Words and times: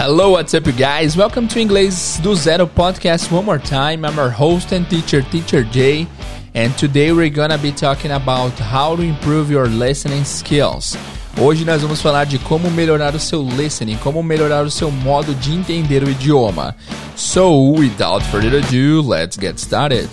Hello, 0.00 0.30
what's 0.30 0.54
up, 0.54 0.62
guys? 0.76 1.16
Welcome 1.16 1.48
to 1.48 1.58
Inglês 1.58 2.20
do 2.22 2.32
Zero 2.36 2.68
podcast 2.68 3.32
one 3.32 3.44
more 3.44 3.58
time. 3.58 4.04
I'm 4.04 4.14
your 4.14 4.30
host 4.30 4.72
and 4.72 4.88
teacher, 4.88 5.22
Teacher 5.22 5.64
Jay, 5.64 6.06
and 6.54 6.72
today 6.78 7.10
we're 7.10 7.28
gonna 7.28 7.58
be 7.58 7.72
talking 7.72 8.12
about 8.12 8.52
how 8.60 8.94
to 8.94 9.02
improve 9.02 9.50
your 9.50 9.66
listening 9.66 10.24
skills. 10.24 10.96
Hoje 11.36 11.64
nós 11.64 11.82
vamos 11.82 12.00
falar 12.00 12.26
de 12.26 12.38
como 12.38 12.70
melhorar 12.70 13.16
o 13.16 13.18
seu 13.18 13.42
listening, 13.42 13.96
como 13.96 14.22
melhorar 14.22 14.64
o 14.64 14.70
seu 14.70 14.88
modo 14.88 15.34
de 15.34 15.52
entender 15.52 16.04
o 16.04 16.08
idioma. 16.08 16.76
So, 17.16 17.72
without 17.72 18.22
further 18.26 18.56
ado, 18.56 19.02
let's 19.02 19.36
get 19.36 19.58
started. 19.58 20.08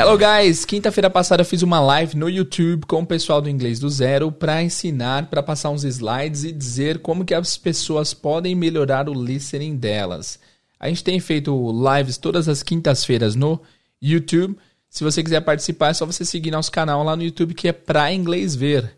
Hello 0.00 0.16
guys, 0.16 0.64
quinta-feira 0.64 1.10
passada 1.10 1.42
eu 1.42 1.44
fiz 1.44 1.60
uma 1.60 1.78
live 1.78 2.16
no 2.16 2.26
YouTube 2.26 2.86
com 2.86 3.02
o 3.02 3.06
pessoal 3.06 3.42
do 3.42 3.50
Inglês 3.50 3.78
do 3.78 3.90
Zero 3.90 4.32
para 4.32 4.62
ensinar, 4.62 5.26
para 5.26 5.42
passar 5.42 5.68
uns 5.68 5.84
slides 5.84 6.42
e 6.42 6.52
dizer 6.52 7.00
como 7.00 7.22
que 7.22 7.34
as 7.34 7.58
pessoas 7.58 8.14
podem 8.14 8.54
melhorar 8.54 9.10
o 9.10 9.12
listening 9.12 9.76
delas. 9.76 10.38
A 10.80 10.88
gente 10.88 11.04
tem 11.04 11.20
feito 11.20 11.54
lives 11.70 12.16
todas 12.16 12.48
as 12.48 12.62
quintas-feiras 12.62 13.34
no 13.34 13.60
YouTube. 14.00 14.56
Se 14.88 15.04
você 15.04 15.22
quiser 15.22 15.42
participar, 15.42 15.88
é 15.88 15.92
só 15.92 16.06
você 16.06 16.24
seguir 16.24 16.50
nosso 16.50 16.72
canal 16.72 17.04
lá 17.04 17.14
no 17.14 17.22
YouTube 17.22 17.52
que 17.52 17.68
é 17.68 17.72
para 17.72 18.10
inglês 18.10 18.56
ver. 18.56 18.96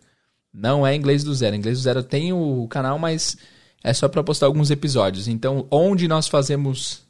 Não 0.55 0.87
é 0.87 0.95
inglês 0.95 1.25
do 1.25 1.35
zero. 1.35 1.57
Inglês 1.57 1.79
do 1.79 1.83
zero 1.83 2.05
tem 2.05 2.33
o 2.33 2.69
canal, 2.69 2.97
mas 2.97 3.37
é 3.83 3.93
só 3.93 4.09
para 4.09 4.23
postar 4.23 4.47
alguns 4.47 4.71
episódios. 4.71 5.27
Então, 5.27 5.67
onde 5.69 6.07
nós 6.07 6.29
fazemos 6.29 7.03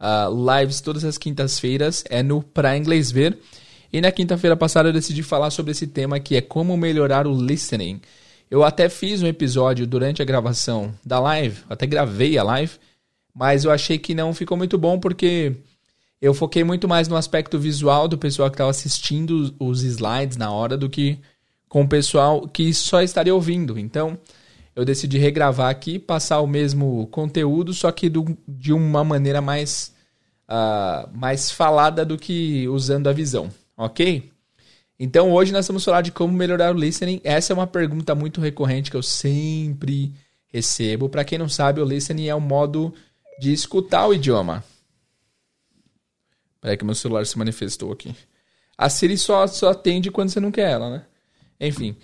uh, 0.00 0.58
lives 0.58 0.80
todas 0.80 1.04
as 1.04 1.18
quintas-feiras, 1.18 2.02
é 2.08 2.22
no 2.22 2.42
Pra 2.42 2.76
Inglês 2.76 3.10
Ver. 3.10 3.38
E 3.92 4.00
na 4.00 4.10
quinta-feira 4.10 4.56
passada 4.56 4.88
eu 4.88 4.92
decidi 4.92 5.22
falar 5.22 5.50
sobre 5.50 5.72
esse 5.72 5.86
tema 5.86 6.18
que 6.20 6.36
é 6.36 6.40
como 6.40 6.76
melhorar 6.76 7.26
o 7.26 7.34
listening. 7.34 8.00
Eu 8.50 8.64
até 8.64 8.88
fiz 8.88 9.22
um 9.22 9.26
episódio 9.26 9.86
durante 9.86 10.22
a 10.22 10.24
gravação 10.24 10.92
da 11.04 11.20
live, 11.20 11.62
até 11.68 11.86
gravei 11.86 12.38
a 12.38 12.42
live, 12.42 12.72
mas 13.34 13.64
eu 13.64 13.70
achei 13.70 13.98
que 13.98 14.14
não 14.14 14.34
ficou 14.34 14.56
muito 14.56 14.76
bom 14.76 14.98
porque 14.98 15.54
eu 16.20 16.34
foquei 16.34 16.64
muito 16.64 16.88
mais 16.88 17.08
no 17.08 17.16
aspecto 17.16 17.58
visual 17.58 18.06
do 18.06 18.18
pessoal 18.18 18.50
que 18.50 18.54
estava 18.54 18.70
assistindo 18.70 19.54
os 19.58 19.82
slides 19.82 20.36
na 20.36 20.50
hora 20.50 20.76
do 20.76 20.88
que 20.88 21.18
com 21.68 21.82
o 21.82 21.88
pessoal 21.88 22.48
que 22.48 22.74
só 22.74 23.00
estaria 23.00 23.34
ouvindo. 23.34 23.78
Então, 23.78 24.18
eu 24.74 24.84
decidi 24.84 25.18
regravar 25.18 25.70
aqui, 25.70 25.98
passar 25.98 26.40
o 26.40 26.46
mesmo 26.46 27.06
conteúdo, 27.08 27.72
só 27.72 27.90
que 27.92 28.08
do, 28.08 28.36
de 28.46 28.72
uma 28.72 29.04
maneira 29.04 29.40
mais, 29.40 29.94
uh, 30.50 31.08
mais 31.16 31.50
falada 31.50 32.04
do 32.04 32.18
que 32.18 32.66
usando 32.68 33.08
a 33.08 33.12
visão, 33.12 33.48
ok? 33.76 34.30
Então 34.98 35.32
hoje 35.32 35.52
nós 35.52 35.66
vamos 35.66 35.84
falar 35.84 36.02
de 36.02 36.12
como 36.12 36.34
melhorar 36.34 36.74
o 36.74 36.78
listening. 36.78 37.20
Essa 37.24 37.52
é 37.52 37.54
uma 37.54 37.66
pergunta 37.66 38.14
muito 38.14 38.40
recorrente 38.40 38.90
que 38.90 38.96
eu 38.96 39.02
sempre 39.02 40.12
recebo. 40.48 41.08
Para 41.08 41.24
quem 41.24 41.38
não 41.38 41.48
sabe, 41.48 41.80
o 41.80 41.84
listening 41.84 42.26
é 42.26 42.34
o 42.34 42.40
modo 42.40 42.92
de 43.38 43.52
escutar 43.52 44.06
o 44.06 44.12
idioma. 44.12 44.62
Peraí 46.60 46.76
que 46.76 46.84
meu 46.84 46.94
celular 46.94 47.24
se 47.24 47.38
manifestou 47.38 47.92
aqui. 47.92 48.14
A 48.76 48.90
Siri 48.90 49.16
só, 49.16 49.46
só 49.46 49.70
atende 49.70 50.10
quando 50.10 50.28
você 50.28 50.40
não 50.40 50.50
quer 50.50 50.70
ela, 50.70 50.90
né? 50.90 51.04
Enfim, 51.58 51.96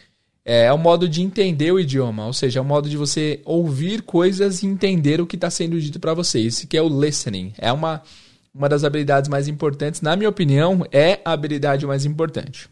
é, 0.43 0.65
é 0.65 0.73
o 0.73 0.79
modo 0.79 1.07
de 1.07 1.21
entender 1.21 1.73
o 1.73 1.81
idioma, 1.81 2.27
ou 2.27 2.33
seja, 2.33 2.61
é 2.61 2.63
o 2.63 2.65
modo 2.65 2.89
de 2.89 2.97
você 2.97 3.41
ouvir 3.45 4.03
coisas 4.03 4.63
e 4.63 4.67
entender 4.67 5.21
o 5.21 5.27
que 5.27 5.37
está 5.37 5.51
sendo 5.51 5.79
dito 5.79 6.01
para 6.01 6.15
você. 6.15 6.39
Isso 6.39 6.67
que 6.67 6.77
é 6.77 6.83
o 6.83 6.89
listening. 6.89 7.53
É 7.59 7.71
uma, 7.71 8.03
uma 8.57 8.71
das 8.71 8.85
habilidades 8.85 9.29
mais 9.29 9.49
importantes, 9.49 10.01
na 10.01 10.17
minha 10.17 10.31
opinião, 10.31 10.87
é 10.91 11.21
a 11.25 11.33
habilidade 11.33 11.87
mais 11.87 12.07
importante. 12.07 12.71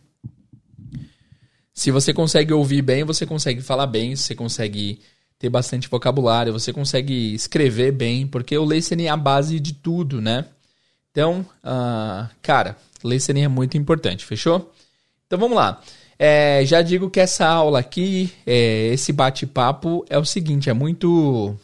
Se 1.74 1.90
você 1.90 2.14
consegue 2.14 2.54
ouvir 2.54 2.80
bem, 2.80 3.04
você 3.04 3.26
consegue 3.26 3.60
falar 3.60 3.86
bem, 3.86 4.16
você 4.16 4.34
consegue 4.34 5.00
ter 5.38 5.50
bastante 5.50 5.88
vocabulário, 5.88 6.52
você 6.52 6.72
consegue 6.72 7.34
escrever 7.34 7.92
bem, 7.92 8.26
porque 8.26 8.56
o 8.56 8.64
listening 8.64 9.06
é 9.06 9.10
a 9.10 9.16
base 9.16 9.60
de 9.60 9.74
tudo, 9.74 10.22
né? 10.22 10.46
Então, 11.10 11.44
uh, 11.62 12.30
cara, 12.40 12.78
listening 13.04 13.42
é 13.42 13.48
muito 13.48 13.76
importante, 13.76 14.24
fechou? 14.24 14.72
Então 15.26 15.38
vamos 15.38 15.56
lá. 15.56 15.82
É, 16.18 16.64
já 16.64 16.80
digo 16.80 17.10
que 17.10 17.20
essa 17.20 17.46
aula 17.46 17.80
aqui, 17.80 18.32
é, 18.46 18.86
esse 18.86 19.12
bate-papo 19.12 20.04
é 20.08 20.16
o 20.16 20.24
seguinte, 20.24 20.70
é 20.70 20.72
muito 20.72 21.58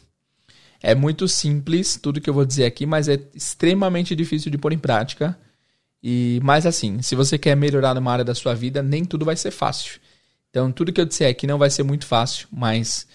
é 0.82 0.94
muito 0.94 1.28
simples 1.28 1.96
tudo 1.96 2.20
que 2.20 2.30
eu 2.30 2.34
vou 2.34 2.44
dizer 2.44 2.64
aqui, 2.64 2.86
mas 2.86 3.08
é 3.08 3.18
extremamente 3.34 4.16
difícil 4.16 4.50
de 4.50 4.58
pôr 4.58 4.72
em 4.72 4.78
prática. 4.78 5.38
E 6.02 6.40
mais 6.42 6.64
assim, 6.64 7.02
se 7.02 7.14
você 7.14 7.36
quer 7.36 7.54
melhorar 7.54 7.94
numa 7.94 8.10
área 8.10 8.24
da 8.24 8.34
sua 8.34 8.54
vida, 8.54 8.82
nem 8.82 9.04
tudo 9.04 9.24
vai 9.24 9.36
ser 9.36 9.50
fácil. 9.50 10.00
Então, 10.48 10.72
tudo 10.72 10.92
que 10.92 11.00
eu 11.00 11.04
disser 11.04 11.30
aqui 11.30 11.46
não 11.46 11.58
vai 11.58 11.70
ser 11.70 11.82
muito 11.82 12.06
fácil, 12.06 12.48
mas 12.50 13.06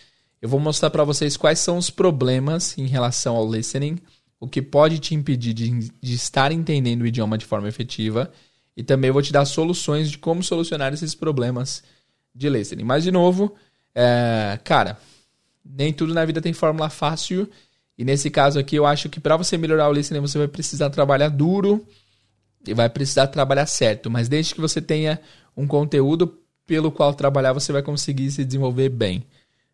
eu 0.42 0.48
vou 0.48 0.60
mostrar 0.60 0.90
para 0.90 1.04
vocês 1.04 1.36
quais 1.36 1.60
são 1.60 1.78
os 1.78 1.90
problemas 1.90 2.78
em 2.78 2.86
relação 2.86 3.36
ao 3.36 3.52
listening, 3.52 3.98
o 4.40 4.48
que 4.48 4.62
pode 4.62 5.00
te 5.00 5.16
impedir 5.16 5.54
de, 5.54 5.90
de 6.02 6.14
estar 6.14 6.52
entendendo 6.52 7.02
o 7.02 7.08
idioma 7.08 7.38
de 7.38 7.46
forma 7.46 7.68
efetiva 7.68 8.32
e 8.78 8.84
também 8.84 9.10
vou 9.10 9.22
te 9.22 9.34
dar 9.34 9.46
soluções 9.46 10.12
de 10.12 10.18
como 10.18 10.44
solucionar 10.44 10.94
esses 10.94 11.16
problemas 11.16 11.84
de 12.34 12.48
listening. 12.48 12.84
Mas, 12.84 13.04
de 13.04 13.12
novo, 13.12 13.56
é, 13.94 14.60
cara, 14.64 14.98
nem 15.66 15.92
tudo 15.92 16.14
na 16.14 16.24
vida 16.24 16.42
tem 16.42 16.54
fórmula 16.54 16.90
fácil. 16.90 17.50
E 17.98 18.04
nesse 18.04 18.30
caso 18.30 18.60
aqui, 18.60 18.76
eu 18.76 18.86
acho 18.86 19.10
que 19.10 19.20
para 19.20 19.38
você 19.38 19.58
melhorar 19.58 19.90
o 19.90 19.94
listening, 19.94 20.20
você 20.20 20.38
vai 20.38 20.48
precisar 20.48 20.90
trabalhar 20.90 21.30
duro 21.30 21.86
e 22.68 22.74
vai 22.74 22.90
precisar 22.90 23.28
trabalhar 23.28 23.66
certo. 23.66 24.10
Mas 24.10 24.28
desde 24.28 24.54
que 24.54 24.62
você 24.62 24.82
tenha 24.82 25.20
um 25.56 25.66
conteúdo 25.66 26.38
pelo 26.66 26.92
qual 26.92 27.14
trabalhar, 27.14 27.54
você 27.54 27.72
vai 27.72 27.82
conseguir 27.82 28.30
se 28.32 28.44
desenvolver 28.44 28.90
bem. 28.90 29.26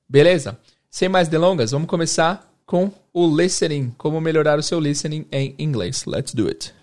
Beleza? 0.08 0.58
Sem 0.90 1.10
mais 1.10 1.28
delongas, 1.28 1.72
vamos 1.72 1.88
começar 1.88 2.50
com 2.66 2.92
o 3.14 3.36
listening. 3.36 3.94
Como 3.98 4.22
melhorar 4.22 4.60
o 4.60 4.64
seu 4.64 4.80
listening 4.80 5.26
em 5.32 5.56
inglês. 5.58 6.06
Let's 6.06 6.34
do 6.34 6.48
it. 6.48 6.74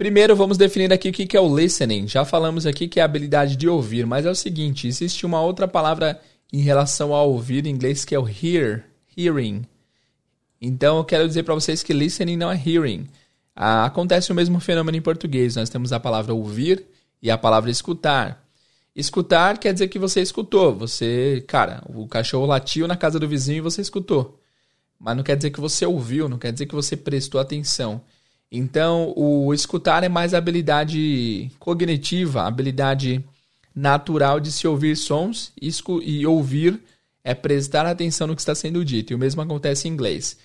Primeiro, 0.00 0.34
vamos 0.34 0.56
definir 0.56 0.90
aqui 0.94 1.10
o 1.10 1.12
que 1.12 1.36
é 1.36 1.40
o 1.42 1.54
listening. 1.54 2.08
Já 2.08 2.24
falamos 2.24 2.64
aqui 2.64 2.88
que 2.88 2.98
é 2.98 3.02
a 3.02 3.04
habilidade 3.04 3.54
de 3.54 3.68
ouvir, 3.68 4.06
mas 4.06 4.24
é 4.24 4.30
o 4.30 4.34
seguinte: 4.34 4.88
existe 4.88 5.26
uma 5.26 5.42
outra 5.42 5.68
palavra 5.68 6.18
em 6.50 6.62
relação 6.62 7.12
ao 7.12 7.30
ouvir 7.30 7.66
em 7.66 7.68
inglês 7.68 8.02
que 8.02 8.14
é 8.14 8.18
o 8.18 8.26
hear, 8.26 8.86
hearing. 9.14 9.62
Então, 10.58 10.96
eu 10.96 11.04
quero 11.04 11.28
dizer 11.28 11.42
para 11.42 11.54
vocês 11.54 11.82
que 11.82 11.92
listening 11.92 12.38
não 12.38 12.50
é 12.50 12.54
hearing. 12.54 13.08
Ah, 13.54 13.84
acontece 13.84 14.32
o 14.32 14.34
mesmo 14.34 14.58
fenômeno 14.58 14.96
em 14.96 15.02
português. 15.02 15.54
Nós 15.54 15.68
temos 15.68 15.92
a 15.92 16.00
palavra 16.00 16.32
ouvir 16.32 16.82
e 17.20 17.30
a 17.30 17.36
palavra 17.36 17.70
escutar. 17.70 18.42
Escutar 18.96 19.58
quer 19.58 19.74
dizer 19.74 19.88
que 19.88 19.98
você 19.98 20.22
escutou. 20.22 20.74
Você, 20.76 21.44
cara, 21.46 21.82
o 21.86 22.08
cachorro 22.08 22.46
latiu 22.46 22.88
na 22.88 22.96
casa 22.96 23.18
do 23.18 23.28
vizinho 23.28 23.58
e 23.58 23.60
você 23.60 23.82
escutou. 23.82 24.40
Mas 24.98 25.14
não 25.14 25.22
quer 25.22 25.36
dizer 25.36 25.50
que 25.50 25.60
você 25.60 25.84
ouviu, 25.84 26.26
não 26.26 26.38
quer 26.38 26.52
dizer 26.52 26.64
que 26.64 26.74
você 26.74 26.96
prestou 26.96 27.38
atenção. 27.38 28.00
Então, 28.50 29.12
o 29.16 29.54
escutar 29.54 30.02
é 30.02 30.08
mais 30.08 30.34
habilidade 30.34 31.50
cognitiva, 31.58 32.42
habilidade 32.42 33.24
natural 33.74 34.40
de 34.40 34.50
se 34.50 34.66
ouvir 34.66 34.96
sons 34.96 35.52
e 35.60 36.26
ouvir 36.26 36.80
é 37.22 37.34
prestar 37.34 37.86
atenção 37.86 38.26
no 38.26 38.34
que 38.34 38.42
está 38.42 38.54
sendo 38.54 38.84
dito. 38.84 39.12
E 39.12 39.14
o 39.14 39.18
mesmo 39.18 39.40
acontece 39.40 39.86
em 39.86 39.92
inglês. 39.92 40.36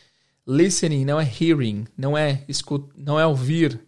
Listening 0.48 1.04
não 1.04 1.20
é 1.20 1.28
hearing, 1.42 1.86
não 1.98 2.16
é 2.16 2.44
escut 2.48 2.88
não 2.96 3.20
é 3.20 3.26
ouvir 3.26 3.80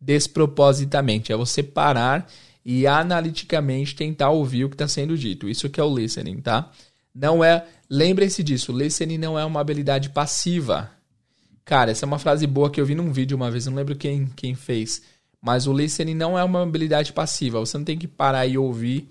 despropositamente, 0.00 1.32
é 1.32 1.36
você 1.36 1.62
parar 1.62 2.30
e 2.64 2.86
analiticamente 2.86 3.96
tentar 3.96 4.30
ouvir 4.30 4.64
o 4.64 4.68
que 4.68 4.74
está 4.74 4.86
sendo 4.86 5.18
dito. 5.18 5.48
Isso 5.48 5.68
que 5.68 5.80
é 5.80 5.82
o 5.82 5.94
listening, 5.94 6.40
tá? 6.40 6.70
Não 7.14 7.42
é, 7.42 7.66
lembrem-se 7.90 8.42
disso, 8.42 8.72
listening 8.72 9.18
não 9.18 9.38
é 9.38 9.44
uma 9.44 9.60
habilidade 9.60 10.10
passiva. 10.10 10.90
Cara, 11.64 11.90
essa 11.90 12.04
é 12.04 12.06
uma 12.06 12.18
frase 12.18 12.46
boa 12.46 12.70
que 12.70 12.80
eu 12.80 12.86
vi 12.86 12.94
num 12.94 13.10
vídeo 13.12 13.36
uma 13.36 13.50
vez, 13.50 13.66
não 13.66 13.74
lembro 13.74 13.96
quem, 13.96 14.26
quem 14.36 14.54
fez. 14.54 15.02
Mas 15.40 15.66
o 15.66 15.72
listening 15.72 16.14
não 16.14 16.38
é 16.38 16.44
uma 16.44 16.62
habilidade 16.62 17.12
passiva. 17.12 17.60
Você 17.60 17.76
não 17.76 17.84
tem 17.84 17.98
que 17.98 18.08
parar 18.08 18.46
e 18.46 18.56
ouvir 18.56 19.08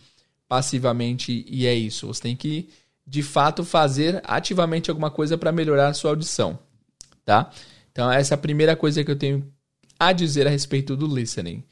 passivamente 0.48 1.46
e 1.48 1.68
é 1.68 1.74
isso. 1.74 2.08
Você 2.08 2.22
tem 2.22 2.36
que, 2.36 2.70
de 3.06 3.22
fato, 3.22 3.64
fazer 3.64 4.22
ativamente 4.24 4.90
alguma 4.90 5.12
coisa 5.12 5.38
para 5.38 5.52
melhorar 5.52 5.88
a 5.88 5.94
sua 5.94 6.12
audição. 6.12 6.58
Tá? 7.26 7.52
Então, 7.92 8.12
essa 8.12 8.34
é 8.34 8.36
a 8.36 8.40
primeira 8.40 8.76
coisa 8.76 9.04
que 9.04 9.12
eu 9.12 9.16
tenho 9.16 9.48
a 10.00 10.12
dizer 10.12 10.48
a 10.48 10.50
respeito 10.50 10.96
do 10.96 11.08
listening. 11.08 11.64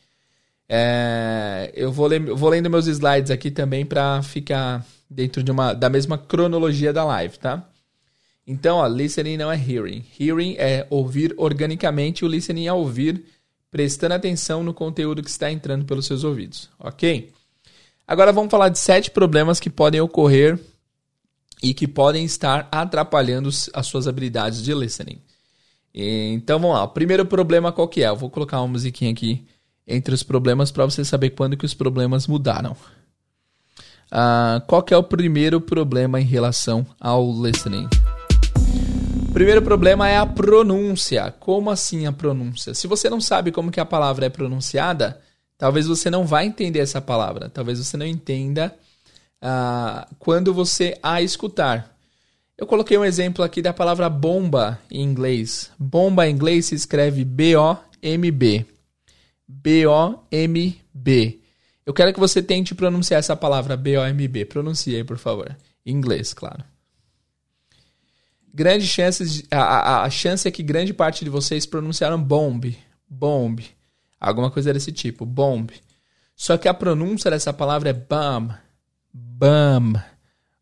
É, 0.69 1.72
eu 1.75 1.92
vou, 1.92 2.07
vou 2.36 2.50
lendo 2.50 2.69
meus 2.69 2.88
slides 2.88 3.31
aqui 3.31 3.51
também 3.51 3.86
para 3.86 4.22
ficar 4.22 4.86
dentro 5.10 5.44
de 5.44 5.51
uma, 5.51 5.74
da 5.74 5.89
mesma 5.89 6.18
cronologia 6.18 6.94
da 6.94 7.04
live, 7.04 7.38
tá? 7.38 7.68
Então, 8.46 8.78
ó, 8.78 8.88
listening 8.88 9.38
não 9.38 9.52
é 9.52 9.56
hearing. 9.56 10.04
Hearing 10.20 10.56
é 10.58 10.88
ouvir 10.90 11.34
organicamente, 11.38 12.26
o 12.26 12.28
listening 12.28 12.68
é 12.68 12.74
ouvir 12.74 13.24
prestando 13.70 14.16
atenção 14.16 14.64
no 14.64 14.74
conteúdo 14.74 15.24
que 15.24 15.30
está 15.30 15.52
entrando 15.52 15.86
pelos 15.86 16.06
seus 16.06 16.24
ouvidos, 16.24 16.70
ok? 16.78 17.32
Agora 18.06 18.34
vamos 18.34 18.52
falar 18.52 18.70
de 18.70 18.78
sete 18.78 19.10
problemas 19.10 19.60
que 19.60 19.70
podem 19.70 20.02
ocorrer 20.02 20.60
e 21.64 21.74
que 21.74 21.88
podem 21.88 22.26
estar 22.26 22.68
atrapalhando 22.72 23.50
as 23.74 23.88
suas 23.88 24.08
habilidades 24.08 24.62
de 24.62 24.74
listening. 24.74 25.22
Então 25.94 26.60
vamos 26.60 26.76
lá. 26.76 26.84
O 26.84 26.90
primeiro 26.90 27.26
problema 27.26 27.72
qual 27.72 27.88
que 27.88 28.04
é? 28.04 28.10
Eu 28.10 28.16
vou 28.16 28.30
colocar 28.30 28.60
uma 28.60 28.68
musiquinha 28.68 29.12
aqui 29.12 29.46
entre 29.88 30.14
os 30.14 30.24
problemas 30.24 30.72
para 30.72 30.86
você 30.86 31.06
saber 31.06 31.32
quando 31.32 31.58
que 31.58 31.66
os 31.66 31.74
problemas 31.74 32.28
mudaram. 32.28 32.76
Uh, 34.12 34.60
qual 34.68 34.84
que 34.84 34.94
é 34.94 34.98
o 34.98 35.04
primeiro 35.04 35.62
problema 35.62 36.20
em 36.20 36.26
relação 36.26 36.86
ao 37.00 37.32
listening? 37.32 37.88
Primeiro 39.33 39.62
problema 39.62 40.10
é 40.10 40.18
a 40.18 40.25
pronúncia. 40.25 41.31
Como 41.39 41.72
assim 41.72 42.06
a 42.06 42.12
pronúncia? 42.12 42.74
Se 42.74 42.86
você 42.86 43.10
não 43.10 43.22
sabe 43.22 43.51
como 43.51 43.72
que 43.72 43.80
a 43.80 43.86
palavra 43.86 44.25
é 44.25 44.30
pronunciada, 44.30 45.22
talvez 45.57 45.88
você 45.88 46.10
não 46.10 46.25
vai 46.25 46.45
entender 46.45 46.80
essa 46.80 47.01
palavra. 47.01 47.50
Talvez 47.50 47.80
você 47.80 47.95
não 47.95 48.06
entenda 48.06 48.75
uh, 49.42 50.16
quando 50.19 50.54
você 50.54 50.98
a 51.01 51.22
escutar. 51.22 51.95
Eu 52.57 52.68
coloquei 52.68 52.98
um 52.98 53.06
exemplo 53.06 53.44
aqui 53.44 53.62
da 53.62 53.74
palavra 53.74 54.10
bomba 54.10 54.78
em 54.92 55.01
inglês. 55.01 55.72
Bomba 55.80 56.28
em 56.28 56.33
inglês 56.33 56.66
se 56.66 56.75
escreve 56.75 57.24
B-O-M-B. 57.24 58.66
B-O-M-B. 59.48 61.39
Eu 61.86 61.94
quero 61.94 62.13
que 62.13 62.19
você 62.19 62.44
tente 62.44 62.75
pronunciar 62.75 63.19
essa 63.19 63.36
palavra 63.36 63.78
B-O-M-B. 63.78 64.45
Pronuncie 64.45 64.95
aí, 64.95 65.04
por 65.04 65.18
favor. 65.18 65.56
Em 65.86 65.92
inglês, 65.92 66.33
claro. 66.33 66.63
Grande 68.53 68.86
chances, 68.86 69.44
a, 69.50 69.57
a, 69.57 70.03
a 70.03 70.09
chance 70.09 70.48
é 70.48 70.51
que 70.51 70.62
grande 70.62 70.94
parte 70.94 71.24
de 71.24 71.30
vocês 71.30 71.65
pronunciaram 71.65 72.21
bomb, 72.21 72.75
bomb, 73.09 73.63
alguma 74.19 74.51
coisa 74.51 74.74
desse 74.74 74.92
tipo, 74.92 75.25
bomb. 75.25 75.71
Só 76.36 76.57
que 76.57 76.68
a 76.68 76.74
pronúncia 76.74 77.31
dessa 77.31 77.53
palavra 77.53 77.92
é 77.92 77.94
bam, 77.94 78.50
bam, 79.13 79.94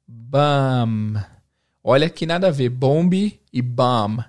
bam. 0.07 1.25
Olha 1.83 2.09
que 2.09 2.25
nada 2.27 2.49
a 2.49 2.51
ver, 2.51 2.69
bomb 2.69 3.39
e 3.51 3.61
bam, 3.61 4.23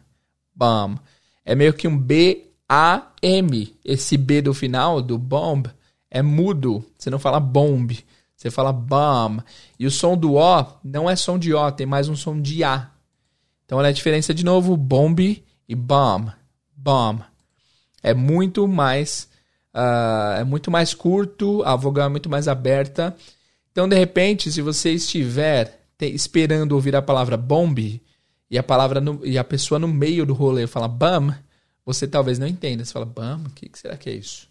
bam. 0.55 0.99
É 1.45 1.55
meio 1.55 1.75
que 1.75 1.87
um 1.87 1.99
B-A-M. 1.99 3.77
Esse 3.85 4.17
B 4.17 4.41
do 4.41 4.55
final, 4.55 5.03
do 5.03 5.19
bomb, 5.19 5.67
é 6.11 6.23
mudo. 6.23 6.83
Você 6.97 7.11
não 7.11 7.19
fala 7.19 7.39
bomb, 7.39 7.93
você 8.35 8.51
fala 8.51 8.73
bam. 8.73 9.45
E 9.79 9.87
o 9.87 9.91
som 9.91 10.17
do 10.17 10.37
O 10.37 10.67
não 10.83 11.11
é 11.11 11.15
som 11.15 11.39
de 11.39 11.53
O, 11.53 11.73
tem 11.73 11.87
mais 11.87 12.09
um 12.09 12.17
som 12.17 12.41
de 12.41 12.65
A. 12.65 12.91
Então, 13.71 13.79
olha 13.79 13.91
a 13.91 13.93
diferença 13.93 14.35
de 14.35 14.45
novo, 14.45 14.77
bomb 14.77 15.21
e 15.69 15.75
bomb. 15.77 16.33
Bomb. 16.75 17.23
É 18.03 18.13
muito 18.13 18.67
mais 18.67 19.29
uh, 19.73 20.41
é 20.41 20.43
muito 20.43 20.73
mais 20.73 20.93
curto, 20.93 21.63
a 21.63 21.77
vogal 21.77 22.07
é 22.07 22.09
muito 22.09 22.29
mais 22.29 22.49
aberta. 22.49 23.17
Então, 23.71 23.89
de 23.89 23.97
repente, 23.97 24.51
se 24.51 24.61
você 24.61 24.91
estiver 24.95 25.87
te, 25.97 26.07
esperando 26.07 26.73
ouvir 26.73 26.97
a 26.97 27.01
palavra 27.01 27.37
bomb 27.37 28.03
e 28.51 28.59
a 28.59 28.63
palavra 28.65 29.01
no, 29.01 29.25
e 29.25 29.39
a 29.39 29.45
pessoa 29.45 29.79
no 29.79 29.87
meio 29.87 30.27
do 30.27 30.35
rolê 30.35 30.67
fala 30.67 30.89
bam, 30.89 31.33
você 31.87 32.09
talvez 32.09 32.41
não 32.41 32.49
entenda. 32.49 32.85
Você 32.85 32.93
fala 32.93 33.07
bam, 33.07 33.41
o 33.47 33.51
que, 33.51 33.69
que, 33.69 33.79
será 33.79 33.97
que 33.97 34.11
é 34.11 34.15
isso? 34.15 34.49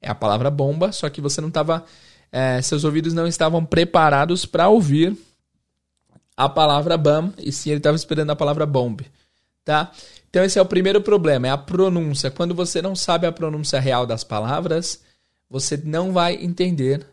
É 0.00 0.08
a 0.08 0.14
palavra 0.14 0.48
bomba, 0.48 0.92
só 0.92 1.10
que 1.10 1.20
você 1.20 1.40
não 1.40 1.48
estava, 1.48 1.84
é, 2.30 2.58
eh, 2.58 2.62
seus 2.62 2.84
ouvidos 2.84 3.12
não 3.14 3.26
estavam 3.26 3.64
preparados 3.64 4.46
para 4.46 4.68
ouvir 4.68 5.18
a 6.40 6.48
palavra 6.48 6.96
BAM, 6.96 7.34
e 7.36 7.52
sim 7.52 7.68
ele 7.68 7.80
estava 7.80 7.94
esperando 7.94 8.30
a 8.30 8.36
palavra 8.36 8.64
bomb, 8.64 9.02
tá? 9.62 9.92
Então 10.30 10.42
esse 10.42 10.58
é 10.58 10.62
o 10.62 10.64
primeiro 10.64 11.02
problema, 11.02 11.46
é 11.46 11.50
a 11.50 11.58
pronúncia. 11.58 12.30
Quando 12.30 12.54
você 12.54 12.80
não 12.80 12.96
sabe 12.96 13.26
a 13.26 13.32
pronúncia 13.32 13.78
real 13.78 14.06
das 14.06 14.24
palavras, 14.24 15.02
você 15.50 15.76
não 15.76 16.14
vai 16.14 16.36
entender 16.36 17.06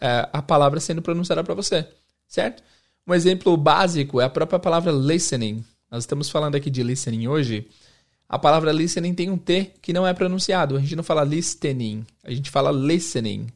é, 0.00 0.28
a 0.32 0.42
palavra 0.42 0.80
sendo 0.80 1.00
pronunciada 1.00 1.44
para 1.44 1.54
você, 1.54 1.86
certo? 2.26 2.64
Um 3.06 3.14
exemplo 3.14 3.56
básico 3.56 4.20
é 4.20 4.24
a 4.24 4.30
própria 4.30 4.58
palavra 4.58 4.90
listening. 4.90 5.64
Nós 5.88 6.02
estamos 6.02 6.28
falando 6.28 6.56
aqui 6.56 6.68
de 6.68 6.82
listening 6.82 7.28
hoje. 7.28 7.68
A 8.28 8.40
palavra 8.40 8.72
listening 8.72 9.14
tem 9.14 9.30
um 9.30 9.38
T 9.38 9.70
que 9.80 9.92
não 9.92 10.04
é 10.04 10.12
pronunciado. 10.12 10.76
A 10.76 10.80
gente 10.80 10.96
não 10.96 11.04
fala 11.04 11.22
listening, 11.22 12.04
a 12.24 12.32
gente 12.32 12.50
fala 12.50 12.72
listening. 12.72 13.46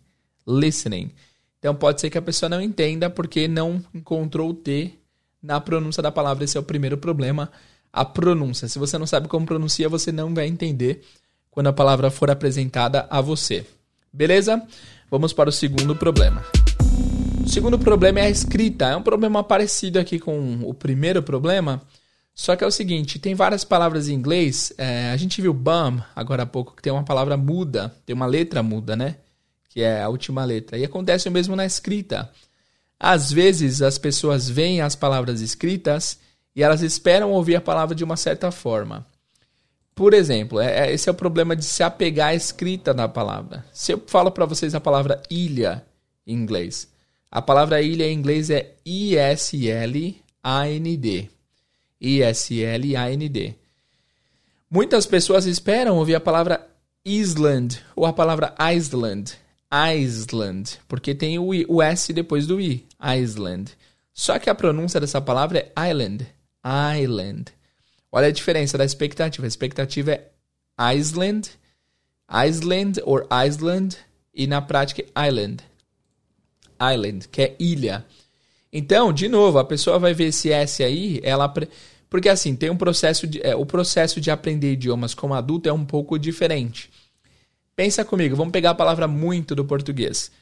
Listening. 0.47 1.11
Então 1.59 1.75
pode 1.75 2.00
ser 2.00 2.09
que 2.09 2.19
a 2.19 2.23
pessoa 2.23 2.49
não 2.49 2.62
entenda 2.62 3.11
porque 3.11 3.49
não 3.49 3.85
encontrou 3.93 4.50
o 4.50 4.55
T 4.55 4.98
na 5.43 5.61
pronúncia 5.61 6.02
da 6.02 6.11
palavra. 6.11 6.44
Esse 6.44 6.56
é 6.56 6.61
o 6.61 6.64
primeiro 6.64 6.99
problema, 6.99 7.50
a 7.93 8.05
pronúncia. 8.05 8.69
Se 8.69 8.79
você 8.79 8.99
não 8.99 9.06
sabe 9.06 9.29
como 9.29 9.46
pronuncia, 9.46 9.88
você 9.88 10.12
não 10.12 10.35
vai 10.35 10.46
entender 10.46 11.02
quando 11.50 11.69
a 11.69 11.73
palavra 11.73 12.11
for 12.11 12.31
apresentada 12.31 13.06
a 13.11 13.20
você. 13.20 13.67
Beleza? 14.12 14.62
Vamos 15.11 15.32
para 15.32 15.49
o 15.49 15.52
segundo 15.52 15.96
problema. 15.96 16.44
O 17.44 17.49
segundo 17.49 17.79
problema 17.79 18.20
é 18.20 18.25
a 18.25 18.31
escrita. 18.31 18.87
É 18.87 18.96
um 18.96 19.02
problema 19.02 19.43
parecido 19.43 19.99
aqui 19.99 20.19
com 20.19 20.61
o 20.64 20.75
primeiro 20.75 21.23
problema. 21.23 21.82
Só 22.34 22.55
que 22.55 22.62
é 22.62 22.67
o 22.67 22.70
seguinte, 22.70 23.19
tem 23.19 23.34
várias 23.34 23.64
palavras 23.64 24.08
em 24.08 24.14
inglês. 24.14 24.73
É, 24.79 25.11
a 25.11 25.17
gente 25.17 25.43
viu 25.43 25.52
bum 25.52 26.00
agora 26.14 26.44
há 26.44 26.46
pouco, 26.46 26.76
que 26.76 26.82
tem 26.82 26.93
uma 26.93 27.02
palavra 27.02 27.37
muda, 27.37 27.93
tem 28.06 28.14
uma 28.14 28.26
letra 28.26 28.62
muda, 28.62 28.94
né? 28.94 29.17
Que 29.69 29.82
é 29.82 30.02
a 30.02 30.08
última 30.08 30.44
letra. 30.44 30.79
E 30.79 30.84
acontece 30.84 31.29
o 31.29 31.32
mesmo 31.32 31.56
na 31.56 31.67
escrita. 31.67 32.31
Às 32.99 33.31
vezes 33.31 33.81
as 33.81 33.97
pessoas 33.99 34.49
veem 34.49 34.81
as 34.81 34.97
palavras 34.97 35.41
escritas 35.41 36.19
e 36.55 36.62
elas 36.62 36.83
esperam 36.83 37.31
ouvir 37.31 37.56
a 37.56 37.61
palavra 37.61 37.95
de 37.95 38.03
uma 38.03 38.17
certa 38.17 38.50
forma. 38.50 39.06
Por 39.95 40.15
exemplo, 40.15 40.61
é, 40.61 40.89
é 40.89 40.93
esse 40.93 41.09
é 41.09 41.12
o 41.12 41.15
problema 41.15 41.55
de 41.56 41.65
se 41.65 41.83
apegar 41.83 42.29
à 42.29 42.35
escrita 42.35 42.95
da 42.95 43.09
palavra. 43.09 43.65
Se 43.73 43.93
eu 43.93 44.03
falo 44.06 44.31
para 44.31 44.47
vocês 44.47 44.75
a 44.75 44.81
palavra 44.81 45.23
ilha 45.31 45.85
em 46.27 46.35
inglês, 46.35 46.89
a 47.31 47.43
palavra 47.43 47.83
ilha 47.83 48.06
em 48.06 48.17
inglês 48.17 48.49
é 48.49 48.75
I-S-L-A-N-D. 48.87 50.19
I-S-L-A-N-D. 52.01 53.55
Muitas 54.71 55.05
pessoas 55.06 55.47
esperam 55.47 55.97
ouvir 55.97 56.15
a 56.15 56.21
palavra 56.21 56.67
Island 57.05 57.81
ou 57.97 58.06
a 58.06 58.12
palavra 58.12 58.55
Iceland. 58.59 59.33
Iceland, 59.70 60.79
porque 60.88 61.15
tem 61.15 61.38
o, 61.38 61.55
I, 61.55 61.67
o 61.69 61.82
S 61.82 62.12
depois 62.12 62.47
do 62.47 62.61
I, 62.61 62.87
Iceland. 62.99 63.73
Só 64.12 64.38
que 64.38 64.50
a 64.50 64.55
pronúncia 64.55 65.00
dessa 65.00 65.20
palavra 65.20 65.59
é 65.59 65.91
island, 65.91 66.26
island. 66.99 67.53
Olha 68.11 68.29
a 68.29 68.32
diferença 68.32 68.79
da 68.79 68.85
expectativa. 68.85 69.47
A 69.47 69.49
expectativa 69.49 70.12
é 70.12 70.29
Iceland, 70.76 71.50
Iceland 72.29 73.00
or 73.05 73.26
Iceland 73.31 73.97
e 74.35 74.47
na 74.47 74.62
prática 74.62 75.05
island. 75.29 75.62
Island, 76.81 77.29
que 77.29 77.43
é 77.43 77.56
ilha. 77.59 78.05
Então, 78.72 79.13
de 79.13 79.29
novo, 79.29 79.58
a 79.58 79.65
pessoa 79.65 79.98
vai 79.98 80.15
ver 80.15 80.27
esse 80.27 80.53
S 80.53 80.82
aí, 80.82 81.20
ela 81.22 81.53
porque 82.10 82.29
assim, 82.29 82.56
tem 82.56 82.70
um 82.70 82.77
processo 82.77 83.27
de 83.27 83.41
é, 83.44 83.55
o 83.55 83.67
processo 83.67 84.20
de 84.20 84.31
aprender 84.31 84.72
idiomas 84.72 85.15
como 85.15 85.34
adulto 85.34 85.69
é 85.69 85.72
um 85.72 85.84
pouco 85.84 86.19
diferente. 86.19 86.91
Pensa 87.79 88.05
comigo, 88.05 88.35
vamos 88.35 88.51
pegar 88.51 88.70
a 88.70 88.75
palavra 88.75 89.06
muito 89.06 89.55
do 89.55 89.65
português. 89.65 90.32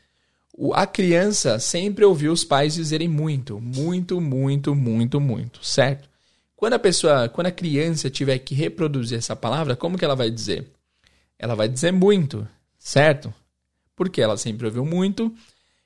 A 0.72 0.86
criança 0.86 1.58
sempre 1.58 2.02
ouviu 2.02 2.32
os 2.32 2.42
pais 2.44 2.72
dizerem 2.72 3.08
muito, 3.08 3.60
muito, 3.60 4.22
muito, 4.22 4.74
muito, 4.74 5.20
muito, 5.20 5.62
certo? 5.62 6.08
Quando 6.56 6.72
a 6.72 6.78
pessoa, 6.78 7.28
quando 7.28 7.48
a 7.48 7.52
criança 7.52 8.08
tiver 8.08 8.38
que 8.38 8.54
reproduzir 8.54 9.18
essa 9.18 9.36
palavra, 9.36 9.76
como 9.76 9.98
que 9.98 10.04
ela 10.06 10.16
vai 10.16 10.30
dizer? 10.30 10.66
Ela 11.38 11.54
vai 11.54 11.68
dizer 11.68 11.92
muito, 11.92 12.48
certo? 12.78 13.34
Porque 13.94 14.22
ela 14.22 14.38
sempre 14.38 14.64
ouviu 14.64 14.86
muito, 14.86 15.30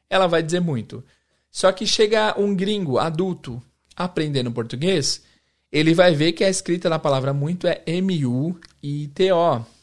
ela 0.08 0.28
vai 0.28 0.44
dizer 0.44 0.60
muito. 0.60 1.02
Só 1.50 1.72
que 1.72 1.84
chega 1.84 2.40
um 2.40 2.54
gringo 2.54 2.96
adulto 2.96 3.60
aprendendo 3.96 4.52
português, 4.52 5.24
ele 5.72 5.94
vai 5.94 6.14
ver 6.14 6.30
que 6.30 6.44
a 6.44 6.48
escrita 6.48 6.88
da 6.88 7.00
palavra 7.00 7.34
muito 7.34 7.66
é 7.66 7.82
M-U-I-T-O. 7.88 9.79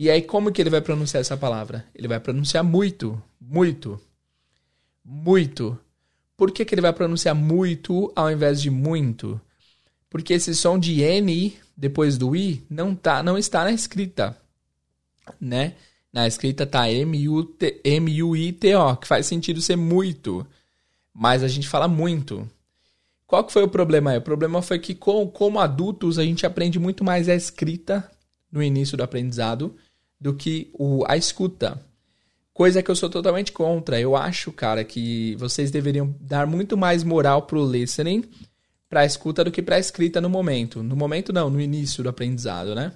E 0.00 0.08
aí, 0.08 0.22
como 0.22 0.50
que 0.50 0.62
ele 0.62 0.70
vai 0.70 0.80
pronunciar 0.80 1.20
essa 1.20 1.36
palavra? 1.36 1.84
Ele 1.94 2.08
vai 2.08 2.18
pronunciar 2.18 2.64
muito, 2.64 3.22
muito, 3.38 4.00
muito. 5.04 5.78
Por 6.38 6.50
que, 6.50 6.64
que 6.64 6.74
ele 6.74 6.80
vai 6.80 6.94
pronunciar 6.94 7.34
muito 7.34 8.10
ao 8.16 8.30
invés 8.30 8.62
de 8.62 8.70
muito? 8.70 9.38
Porque 10.08 10.32
esse 10.32 10.54
som 10.54 10.78
de 10.78 11.02
N 11.02 11.54
depois 11.76 12.16
do 12.16 12.34
I 12.34 12.64
não, 12.70 12.94
tá, 12.94 13.22
não 13.22 13.36
está 13.36 13.62
na 13.62 13.72
escrita, 13.72 14.34
né? 15.38 15.74
Na 16.10 16.26
escrita 16.26 16.64
tá 16.64 16.90
M-U-I-T-O, 16.90 17.76
que 18.96 19.06
faz 19.06 19.26
sentido 19.26 19.60
ser 19.60 19.76
muito, 19.76 20.46
mas 21.12 21.42
a 21.42 21.48
gente 21.48 21.68
fala 21.68 21.86
muito. 21.86 22.48
Qual 23.26 23.44
que 23.44 23.52
foi 23.52 23.64
o 23.64 23.68
problema 23.68 24.12
aí? 24.12 24.16
O 24.16 24.22
problema 24.22 24.62
foi 24.62 24.78
que, 24.78 24.94
com, 24.94 25.28
como 25.28 25.60
adultos, 25.60 26.18
a 26.18 26.24
gente 26.24 26.46
aprende 26.46 26.78
muito 26.78 27.04
mais 27.04 27.28
a 27.28 27.34
escrita 27.34 28.10
no 28.50 28.62
início 28.62 28.96
do 28.96 29.02
aprendizado 29.02 29.76
do 30.20 30.34
que 30.34 30.70
o, 30.74 31.04
a 31.08 31.16
escuta. 31.16 31.80
Coisa 32.52 32.82
que 32.82 32.90
eu 32.90 32.96
sou 32.96 33.08
totalmente 33.08 33.52
contra. 33.52 33.98
Eu 33.98 34.14
acho, 34.14 34.52
cara, 34.52 34.84
que 34.84 35.34
vocês 35.36 35.70
deveriam 35.70 36.14
dar 36.20 36.46
muito 36.46 36.76
mais 36.76 37.02
moral 37.02 37.42
pro 37.42 37.64
listening, 37.64 38.24
pra 38.88 39.06
escuta, 39.06 39.42
do 39.42 39.50
que 39.50 39.62
pra 39.62 39.78
escrita 39.78 40.20
no 40.20 40.28
momento. 40.28 40.82
No 40.82 40.94
momento, 40.94 41.32
não, 41.32 41.48
no 41.48 41.60
início 41.60 42.02
do 42.02 42.08
aprendizado, 42.08 42.74
né? 42.74 42.92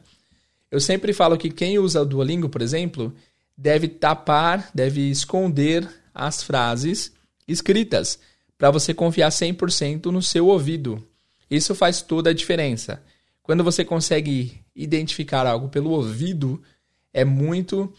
Eu 0.70 0.80
sempre 0.80 1.12
falo 1.12 1.38
que 1.38 1.50
quem 1.50 1.78
usa 1.78 2.02
o 2.02 2.04
Duolingo, 2.04 2.48
por 2.48 2.60
exemplo, 2.60 3.14
deve 3.56 3.88
tapar, 3.88 4.70
deve 4.74 5.08
esconder 5.08 5.88
as 6.12 6.42
frases 6.42 7.12
escritas, 7.46 8.18
para 8.58 8.70
você 8.70 8.92
confiar 8.92 9.30
100% 9.30 10.06
no 10.06 10.20
seu 10.22 10.46
ouvido. 10.48 11.02
Isso 11.50 11.74
faz 11.74 12.02
toda 12.02 12.30
a 12.30 12.34
diferença. 12.34 13.02
Quando 13.42 13.62
você 13.62 13.84
consegue 13.84 14.60
identificar 14.74 15.46
algo 15.46 15.68
pelo 15.68 15.90
ouvido, 15.90 16.62
é 17.14 17.24
muito 17.24 17.90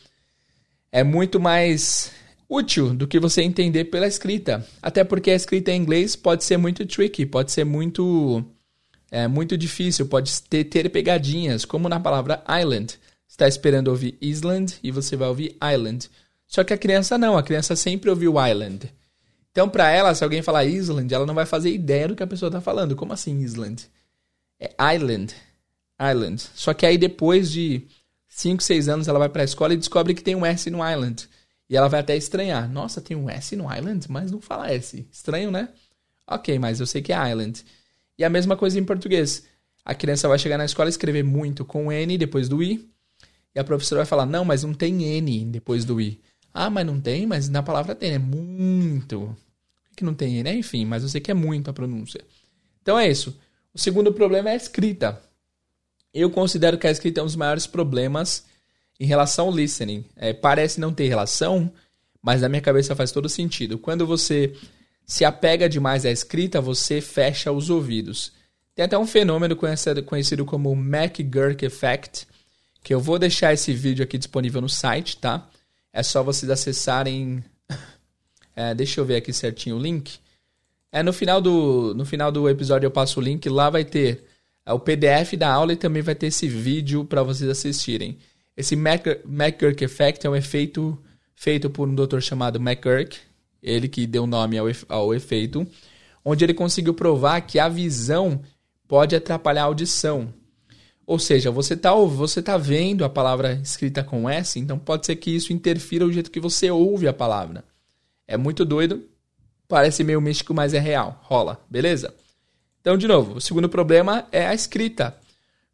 é 0.91 1.03
muito 1.03 1.39
mais 1.39 2.11
útil 2.47 2.93
do 2.93 3.07
que 3.07 3.19
você 3.19 3.41
entender 3.41 3.85
pela 3.85 4.07
escrita. 4.07 4.65
Até 4.81 5.03
porque 5.03 5.31
a 5.31 5.35
escrita 5.35 5.71
em 5.71 5.81
inglês 5.81 6.15
pode 6.15 6.43
ser 6.43 6.57
muito 6.57 6.85
tricky, 6.85 7.25
pode 7.25 7.51
ser 7.51 7.63
muito 7.63 8.45
é 9.11 9.27
muito 9.27 9.57
difícil, 9.57 10.07
pode 10.07 10.41
ter, 10.43 10.65
ter 10.65 10.89
pegadinhas, 10.89 11.63
como 11.65 11.89
na 11.89 11.99
palavra 11.99 12.43
island. 12.61 12.99
Está 13.27 13.47
esperando 13.47 13.89
ouvir 13.89 14.17
Island 14.21 14.75
e 14.83 14.91
você 14.91 15.15
vai 15.15 15.27
ouvir 15.27 15.57
island. 15.73 16.09
Só 16.47 16.63
que 16.63 16.73
a 16.73 16.77
criança 16.77 17.17
não, 17.17 17.37
a 17.37 17.43
criança 17.43 17.75
sempre 17.75 18.09
ouviu 18.09 18.33
island. 18.45 18.91
Então, 19.51 19.69
para 19.69 19.89
ela, 19.89 20.13
se 20.13 20.21
alguém 20.23 20.41
falar 20.41 20.65
Island, 20.65 21.13
ela 21.13 21.25
não 21.25 21.33
vai 21.33 21.45
fazer 21.45 21.71
ideia 21.71 22.09
do 22.09 22.15
que 22.15 22.21
a 22.21 22.27
pessoa 22.27 22.49
está 22.49 22.59
falando. 22.59 22.95
Como 22.95 23.13
assim 23.13 23.41
Island? 23.41 23.89
É 24.59 24.69
Island. 24.93 25.33
Island. 25.99 26.43
Só 26.53 26.73
que 26.73 26.85
aí 26.85 26.97
depois 26.97 27.49
de 27.49 27.83
5, 28.35 28.61
6 28.61 28.89
anos 28.89 29.07
ela 29.07 29.19
vai 29.19 29.29
para 29.29 29.41
a 29.41 29.45
escola 29.45 29.73
e 29.73 29.77
descobre 29.77 30.13
que 30.13 30.23
tem 30.23 30.35
um 30.35 30.45
S 30.45 30.69
no 30.69 30.87
Island. 30.87 31.29
E 31.69 31.77
ela 31.77 31.87
vai 31.87 32.01
até 32.01 32.15
estranhar. 32.15 32.69
Nossa, 32.69 33.01
tem 33.01 33.15
um 33.15 33.29
S 33.29 33.55
no 33.55 33.73
Island? 33.73 34.05
Mas 34.09 34.31
não 34.31 34.41
fala 34.41 34.71
S. 34.71 35.07
Estranho, 35.11 35.49
né? 35.51 35.69
Ok, 36.27 36.59
mas 36.59 36.79
eu 36.79 36.85
sei 36.85 37.01
que 37.01 37.13
é 37.13 37.31
Island. 37.31 37.63
E 38.17 38.23
a 38.23 38.29
mesma 38.29 38.55
coisa 38.57 38.79
em 38.79 38.83
português. 38.83 39.45
A 39.83 39.95
criança 39.95 40.27
vai 40.27 40.37
chegar 40.37 40.57
na 40.57 40.65
escola 40.65 40.89
e 40.89 40.91
escrever 40.91 41.23
muito 41.23 41.63
com 41.63 41.91
N 41.91 42.17
depois 42.17 42.49
do 42.49 42.61
I. 42.61 42.89
E 43.53 43.59
a 43.59 43.63
professora 43.63 43.99
vai 43.99 44.05
falar: 44.05 44.25
Não, 44.25 44.43
mas 44.43 44.63
não 44.63 44.73
tem 44.73 45.03
N 45.03 45.45
depois 45.45 45.85
do 45.85 46.01
I. 46.01 46.21
Ah, 46.53 46.69
mas 46.69 46.85
não 46.85 46.99
tem, 46.99 47.25
mas 47.25 47.49
na 47.49 47.63
palavra 47.63 47.95
tem, 47.95 48.13
é 48.13 48.19
muito 48.19 49.35
que 49.95 50.03
não 50.03 50.13
tem 50.13 50.43
né? 50.43 50.53
Enfim, 50.53 50.85
mas 50.85 51.03
eu 51.03 51.09
sei 51.09 51.21
que 51.21 51.31
é 51.31 51.33
muito 51.33 51.69
a 51.69 51.73
pronúncia. 51.73 52.21
Então 52.81 52.99
é 52.99 53.09
isso. 53.09 53.39
O 53.73 53.79
segundo 53.79 54.13
problema 54.13 54.49
é 54.49 54.53
a 54.53 54.57
escrita. 54.57 55.21
Eu 56.15 56.29
considero 56.29 56.77
que 56.77 56.87
a 56.87 56.91
escrita 56.91 57.19
é 57.19 57.23
um 57.23 57.25
dos 57.25 57.35
maiores 57.35 57.67
problemas 57.67 58.45
em 58.97 59.05
relação 59.05 59.47
ao 59.47 59.53
listening. 59.53 60.05
É, 60.15 60.31
parece 60.31 60.79
não 60.79 60.93
ter 60.93 61.09
relação, 61.09 61.69
mas 62.21 62.41
na 62.41 62.47
minha 62.47 62.61
cabeça 62.61 62.95
faz 62.95 63.11
todo 63.11 63.27
sentido. 63.27 63.77
Quando 63.77 64.07
você 64.07 64.55
se 65.05 65.25
apega 65.25 65.67
demais 65.67 66.05
à 66.05 66.09
escrita, 66.09 66.61
você 66.61 67.01
fecha 67.01 67.51
os 67.51 67.69
ouvidos. 67.69 68.31
Tem 68.73 68.85
até 68.85 68.97
um 68.97 69.05
fenômeno 69.05 69.57
conhecido, 69.57 70.01
conhecido 70.03 70.45
como 70.45 70.73
McGurk 70.73 71.65
Effect, 71.65 72.25
que 72.81 72.93
eu 72.93 73.01
vou 73.01 73.19
deixar 73.19 73.53
esse 73.53 73.73
vídeo 73.73 74.01
aqui 74.01 74.17
disponível 74.17 74.61
no 74.61 74.69
site, 74.69 75.17
tá? 75.17 75.45
É 75.91 76.01
só 76.01 76.23
vocês 76.23 76.49
acessarem 76.49 77.43
é, 78.55 78.73
deixa 78.73 79.01
eu 79.01 79.05
ver 79.05 79.17
aqui 79.17 79.33
certinho 79.33 79.75
o 79.75 79.79
link. 79.79 80.17
É 80.93 81.03
no 81.03 81.11
final 81.11 81.41
do, 81.41 81.93
no 81.93 82.05
final 82.05 82.31
do 82.31 82.47
episódio 82.47 82.87
eu 82.87 82.91
passo 82.91 83.19
o 83.19 83.23
link. 83.23 83.49
Lá 83.49 83.69
vai 83.69 83.83
ter 83.83 84.23
o 84.73 84.79
PDF 84.79 85.33
da 85.37 85.51
aula 85.51 85.73
e 85.73 85.75
também 85.75 86.01
vai 86.01 86.15
ter 86.15 86.27
esse 86.27 86.47
vídeo 86.47 87.05
para 87.05 87.21
vocês 87.21 87.49
assistirem. 87.49 88.17
Esse 88.57 88.75
McGurk 88.75 89.83
Effect 89.83 90.25
é 90.25 90.29
um 90.29 90.35
efeito 90.35 90.97
feito 91.35 91.69
por 91.69 91.87
um 91.87 91.93
doutor 91.93 92.21
chamado 92.21 92.57
McGurk, 92.57 93.17
ele 93.61 93.87
que 93.87 94.07
deu 94.07 94.25
nome 94.25 94.57
ao, 94.57 94.67
ao 94.87 95.13
efeito, 95.13 95.67
onde 96.23 96.43
ele 96.43 96.53
conseguiu 96.53 96.93
provar 96.93 97.41
que 97.41 97.59
a 97.59 97.67
visão 97.67 98.41
pode 98.87 99.15
atrapalhar 99.15 99.63
a 99.63 99.65
audição. 99.65 100.33
Ou 101.05 101.19
seja, 101.19 101.51
você 101.51 101.75
está 101.75 101.93
você 101.93 102.41
tá 102.41 102.57
vendo 102.57 103.05
a 103.05 103.09
palavra 103.09 103.53
escrita 103.61 104.03
com 104.03 104.27
S, 104.29 104.59
então 104.59 104.79
pode 104.79 105.05
ser 105.05 105.15
que 105.17 105.29
isso 105.29 105.53
interfira 105.53 106.05
o 106.05 106.11
jeito 106.11 106.31
que 106.31 106.39
você 106.39 106.71
ouve 106.71 107.07
a 107.07 107.13
palavra. 107.13 107.63
É 108.27 108.37
muito 108.37 108.65
doido, 108.65 109.03
parece 109.67 110.03
meio 110.03 110.19
místico, 110.19 110.53
mas 110.53 110.73
é 110.73 110.79
real. 110.79 111.19
Rola, 111.23 111.63
beleza? 111.69 112.13
Então, 112.85 112.95
de 112.95 113.07
novo, 113.07 113.37
o 113.37 113.41
segundo 113.41 113.67
problema 113.67 114.27
é 114.31 114.45
a 114.45 114.53
escrita. 114.53 115.17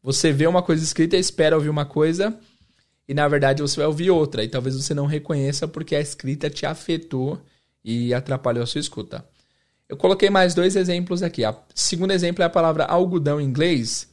Você 0.01 0.32
vê 0.32 0.48
uma 0.48 0.63
coisa 0.63 0.82
escrita, 0.82 1.18
espera 1.18 1.58
ouvir 1.58 1.68
uma 1.68 1.84
coisa 1.84 2.34
e 3.06 3.13
na 3.13 3.27
verdade 3.27 3.62
você 3.62 3.75
vai 3.75 3.86
ouvir 3.86 4.10
outra. 4.10 4.46
E 4.46 4.48
talvez 4.48 4.77
você 4.77 4.94
não 4.94 5.06
reconheça 5.06 5.68
porque 5.68 5.94
a 5.94 6.00
escrita 6.00 6.50
te 6.50 6.65
afetou 6.65 7.38
e 7.84 8.13
atrapalhou 8.13 8.63
a 8.63 8.65
sua 8.65 8.80
escuta. 8.80 9.27
Eu 9.89 9.98
coloquei 9.98 10.30
mais 10.30 10.56
dois 10.56 10.77
exemplos 10.77 11.22
aqui. 11.22 11.46
O 11.46 11.53
segundo 11.75 12.12
exemplo 12.12 12.44
é 12.44 12.46
a 12.46 12.50
palavra 12.50 12.86
algodão 12.86 13.41
em 13.41 13.44
inglês, 13.44 14.10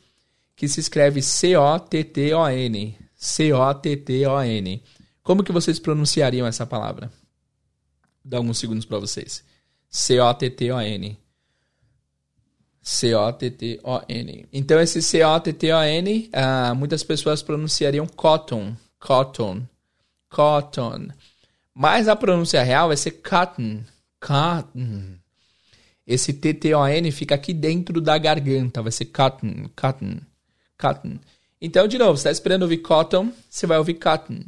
que 0.57 0.67
se 0.67 0.81
escreve 0.81 1.23
C-O-T-T-O-N. 1.23 2.99
C-O-T-T-O-N. 3.15 4.83
Como 5.23 5.45
que 5.45 5.53
vocês 5.53 5.79
pronunciariam 5.79 6.49
essa 6.49 6.67
palavra? 6.67 7.13
dar 8.25 8.39
alguns 8.39 8.59
segundos 8.59 8.85
para 8.85 8.99
vocês. 8.99 9.45
C-O-T-T-O-N. 9.89 11.28
C-O-T-T-O-N. 12.89 14.47
Então, 14.51 14.81
esse 14.81 15.03
C-O-T-T-O-N, 15.03 16.21
uh, 16.29 16.31
ah, 16.33 16.75
muitas 16.75 17.03
pessoas 17.03 17.43
pronunciariam 17.43 18.07
cotton. 18.07 18.75
Cotton. 18.99 19.63
Cotton. 20.31 21.09
Mas 21.75 22.09
a 22.09 22.17
pronúncia 22.17 22.63
real 22.63 22.89
vai 22.89 22.97
ser 22.97 23.11
cotton. 23.11 23.83
Cotton. 24.19 25.03
Esse 26.07 26.33
T-T-O-N 26.33 27.13
fica 27.13 27.35
aqui 27.35 27.53
dentro 27.53 28.01
da 28.01 28.17
garganta. 28.17 28.81
Vai 28.81 28.91
ser 28.91 29.05
cotton. 29.05 29.69
Cotton. 29.77 30.17
Cotton. 30.81 31.19
Então, 31.61 31.87
de 31.87 31.99
novo, 31.99 32.17
você 32.17 32.21
está 32.21 32.31
esperando 32.31 32.63
ouvir 32.63 32.79
cotton, 32.79 33.31
você 33.51 33.67
vai 33.67 33.77
ouvir 33.77 33.95
cotton. 33.95 34.41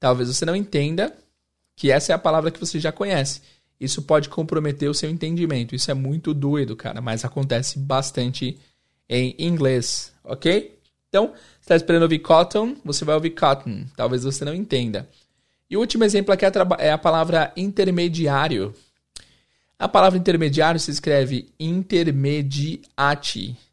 Talvez 0.00 0.34
você 0.34 0.46
não 0.46 0.56
entenda, 0.56 1.14
que 1.76 1.92
essa 1.92 2.12
é 2.12 2.14
a 2.14 2.18
palavra 2.18 2.50
que 2.50 2.60
você 2.60 2.80
já 2.80 2.90
conhece. 2.90 3.42
Isso 3.84 4.02
pode 4.02 4.28
comprometer 4.28 4.88
o 4.88 4.94
seu 4.94 5.10
entendimento. 5.10 5.74
Isso 5.74 5.90
é 5.90 5.94
muito 5.94 6.32
doido, 6.32 6.74
cara, 6.74 7.00
mas 7.00 7.24
acontece 7.24 7.78
bastante 7.78 8.58
em 9.08 9.34
inglês, 9.38 10.12
ok? 10.24 10.78
Então, 11.08 11.32
está 11.60 11.76
esperando 11.76 12.02
ouvir 12.02 12.18
cotton, 12.20 12.76
você 12.84 13.04
vai 13.04 13.14
ouvir 13.14 13.30
cotton. 13.30 13.84
Talvez 13.96 14.24
você 14.24 14.44
não 14.44 14.54
entenda. 14.54 15.08
E 15.70 15.76
o 15.76 15.80
último 15.80 16.02
exemplo 16.04 16.32
aqui 16.32 16.44
é, 16.44 16.50
é 16.78 16.90
a 16.90 16.98
palavra 16.98 17.52
intermediário. 17.56 18.74
A 19.78 19.88
palavra 19.88 20.18
intermediário 20.18 20.80
se 20.80 20.90
escreve 20.90 21.52
intermediate. 21.60 22.84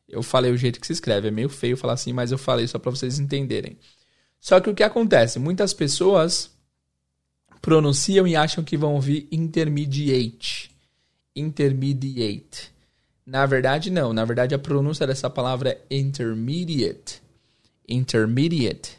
Eu 0.07 0.21
falei 0.21 0.51
o 0.51 0.57
jeito 0.57 0.79
que 0.79 0.85
se 0.87 0.93
escreve, 0.93 1.29
é 1.29 1.31
meio 1.31 1.49
feio 1.49 1.77
falar 1.77 1.93
assim, 1.93 2.11
mas 2.11 2.31
eu 2.31 2.37
falei 2.37 2.67
só 2.67 2.77
para 2.77 2.91
vocês 2.91 3.17
entenderem. 3.17 3.77
Só 4.39 4.59
que 4.59 4.69
o 4.69 4.75
que 4.75 4.83
acontece? 4.83 5.39
Muitas 5.39 5.73
pessoas 5.73 6.50
pronunciam 7.61 8.27
e 8.27 8.35
acham 8.35 8.63
que 8.63 8.77
vão 8.77 8.95
ouvir 8.95 9.27
intermediate. 9.31 10.71
Intermediate. 11.35 12.71
Na 13.25 13.45
verdade, 13.45 13.91
não. 13.91 14.11
Na 14.13 14.25
verdade, 14.25 14.55
a 14.55 14.59
pronúncia 14.59 15.05
dessa 15.05 15.29
palavra 15.29 15.79
é 15.89 15.97
intermediate. 15.97 17.21
Intermediate. 17.87 18.97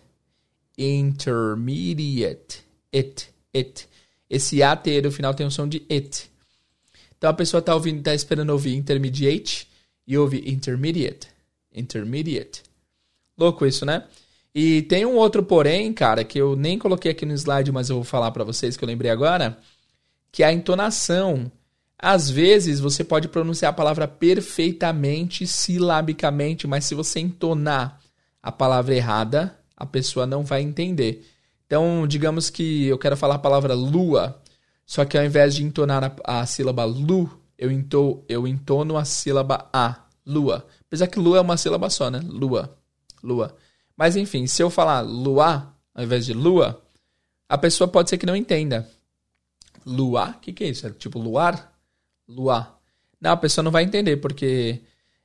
Intermediate. 0.78 2.62
It. 2.94 3.28
It. 3.54 3.88
Esse 4.30 4.62
AT 4.62 4.86
no 5.02 5.12
final 5.12 5.34
tem 5.34 5.46
o 5.46 5.50
som 5.50 5.68
de 5.68 5.84
it. 5.90 6.30
Então 7.18 7.28
a 7.28 7.34
pessoa 7.34 7.58
está 7.58 7.74
ouvindo, 7.74 8.02
tá 8.02 8.14
esperando 8.14 8.50
ouvir 8.50 8.74
intermediate 8.74 9.68
e 10.06 10.16
ouve 10.16 10.42
intermediate. 10.50 11.28
Intermediate. 11.74 12.62
Louco 13.36 13.66
isso, 13.66 13.84
né? 13.84 14.04
E 14.54 14.82
tem 14.82 15.06
um 15.06 15.16
outro 15.16 15.42
porém, 15.42 15.92
cara, 15.92 16.24
que 16.24 16.38
eu 16.38 16.54
nem 16.54 16.78
coloquei 16.78 17.10
aqui 17.12 17.24
no 17.24 17.32
slide, 17.32 17.72
mas 17.72 17.88
eu 17.88 17.96
vou 17.96 18.04
falar 18.04 18.30
para 18.30 18.44
vocês 18.44 18.76
que 18.76 18.84
eu 18.84 18.86
lembrei 18.86 19.10
agora, 19.10 19.58
que 20.30 20.42
é 20.42 20.46
a 20.46 20.52
entonação. 20.52 21.50
Às 21.98 22.28
vezes 22.28 22.80
você 22.80 23.02
pode 23.02 23.28
pronunciar 23.28 23.70
a 23.70 23.74
palavra 23.74 24.06
perfeitamente, 24.06 25.46
silabicamente, 25.46 26.66
mas 26.66 26.84
se 26.84 26.94
você 26.94 27.20
entonar 27.20 28.00
a 28.42 28.52
palavra 28.52 28.94
errada, 28.94 29.56
a 29.76 29.86
pessoa 29.86 30.26
não 30.26 30.44
vai 30.44 30.60
entender. 30.60 31.26
Então, 31.66 32.06
digamos 32.06 32.50
que 32.50 32.86
eu 32.86 32.98
quero 32.98 33.16
falar 33.16 33.36
a 33.36 33.38
palavra 33.38 33.72
lua, 33.72 34.42
só 34.84 35.04
que 35.04 35.16
ao 35.16 35.24
invés 35.24 35.54
de 35.54 35.64
entonar 35.64 36.04
a, 36.24 36.40
a 36.40 36.46
sílaba 36.46 36.84
lu, 36.84 37.30
eu, 37.56 37.70
into, 37.70 38.22
eu 38.28 38.46
entono 38.46 38.98
a 38.98 39.04
sílaba 39.04 39.70
a, 39.72 40.02
lua. 40.26 40.66
Apesar 40.86 41.06
que 41.06 41.18
lua 41.18 41.38
é 41.38 41.40
uma 41.40 41.56
sílaba 41.56 41.88
só, 41.88 42.10
né? 42.10 42.20
Lua. 42.24 42.76
Lua. 43.22 43.56
Mas 43.96 44.16
enfim, 44.16 44.46
se 44.46 44.62
eu 44.62 44.70
falar 44.70 45.00
luar 45.00 45.72
ao 45.94 46.04
invés 46.04 46.24
de 46.24 46.32
lua, 46.32 46.82
a 47.48 47.58
pessoa 47.58 47.86
pode 47.88 48.10
ser 48.10 48.18
que 48.18 48.26
não 48.26 48.36
entenda. 48.36 48.88
Luar? 49.84 50.36
O 50.36 50.40
que, 50.40 50.52
que 50.52 50.64
é 50.64 50.68
isso? 50.68 50.86
É 50.86 50.90
tipo 50.90 51.18
luar? 51.18 51.76
Luar. 52.26 52.78
Não, 53.20 53.32
a 53.32 53.36
pessoa 53.36 53.62
não 53.62 53.70
vai 53.70 53.84
entender, 53.84 54.16
porque 54.18 54.80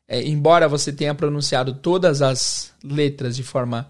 é, 0.07 0.21
embora 0.23 0.67
você 0.67 0.91
tenha 0.91 1.15
pronunciado 1.15 1.73
todas 1.73 2.21
as 2.21 2.73
letras 2.83 3.35
de 3.35 3.43
forma 3.43 3.87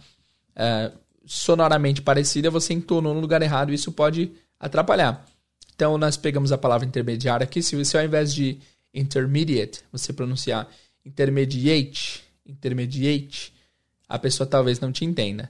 é, 0.56 0.92
sonoramente 1.26 2.02
parecida, 2.02 2.50
você 2.50 2.74
entonou 2.74 3.14
no 3.14 3.20
lugar 3.20 3.42
errado 3.42 3.72
e 3.72 3.76
isso 3.76 3.92
pode 3.92 4.32
atrapalhar. 4.60 5.26
Então, 5.76 5.98
nós 5.98 6.18
pegamos 6.18 6.52
a 6.52 6.58
palavra 6.58 6.88
intermediária 6.88 7.44
aqui. 7.44 7.62
Se 7.62 7.76
você, 7.76 7.98
ao 7.98 8.04
invés 8.04 8.34
de 8.34 8.60
intermediate, 8.94 9.82
você 9.92 10.12
pronunciar 10.12 10.68
intermediate, 11.06 12.24
intermediate, 12.46 13.54
a 14.08 14.18
pessoa 14.20 14.48
talvez 14.48 14.80
não 14.80 14.92
te 14.92 15.06
entenda. 15.06 15.50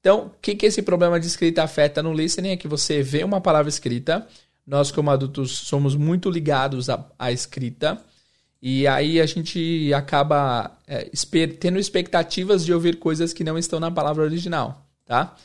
Então, 0.00 0.26
o 0.26 0.30
que, 0.40 0.54
que 0.54 0.66
esse 0.66 0.82
problema 0.82 1.18
de 1.18 1.26
escrita 1.26 1.62
afeta 1.62 2.02
no 2.02 2.12
listening 2.12 2.50
é 2.50 2.56
que 2.56 2.68
você 2.68 3.02
vê 3.02 3.24
uma 3.24 3.40
palavra 3.40 3.68
escrita, 3.68 4.26
nós 4.66 4.90
como 4.90 5.10
adultos 5.10 5.58
somos 5.58 5.96
muito 5.96 6.30
ligados 6.30 6.88
à, 6.88 7.04
à 7.18 7.32
escrita 7.32 8.00
e 8.60 8.86
aí 8.86 9.20
a 9.20 9.26
gente 9.26 9.92
acaba 9.94 10.78
é, 10.86 11.10
tendo 11.60 11.78
expectativas 11.78 12.64
de 12.64 12.72
ouvir 12.72 12.96
coisas 12.96 13.32
que 13.32 13.44
não 13.44 13.58
estão 13.58 13.78
na 13.78 13.90
palavra 13.90 14.24
original, 14.24 14.86
tá? 15.04 15.36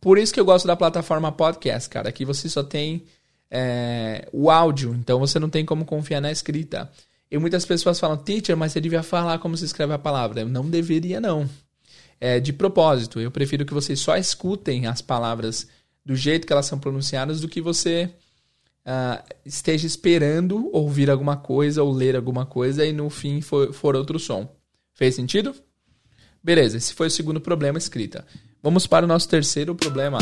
Por 0.00 0.16
isso 0.16 0.32
que 0.32 0.40
eu 0.40 0.44
gosto 0.44 0.66
da 0.66 0.76
plataforma 0.76 1.30
podcast, 1.30 1.88
cara, 1.90 2.10
que 2.10 2.24
você 2.24 2.48
só 2.48 2.62
tem 2.62 3.04
é, 3.50 4.26
o 4.32 4.50
áudio, 4.50 4.94
então 4.94 5.18
você 5.18 5.38
não 5.38 5.50
tem 5.50 5.64
como 5.64 5.84
confiar 5.84 6.20
na 6.20 6.30
escrita. 6.30 6.90
E 7.30 7.38
muitas 7.38 7.66
pessoas 7.66 8.00
falam, 8.00 8.16
teacher, 8.16 8.56
mas 8.56 8.72
você 8.72 8.80
devia 8.80 9.02
falar 9.02 9.38
como 9.38 9.56
se 9.56 9.64
escreve 9.64 9.92
a 9.92 9.98
palavra. 9.98 10.40
Eu 10.40 10.48
não 10.48 10.68
deveria, 10.68 11.20
não. 11.20 11.48
É 12.20 12.38
de 12.38 12.52
propósito. 12.52 13.18
Eu 13.18 13.30
prefiro 13.30 13.64
que 13.64 13.72
vocês 13.72 13.98
só 13.98 14.16
escutem 14.16 14.86
as 14.86 15.00
palavras 15.00 15.66
do 16.04 16.14
jeito 16.14 16.46
que 16.46 16.52
elas 16.52 16.66
são 16.66 16.78
pronunciadas 16.78 17.40
do 17.40 17.48
que 17.48 17.60
você 17.60 18.10
uh, 18.84 19.22
esteja 19.44 19.86
esperando 19.86 20.68
ouvir 20.72 21.10
alguma 21.10 21.36
coisa 21.36 21.82
ou 21.82 21.92
ler 21.92 22.16
alguma 22.16 22.44
coisa 22.44 22.84
e 22.84 22.92
no 22.92 23.08
fim 23.08 23.40
for, 23.40 23.72
for 23.72 23.96
outro 23.96 24.18
som. 24.18 24.48
Fez 24.92 25.14
sentido? 25.14 25.54
Beleza, 26.42 26.76
esse 26.76 26.94
foi 26.94 27.06
o 27.06 27.10
segundo 27.10 27.40
problema 27.40 27.78
escrita. 27.78 28.26
Vamos 28.62 28.86
para 28.86 29.04
o 29.04 29.08
nosso 29.08 29.28
terceiro 29.28 29.74
problema. 29.74 30.18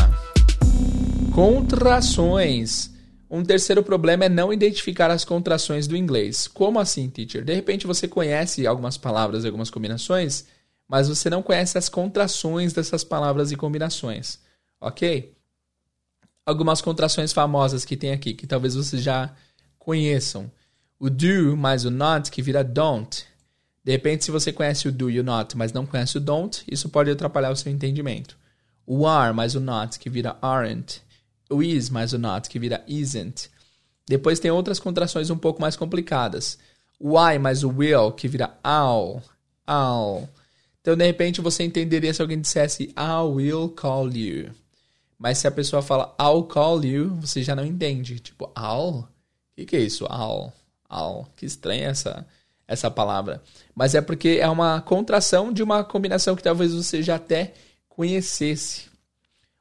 Contrações. 1.35 2.93
Um 3.31 3.43
terceiro 3.43 3.83
problema 3.83 4.25
é 4.25 4.29
não 4.29 4.53
identificar 4.53 5.11
as 5.11 5.25
contrações 5.25 5.87
do 5.87 5.97
inglês. 5.97 6.49
Como 6.49 6.81
assim, 6.81 7.09
teacher? 7.09 7.45
De 7.45 7.55
repente 7.55 7.87
você 7.87 8.09
conhece 8.09 8.67
algumas 8.67 8.97
palavras 8.97 9.45
algumas 9.45 9.71
combinações, 9.71 10.47
mas 10.89 11.09
você 11.09 11.29
não 11.29 11.43
conhece 11.43 11.77
as 11.77 11.89
contrações 11.89 12.73
dessas 12.73 13.05
palavras 13.05 13.53
e 13.53 13.57
combinações. 13.57 14.39
Ok? 14.81 15.35
Algumas 16.47 16.81
contrações 16.81 17.33
famosas 17.33 17.85
que 17.85 17.97
tem 17.97 18.13
aqui, 18.13 18.33
que 18.33 18.47
talvez 18.47 18.75
vocês 18.75 19.03
já 19.03 19.35
conheçam. 19.79 20.51
O 20.99 21.11
do 21.11 21.57
mais 21.57 21.85
o 21.85 21.91
not, 21.91 22.31
que 22.31 22.41
vira 22.41 22.65
don't. 22.65 23.25
De 23.85 23.93
repente, 23.93 24.25
se 24.25 24.31
você 24.31 24.53
conhece 24.53 24.89
o 24.89 24.93
do 24.93 25.11
e 25.11 25.21
o 25.21 25.25
not, 25.25 25.57
mas 25.57 25.73
não 25.73 25.87
conhece 25.87 26.17
o 26.17 26.21
don't, 26.21 26.65
isso 26.67 26.89
pode 26.89 27.11
atrapalhar 27.11 27.51
o 27.51 27.57
seu 27.57 27.71
entendimento. 27.71 28.37
O 28.87 29.07
are 29.07 29.35
mais 29.35 29.55
o 29.55 29.61
not, 29.61 29.99
que 29.99 30.09
vira 30.09 30.37
aren't 30.41 31.03
o 31.51 31.63
is 31.63 31.89
mais 31.89 32.13
o 32.13 32.19
not, 32.19 32.49
que 32.49 32.59
vira 32.59 32.85
isn't. 32.87 33.51
Depois 34.07 34.39
tem 34.39 34.51
outras 34.51 34.79
contrações 34.79 35.31
um 35.31 35.39
pouco 35.39 35.61
mais 35.61 35.77
complicadas. 35.77 36.59
O 36.99 37.19
I 37.19 37.39
mais 37.39 37.63
o 37.63 37.71
will, 37.71 38.13
que 38.13 38.29
vira 38.29 38.59
I'll. 38.65 39.23
I'll. 39.69 40.29
Então, 40.81 40.97
de 40.97 41.05
repente, 41.05 41.41
você 41.41 41.65
entenderia 41.65 42.13
se 42.15 42.23
alguém 42.23 42.41
dissesse 42.41 42.85
I 42.97 43.23
will 43.27 43.69
call 43.71 44.11
you. 44.11 44.51
Mas 45.19 45.39
se 45.39 45.49
a 45.49 45.51
pessoa 45.51 45.83
fala 45.83 46.15
I'll 46.21 46.45
call 46.45 46.85
you, 46.85 47.17
você 47.17 47.43
já 47.43 47.55
não 47.55 47.65
entende. 47.67 48.21
Tipo, 48.21 48.53
I'll? 48.57 49.01
O 49.01 49.09
que, 49.57 49.67
que 49.67 49.77
é 49.77 49.81
isso? 49.81 50.05
I'll. 50.05 50.53
I'll. 50.91 51.27
Que 51.37 51.45
estranha 51.45 51.89
essa, 51.89 52.27
essa 52.67 52.91
palavra. 52.91 53.43
Mas 53.75 53.95
é 53.95 54.01
porque 54.01 54.39
é 54.41 54.49
uma 54.49 54.81
contração 54.81 55.53
de 55.53 55.63
uma 55.63 55.83
combinação 55.83 56.37
que 56.37 56.43
talvez 56.43 56.73
você 56.73 57.03
já 57.03 57.17
até 57.17 57.53
conhecesse. 57.89 58.89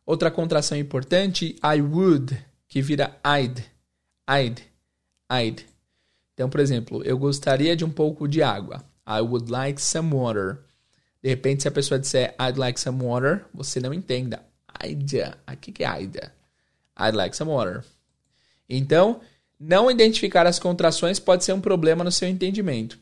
Outra 0.05 0.29
contração 0.29 0.77
importante, 0.77 1.55
I 1.63 1.81
would, 1.81 2.38
que 2.67 2.81
vira 2.81 3.19
I'd. 3.25 3.65
I'd. 4.29 4.63
I'd. 5.31 5.65
Então, 6.33 6.50
por 6.50 6.59
exemplo, 6.59 7.03
eu 7.03 7.17
gostaria 7.17 7.75
de 7.75 7.83
um 7.83 7.89
pouco 7.89 8.27
de 8.27 8.43
água. 8.43 8.86
I 9.07 9.21
would 9.21 9.51
like 9.51 9.81
some 9.81 10.13
water. 10.13 10.59
De 11.27 11.31
repente, 11.31 11.62
se 11.62 11.67
a 11.67 11.72
pessoa 11.72 12.00
disser 12.00 12.34
I'd 12.39 12.57
like 12.57 12.79
some 12.79 13.03
water, 13.03 13.43
você 13.53 13.81
não 13.81 13.93
entenda. 13.93 14.41
I'd. 14.81 15.13
O 15.46 15.57
que 15.57 15.84
é 15.84 16.01
I'd? 16.01 16.31
I'd 16.98 17.17
like 17.17 17.36
some 17.36 17.51
water. 17.51 17.84
Então, 18.69 19.19
não 19.60 19.91
identificar 19.91 20.48
as 20.48 20.57
contrações 20.57 21.19
pode 21.19 21.43
ser 21.43 21.51
um 21.51 21.60
problema 21.60 22.01
no 22.01 22.13
seu 22.13 22.29
entendimento. 22.29 22.98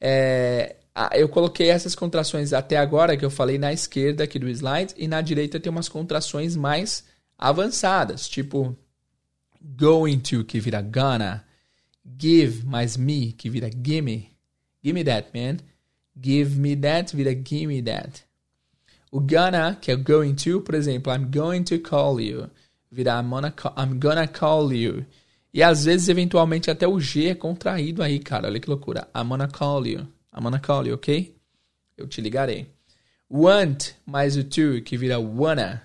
É, 0.00 0.74
ah, 0.92 1.10
eu 1.14 1.28
coloquei 1.28 1.68
essas 1.68 1.94
contrações 1.94 2.52
até 2.52 2.76
agora 2.76 3.16
que 3.16 3.24
eu 3.24 3.30
falei 3.30 3.56
na 3.56 3.72
esquerda 3.72 4.24
aqui 4.24 4.36
do 4.36 4.48
slide 4.48 4.92
e 4.96 5.06
na 5.06 5.20
direita 5.20 5.60
tem 5.60 5.70
umas 5.70 5.88
contrações 5.88 6.56
mais 6.56 7.04
avançadas, 7.38 8.28
tipo 8.28 8.76
going 9.62 10.18
to 10.18 10.42
que 10.44 10.58
vira 10.58 10.82
gonna, 10.82 11.44
give 12.20 12.66
mais 12.66 12.96
me 12.96 13.32
que 13.32 13.48
vira 13.48 13.70
gimme, 13.70 14.28
gimme 14.82 15.04
that 15.04 15.28
man, 15.32 15.58
give 16.20 16.58
me 16.58 16.76
that 16.76 17.14
vira 17.14 17.34
gimme 17.34 17.82
that. 17.82 18.22
O 19.12 19.20
gonna 19.20 19.76
que 19.80 19.92
é 19.92 19.96
going 19.96 20.34
to, 20.34 20.60
por 20.60 20.74
exemplo, 20.74 21.12
I'm 21.12 21.30
going 21.30 21.62
to 21.64 21.78
call 21.78 22.20
you, 22.20 22.50
vira 22.90 23.20
I'm 23.20 23.30
gonna 23.30 23.50
call, 23.50 23.72
I'm 23.76 23.98
gonna 23.98 24.26
call 24.26 24.72
you. 24.72 25.04
E 25.52 25.62
às 25.62 25.84
vezes 25.84 26.08
eventualmente 26.08 26.68
até 26.68 26.86
o 26.88 26.98
G 26.98 27.28
é 27.28 27.34
contraído 27.34 28.02
aí, 28.02 28.18
cara, 28.18 28.48
olha 28.48 28.58
que 28.58 28.68
loucura. 28.68 29.08
I'm 29.14 29.28
gonna 29.28 29.46
call 29.46 29.86
you. 29.86 30.00
I'm 30.36 30.42
gonna 30.42 30.58
call 30.58 30.84
you, 30.84 30.94
ok? 30.94 31.32
Eu 31.96 32.08
te 32.08 32.20
ligarei. 32.20 32.66
Want 33.30 33.92
mais 34.04 34.36
o 34.36 34.42
to, 34.42 34.82
que 34.84 34.96
vira 34.96 35.18
wanna. 35.20 35.82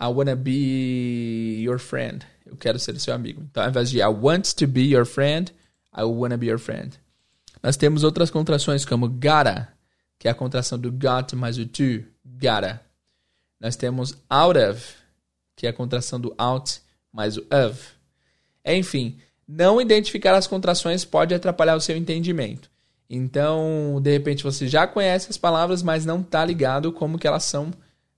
I 0.00 0.06
wanna 0.06 0.36
be 0.36 1.60
your 1.60 1.80
friend. 1.80 2.24
Eu 2.44 2.56
quero 2.56 2.78
ser 2.78 2.98
seu 3.00 3.12
amigo. 3.12 3.42
Então, 3.50 3.62
ao 3.64 3.70
invés 3.70 3.90
de 3.90 3.98
I 3.98 4.06
want 4.06 4.54
to 4.54 4.68
be 4.68 4.82
your 4.82 5.04
friend, 5.04 5.52
I 5.96 6.02
wanna 6.02 6.36
be 6.36 6.46
your 6.46 6.58
friend. 6.58 6.96
Nós 7.66 7.76
temos 7.76 8.04
outras 8.04 8.30
contrações 8.30 8.84
como 8.84 9.08
gotta, 9.08 9.66
que 10.20 10.28
é 10.28 10.30
a 10.30 10.34
contração 10.34 10.78
do 10.78 10.92
got 10.92 11.34
mais 11.34 11.58
o 11.58 11.66
to, 11.66 12.04
gotta. 12.24 12.80
Nós 13.60 13.74
temos 13.74 14.14
out 14.30 14.56
of, 14.56 14.94
que 15.56 15.66
é 15.66 15.70
a 15.70 15.72
contração 15.72 16.20
do 16.20 16.32
out 16.38 16.80
mais 17.12 17.36
o 17.36 17.40
of. 17.40 17.88
Enfim, 18.64 19.18
não 19.48 19.80
identificar 19.80 20.36
as 20.36 20.46
contrações 20.46 21.04
pode 21.04 21.34
atrapalhar 21.34 21.74
o 21.74 21.80
seu 21.80 21.96
entendimento. 21.96 22.70
Então, 23.10 23.98
de 24.00 24.12
repente 24.12 24.44
você 24.44 24.68
já 24.68 24.86
conhece 24.86 25.28
as 25.28 25.36
palavras, 25.36 25.82
mas 25.82 26.06
não 26.06 26.20
está 26.20 26.44
ligado 26.44 26.92
como 26.92 27.18
que 27.18 27.26
elas 27.26 27.42
são 27.42 27.72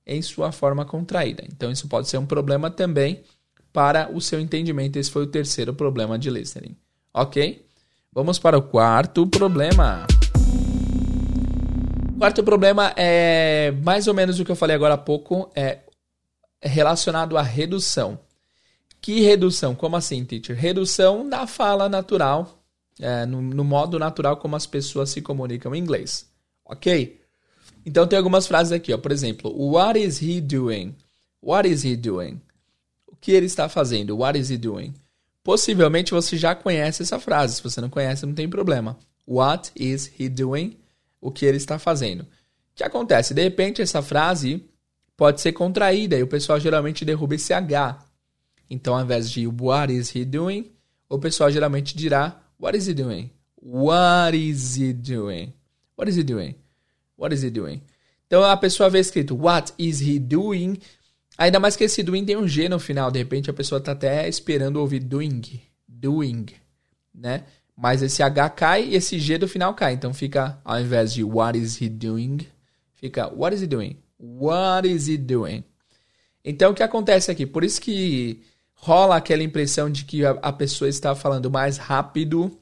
em 0.07 0.21
sua 0.21 0.53
forma 0.53 0.85
contraída. 0.85 1.43
Então, 1.51 1.73
isso 1.73 1.89
pode 1.89 2.07
ser 2.11 2.19
um 2.19 2.27
problema 2.27 2.71
também 2.71 3.23
para 3.73 4.11
o 4.15 4.21
seu 4.21 4.41
entendimento. 4.41 4.99
Esse 4.99 5.11
foi 5.11 5.23
o 5.23 5.27
terceiro 5.27 5.73
problema 5.73 6.19
de 6.19 6.29
listening. 6.29 6.77
Ok? 7.15 7.67
Vamos 8.13 8.39
para 8.39 8.59
o 8.59 8.63
quarto 8.63 9.27
problema. 9.27 10.07
Quarto 12.19 12.43
problema 12.43 12.93
é 12.97 13.71
mais 13.83 14.09
ou 14.09 14.15
menos 14.15 14.41
o 14.41 14.45
que 14.45 14.51
eu 14.51 14.57
falei 14.57 14.75
agora 14.75 14.95
há 14.95 14.99
pouco, 14.99 15.51
é 15.55 15.81
relacionado 16.61 17.37
à 17.37 17.43
redução. 17.43 18.19
Que 19.01 19.21
redução? 19.21 19.75
Como 19.75 19.95
assim, 19.95 20.25
teacher? 20.25 20.57
Redução 20.57 21.29
da 21.29 21.47
fala 21.47 21.89
natural 21.89 22.59
é, 22.99 23.25
no, 23.25 23.41
no, 23.41 23.63
modo 23.63 23.99
natural 23.99 24.37
como 24.39 24.57
as 24.57 24.67
pessoas 24.67 25.11
se 25.11 25.23
comunicam 25.23 25.75
em 25.75 25.79
inglês. 25.79 26.29
Ok? 26.65 27.21
Então 27.87 28.07
tem 28.07 28.17
algumas 28.17 28.47
frases 28.47 28.73
aqui, 28.73 28.93
ó. 28.93 28.99
Por 28.99 29.13
exemplo, 29.13 29.53
What 29.55 29.99
is 30.01 30.21
he 30.21 30.41
doing? 30.41 30.97
What 31.41 31.69
is 31.69 31.85
he 31.85 31.97
doing? 31.97 32.41
O 33.07 33.15
que 33.15 33.33
ele 33.33 33.47
está 33.47 33.69
fazendo? 33.69 34.19
What 34.19 34.39
is 34.39 34.51
he 34.51 34.59
doing? 34.59 34.95
Possivelmente 35.49 36.11
você 36.11 36.37
já 36.37 36.55
conhece 36.55 37.03
essa 37.03 37.19
frase. 37.19 37.55
Se 37.55 37.63
você 37.63 37.81
não 37.81 37.89
conhece, 37.89 38.27
não 38.27 38.35
tem 38.35 38.47
problema. 38.47 38.99
What 39.27 39.73
is 39.75 40.13
he 40.19 40.29
doing? 40.29 40.77
O 41.23 41.31
que 41.31 41.47
ele 41.47 41.57
está 41.57 41.79
fazendo? 41.79 42.21
O 42.21 42.27
que 42.75 42.85
acontece? 42.85 43.33
De 43.33 43.43
repente, 43.43 43.81
essa 43.81 44.03
frase 44.03 44.63
pode 45.17 45.41
ser 45.41 45.53
contraída 45.53 46.19
e 46.19 46.23
o 46.23 46.27
pessoal 46.27 46.61
geralmente 46.61 47.03
derruba 47.03 47.35
esse 47.35 47.55
H. 47.55 47.99
Então, 48.69 48.95
ao 48.95 49.03
invés 49.03 49.31
de 49.31 49.47
What 49.47 49.91
is 49.91 50.15
he 50.15 50.23
doing? 50.23 50.71
O 51.09 51.19
pessoal 51.19 51.51
geralmente 51.51 51.97
dirá 51.97 52.39
What 52.61 52.77
is 52.77 52.87
he 52.87 52.93
doing? 52.93 53.31
What 53.57 54.37
is 54.37 54.77
he 54.77 54.93
doing? 54.93 55.55
What 55.97 56.11
is 56.11 56.19
he 56.19 56.25
doing? 56.25 56.57
What 57.17 57.35
is 57.35 57.43
he 57.43 57.49
doing? 57.49 57.81
Então 58.27 58.45
a 58.45 58.55
pessoa 58.55 58.91
vê 58.91 58.99
escrito 58.99 59.35
What 59.35 59.73
is 59.79 60.03
he 60.03 60.19
doing? 60.19 60.79
Ainda 61.39 61.61
mais 61.61 61.77
que 61.77 61.85
esse 61.85 62.03
doing 62.03 62.25
tem 62.25 62.37
um 62.37 62.49
G 62.49 62.69
no 62.69 62.81
final. 62.81 63.13
De 63.13 63.21
repente 63.21 63.49
a 63.49 63.55
pessoa 63.55 63.79
está 63.79 63.93
até 63.93 64.29
esperando 64.29 64.77
ouvir 64.77 64.99
doing. 64.99 65.41
Doing. 65.87 66.47
Né? 67.15 67.45
Mas 67.77 68.03
esse 68.03 68.25
H 68.25 68.51
cai 68.51 68.85
e 68.87 68.97
esse 68.97 69.21
G 69.21 69.39
do 69.39 69.47
final 69.47 69.73
cai. 69.73 69.93
Então 69.93 70.13
fica, 70.13 70.61
ao 70.65 70.81
invés 70.81 71.15
de 71.15 71.23
What 71.23 71.57
is 71.57 71.81
he 71.81 71.89
doing? 71.89 72.39
Fica 72.97 73.33
What 73.33 73.55
is 73.55 73.63
he 73.63 73.69
doing? 73.69 73.97
What 74.19 74.89
is 74.89 75.07
he 75.07 75.17
doing? 75.17 75.63
Então 76.45 76.73
o 76.73 76.75
que 76.75 76.83
acontece 76.83 77.31
aqui? 77.31 77.47
Por 77.47 77.63
isso 77.63 77.81
que 77.81 78.43
rola 78.75 79.17
aquela 79.17 79.43
impressão 79.45 79.89
de 79.89 80.05
que 80.05 80.25
a 80.25 80.53
pessoa 80.53 80.89
está 80.89 81.15
falando 81.15 81.49
mais 81.49 81.77
rápido 81.77 82.59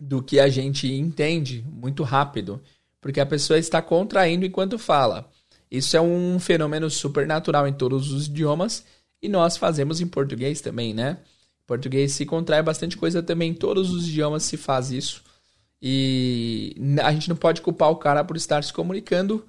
do 0.00 0.22
que 0.22 0.38
a 0.38 0.48
gente 0.48 0.86
entende, 0.92 1.64
muito 1.68 2.04
rápido, 2.04 2.62
porque 3.00 3.18
a 3.18 3.26
pessoa 3.26 3.58
está 3.58 3.82
contraindo 3.82 4.46
enquanto 4.46 4.78
fala. 4.78 5.28
Isso 5.70 5.96
é 5.96 6.00
um 6.00 6.38
fenômeno 6.38 6.88
supernatural 6.90 7.66
em 7.66 7.72
todos 7.72 8.12
os 8.12 8.26
idiomas 8.26 8.84
e 9.22 9.28
nós 9.28 9.56
fazemos 9.56 10.00
em 10.00 10.06
português 10.06 10.60
também, 10.60 10.94
né? 10.94 11.18
Português 11.66 12.12
se 12.12 12.24
contrai 12.24 12.62
bastante 12.62 12.96
coisa 12.96 13.22
também, 13.22 13.50
em 13.50 13.54
todos 13.54 13.90
os 13.92 14.08
idiomas 14.08 14.44
se 14.44 14.56
faz 14.56 14.90
isso. 14.90 15.22
E 15.80 16.74
a 17.02 17.12
gente 17.12 17.28
não 17.28 17.36
pode 17.36 17.60
culpar 17.60 17.90
o 17.90 17.96
cara 17.96 18.24
por 18.24 18.36
estar 18.36 18.64
se 18.64 18.72
comunicando 18.72 19.44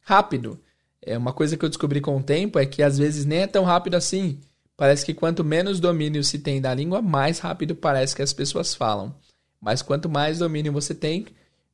rápido. 0.00 0.58
É 1.00 1.16
uma 1.16 1.32
coisa 1.32 1.56
que 1.56 1.64
eu 1.64 1.68
descobri 1.68 2.00
com 2.00 2.16
o 2.16 2.22
tempo 2.22 2.58
é 2.58 2.66
que 2.66 2.82
às 2.82 2.98
vezes 2.98 3.24
nem 3.24 3.40
é 3.40 3.46
tão 3.46 3.64
rápido 3.64 3.94
assim 3.94 4.38
Parece 4.82 5.04
que 5.04 5.14
quanto 5.14 5.44
menos 5.44 5.78
domínio 5.78 6.24
se 6.24 6.38
tem 6.38 6.60
da 6.60 6.74
língua, 6.74 7.02
mais 7.02 7.38
rápido 7.38 7.74
parece 7.74 8.16
que 8.16 8.22
as 8.22 8.32
pessoas 8.32 8.74
falam. 8.74 9.14
Mas 9.60 9.82
quanto 9.82 10.08
mais 10.08 10.38
domínio 10.38 10.72
você 10.72 10.94
tem, 10.94 11.26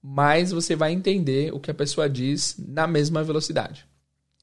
mais 0.02 0.50
você 0.50 0.76
vai 0.76 0.92
entender 0.92 1.52
o 1.52 1.60
que 1.60 1.70
a 1.70 1.74
pessoa 1.74 2.08
diz 2.08 2.56
na 2.58 2.86
mesma 2.86 3.22
velocidade. 3.22 3.86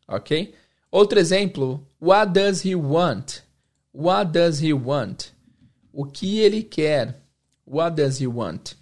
Ok? 0.07 0.53
Outro 0.91 1.19
exemplo: 1.19 1.85
What 2.01 2.33
does 2.33 2.65
he 2.65 2.75
want? 2.75 3.41
What 3.93 4.31
does 4.31 4.61
he 4.61 4.73
want? 4.73 5.31
O 5.91 6.05
que 6.05 6.39
ele 6.39 6.63
quer? 6.63 7.21
What 7.65 7.95
does 7.95 8.19
he 8.19 8.27
want? 8.27 8.73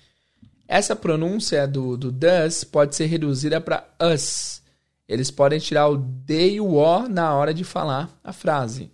Essa 0.68 0.96
pronúncia 0.96 1.68
do, 1.68 1.96
do 1.96 2.12
does 2.12 2.64
pode 2.64 2.96
ser 2.96 3.06
reduzida 3.06 3.62
para 3.62 3.88
us. 4.02 4.62
Eles 5.08 5.30
podem 5.30 5.60
tirar 5.60 5.88
o 5.88 5.98
de 5.98 6.54
e 6.54 6.62
o 6.62 6.76
o 6.76 7.08
na 7.08 7.36
hora 7.36 7.54
de 7.54 7.64
falar 7.64 8.10
a 8.24 8.34
frase. 8.34 8.92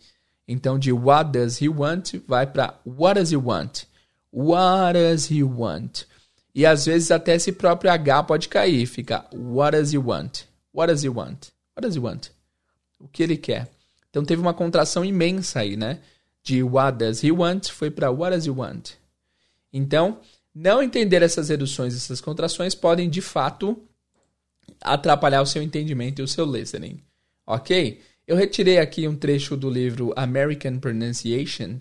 Então, 0.48 0.80
de 0.80 0.92
what 0.92 1.32
does 1.32 1.62
he 1.62 1.70
want 1.70 2.16
vai 2.28 2.46
para 2.46 2.80
what 2.86 3.20
does 3.20 3.32
he 3.32 3.38
want? 3.38 3.86
What 4.32 4.94
does 4.94 5.32
he 5.32 5.44
want? 5.44 6.06
E 6.54 6.66
às 6.66 6.86
vezes 6.86 7.12
até 7.12 7.36
esse 7.36 7.52
próprio 7.52 7.92
H 7.92 8.24
pode 8.24 8.50
cair, 8.50 8.86
fica 8.86 9.26
what 9.34 9.78
does 9.78 9.94
he 9.94 9.98
want? 9.98 10.42
What 10.74 10.92
does 10.92 11.04
he 11.04 11.10
want? 11.10 11.48
What 11.76 11.88
does 11.88 11.96
he 11.96 12.00
want? 12.00 12.30
O 13.00 13.08
que 13.08 13.24
ele 13.24 13.38
quer? 13.38 13.70
Então 14.10 14.26
teve 14.26 14.42
uma 14.42 14.54
contração 14.54 15.06
imensa 15.06 15.60
aí, 15.60 15.78
né? 15.78 16.00
De 16.44 16.64
what 16.64 16.98
does 16.98 17.24
he 17.24 17.32
want 17.32 17.70
foi 17.70 17.92
para 17.92 18.10
what 18.10 18.36
does 18.36 18.46
he 18.46 18.50
want? 18.50 18.92
Então, 19.72 20.20
não 20.54 20.82
entender 20.82 21.22
essas 21.22 21.50
reduções, 21.50 21.96
essas 21.96 22.20
contrações 22.20 22.74
podem 22.74 23.10
de 23.10 23.22
fato 23.22 23.82
atrapalhar 24.82 25.42
o 25.42 25.46
seu 25.46 25.62
entendimento 25.62 26.20
e 26.20 26.24
o 26.24 26.28
seu 26.28 26.46
listening. 26.46 27.02
Ok? 27.46 28.02
Eu 28.28 28.36
retirei 28.36 28.78
aqui 28.78 29.08
um 29.08 29.16
trecho 29.16 29.56
do 29.56 29.70
livro 29.70 30.14
American 30.16 30.80
Pronunciation, 30.80 31.80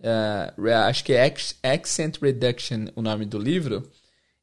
uh, 0.00 0.70
acho 0.86 1.04
que 1.04 1.12
é 1.12 1.32
Accent 1.62 2.18
Reduction 2.20 2.86
o 2.94 3.02
nome 3.02 3.24
do 3.24 3.38
livro, 3.38 3.88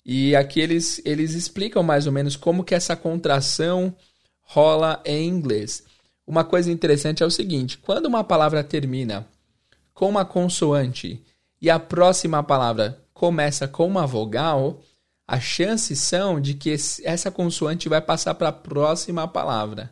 e 0.05 0.35
aqui 0.35 0.59
eles, 0.59 1.01
eles 1.03 1.33
explicam 1.33 1.81
mais 1.81 2.05
ou 2.05 2.13
menos 2.13 2.35
como 2.35 2.63
que 2.63 2.75
essa 2.75 2.95
contração 2.95 3.95
rola 4.41 5.01
em 5.05 5.27
inglês. 5.27 5.83
Uma 6.27 6.43
coisa 6.43 6.71
interessante 6.71 7.23
é 7.23 7.25
o 7.25 7.31
seguinte: 7.31 7.77
quando 7.77 8.05
uma 8.05 8.23
palavra 8.23 8.63
termina 8.63 9.27
com 9.93 10.09
uma 10.09 10.25
consoante 10.25 11.23
e 11.61 11.69
a 11.69 11.79
próxima 11.79 12.43
palavra 12.43 13.01
começa 13.13 13.67
com 13.67 13.87
uma 13.87 14.05
vogal, 14.05 14.81
as 15.27 15.41
chances 15.41 15.99
são 15.99 16.39
de 16.39 16.53
que 16.53 16.75
essa 17.03 17.31
consoante 17.31 17.89
vai 17.89 18.01
passar 18.01 18.35
para 18.35 18.49
a 18.49 18.53
próxima 18.53 19.27
palavra. 19.27 19.91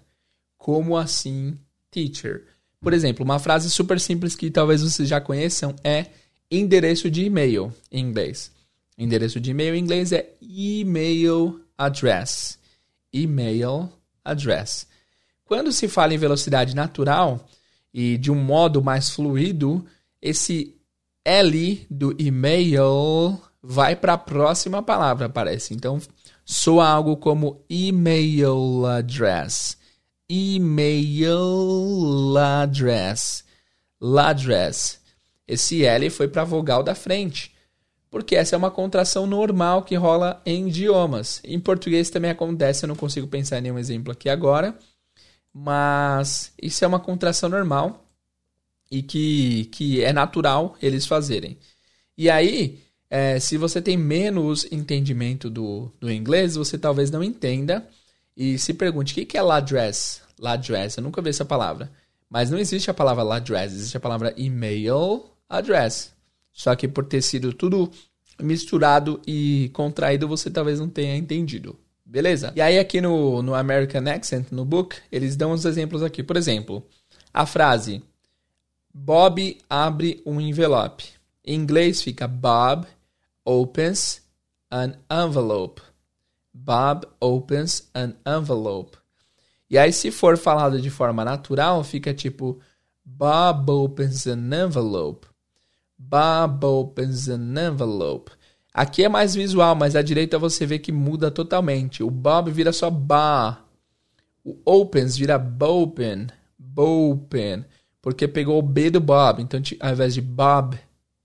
Como 0.57 0.95
assim, 0.95 1.57
teacher? 1.89 2.52
Por 2.83 2.91
exemplo, 2.91 3.23
uma 3.23 3.39
frase 3.39 3.69
super 3.69 3.97
simples 3.97 4.35
que 4.35 4.51
talvez 4.51 4.81
vocês 4.81 5.07
já 5.07 5.21
conheçam 5.21 5.73
é 5.85 6.07
endereço 6.51 7.09
de 7.09 7.23
e-mail 7.23 7.73
em 7.89 8.05
inglês. 8.05 8.51
Endereço 8.97 9.39
de 9.39 9.51
e-mail 9.51 9.73
em 9.73 9.79
inglês 9.79 10.11
é 10.11 10.29
email 10.41 11.61
address. 11.77 12.59
Email 13.13 13.89
address. 14.23 14.85
Quando 15.45 15.71
se 15.71 15.87
fala 15.87 16.13
em 16.13 16.17
velocidade 16.17 16.75
natural 16.75 17.47
e 17.93 18.17
de 18.17 18.29
um 18.29 18.35
modo 18.35 18.83
mais 18.83 19.09
fluido, 19.09 19.85
esse 20.21 20.75
L 21.23 21.87
do 21.89 22.13
e-mail 22.19 23.39
vai 23.61 23.95
para 23.95 24.13
a 24.13 24.17
próxima 24.17 24.83
palavra, 24.83 25.29
parece. 25.29 25.73
Então, 25.73 26.01
soa 26.43 26.85
algo 26.85 27.15
como 27.15 27.63
email 27.69 28.85
address. 28.85 29.77
Email 30.35 32.35
address. 32.37 33.43
Ladress. 33.99 34.99
Esse 35.47 35.85
L 35.85 36.09
foi 36.09 36.27
para 36.27 36.41
a 36.41 36.45
vogal 36.45 36.81
da 36.81 36.95
frente, 36.95 37.53
porque 38.09 38.35
essa 38.35 38.55
é 38.55 38.57
uma 38.57 38.71
contração 38.71 39.27
normal 39.27 39.83
que 39.83 39.95
rola 39.95 40.41
em 40.45 40.69
idiomas. 40.69 41.41
Em 41.43 41.59
português 41.59 42.09
também 42.09 42.31
acontece, 42.31 42.85
eu 42.85 42.87
não 42.87 42.95
consigo 42.95 43.27
pensar 43.27 43.59
em 43.59 43.61
nenhum 43.61 43.77
exemplo 43.77 44.11
aqui 44.11 44.29
agora 44.29 44.75
mas 45.53 46.51
isso 46.59 46.83
é 46.83 46.87
uma 46.87 46.99
contração 46.99 47.47
normal 47.47 48.09
e 48.89 49.03
que, 49.03 49.65
que 49.65 50.03
é 50.03 50.11
natural 50.11 50.75
eles 50.81 51.05
fazerem. 51.05 51.57
E 52.17 52.29
aí, 52.29 52.81
é, 53.09 53.39
se 53.39 53.57
você 53.57 53.81
tem 53.81 53.95
menos 53.95 54.65
entendimento 54.71 55.49
do, 55.49 55.91
do 55.99 56.11
inglês, 56.11 56.55
você 56.55 56.77
talvez 56.77 57.11
não 57.11 57.23
entenda 57.23 57.87
e 58.35 58.57
se 58.57 58.73
pergunte 58.73 59.19
o 59.19 59.25
que 59.25 59.37
é 59.37 59.41
ladress. 59.41 60.22
Ladress, 60.39 60.97
eu 60.97 61.03
nunca 61.03 61.21
vi 61.21 61.29
essa 61.29 61.45
palavra. 61.45 61.91
Mas 62.29 62.49
não 62.49 62.57
existe 62.57 62.89
a 62.89 62.93
palavra 62.93 63.21
ladress, 63.21 63.75
existe 63.75 63.97
a 63.97 63.99
palavra 63.99 64.33
email 64.37 65.25
address. 65.47 66.13
Só 66.51 66.75
que 66.75 66.87
por 66.87 67.05
ter 67.05 67.21
sido 67.21 67.53
tudo 67.53 67.91
misturado 68.41 69.21
e 69.27 69.69
contraído, 69.73 70.27
você 70.27 70.49
talvez 70.49 70.79
não 70.79 70.89
tenha 70.89 71.15
entendido. 71.15 71.77
Beleza? 72.05 72.51
E 72.55 72.61
aí 72.61 72.77
aqui 72.77 72.99
no, 72.99 73.41
no 73.41 73.55
American 73.55 74.07
Accent, 74.07 74.47
no 74.51 74.65
book, 74.65 74.95
eles 75.11 75.35
dão 75.35 75.51
uns 75.51 75.65
exemplos 75.65 76.03
aqui. 76.03 76.23
Por 76.23 76.35
exemplo, 76.35 76.85
a 77.33 77.45
frase 77.45 78.03
Bob 78.93 79.57
abre 79.69 80.21
um 80.25 80.39
envelope. 80.39 81.05
Em 81.45 81.55
inglês 81.55 82.01
fica 82.01 82.27
Bob 82.27 82.85
opens 83.43 84.21
an 84.71 84.93
envelope. 85.09 85.81
Bob 86.53 87.07
opens 87.19 87.89
an 87.95 88.13
envelope. 88.25 88.97
E 89.73 89.77
aí, 89.79 89.91
se 89.91 90.11
for 90.11 90.37
falado 90.37 90.79
de 90.79 90.91
forma 90.91 91.25
natural, 91.25 91.83
fica 91.83 92.13
tipo 92.13 92.59
Bob 93.03 93.71
opens 93.71 94.27
an 94.27 94.51
envelope. 94.53 95.25
Bob 95.97 96.63
opens 96.63 97.27
an 97.27 97.55
envelope. 97.57 98.31
Aqui 98.71 99.03
é 99.03 99.09
mais 99.09 99.33
visual, 99.33 99.73
mas 99.73 99.95
à 99.95 100.03
direita 100.03 100.37
você 100.37 100.63
vê 100.63 100.77
que 100.77 100.91
muda 100.91 101.31
totalmente. 101.31 102.03
O 102.03 102.11
Bob 102.11 102.51
vira 102.51 102.71
só 102.71 102.91
Ba. 102.91 103.65
O 104.45 104.59
Opens 104.63 105.17
vira 105.17 105.39
Bopen. 105.39 106.27
Bopen. 106.55 107.65
Porque 107.99 108.27
pegou 108.27 108.59
o 108.59 108.61
B 108.61 108.91
do 108.91 108.99
Bob. 108.99 109.41
Então, 109.41 109.59
ao 109.79 109.91
invés 109.91 110.13
de 110.13 110.21
Bob 110.21 110.77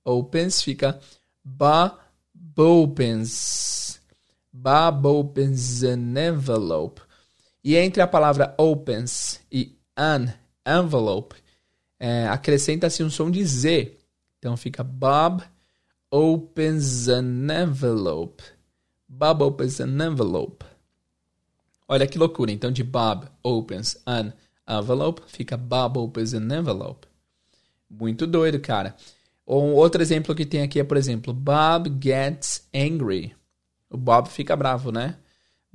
Opens, 0.03 0.63
fica 0.63 0.99
Ba 1.45 1.99
Bopens. 2.33 4.01
Bob 4.51 5.07
opens 5.07 5.85
an 5.85 6.15
envelope. 6.17 7.08
E 7.69 7.77
entre 7.77 8.01
a 8.01 8.07
palavra 8.07 8.55
opens 8.57 9.43
e 9.53 9.79
an 9.95 10.33
envelope, 10.67 11.37
é, 12.01 12.27
acrescenta-se 12.27 13.05
um 13.05 13.11
som 13.11 13.31
de 13.31 13.45
Z. 13.45 13.95
Então 14.39 14.57
fica 14.57 14.83
Bob 14.83 15.43
opens 16.11 17.11
an 17.11 17.47
envelope. 17.53 18.43
Bob 19.07 19.43
opens 19.43 19.83
an 19.83 20.03
envelope. 20.03 20.65
Olha 21.87 22.07
que 22.07 22.17
loucura. 22.17 22.51
Então, 22.51 22.73
de 22.73 22.83
Bob 22.83 23.29
opens 23.43 24.01
an 24.07 24.33
envelope, 24.67 25.21
fica 25.27 25.55
Bob 25.55 25.99
opens 25.99 26.33
an 26.33 26.49
envelope. 26.51 27.07
Muito 27.91 28.27
doido, 28.27 28.59
cara. 28.61 28.97
Um 29.47 29.75
outro 29.75 30.01
exemplo 30.01 30.35
que 30.35 30.47
tem 30.47 30.63
aqui 30.63 30.81
é, 30.81 30.85
por 30.85 30.97
exemplo, 30.97 31.35
Bob 31.35 31.95
gets 32.03 32.67
angry. 32.75 33.37
O 33.91 33.99
Bob 33.99 34.31
fica 34.31 34.57
bravo, 34.57 34.91
né? 34.91 35.19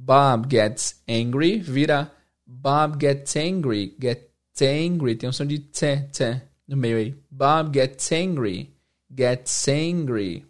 Bob 0.06 0.48
gets 0.50 1.02
angry 1.08 1.60
vira 1.60 2.12
Bob 2.46 2.98
gets 3.00 3.36
angry. 3.36 3.96
Gets 4.00 4.62
angry. 4.62 5.16
Tem 5.16 5.30
um 5.30 5.34
som 5.34 5.46
de 5.46 5.60
t, 5.60 6.10
t 6.12 6.42
no 6.68 6.76
meio 6.76 6.98
aí. 6.98 7.16
Bob 7.32 7.74
gets 7.74 8.12
angry 8.12 8.74
gets 9.16 9.68
angry, 9.68 10.46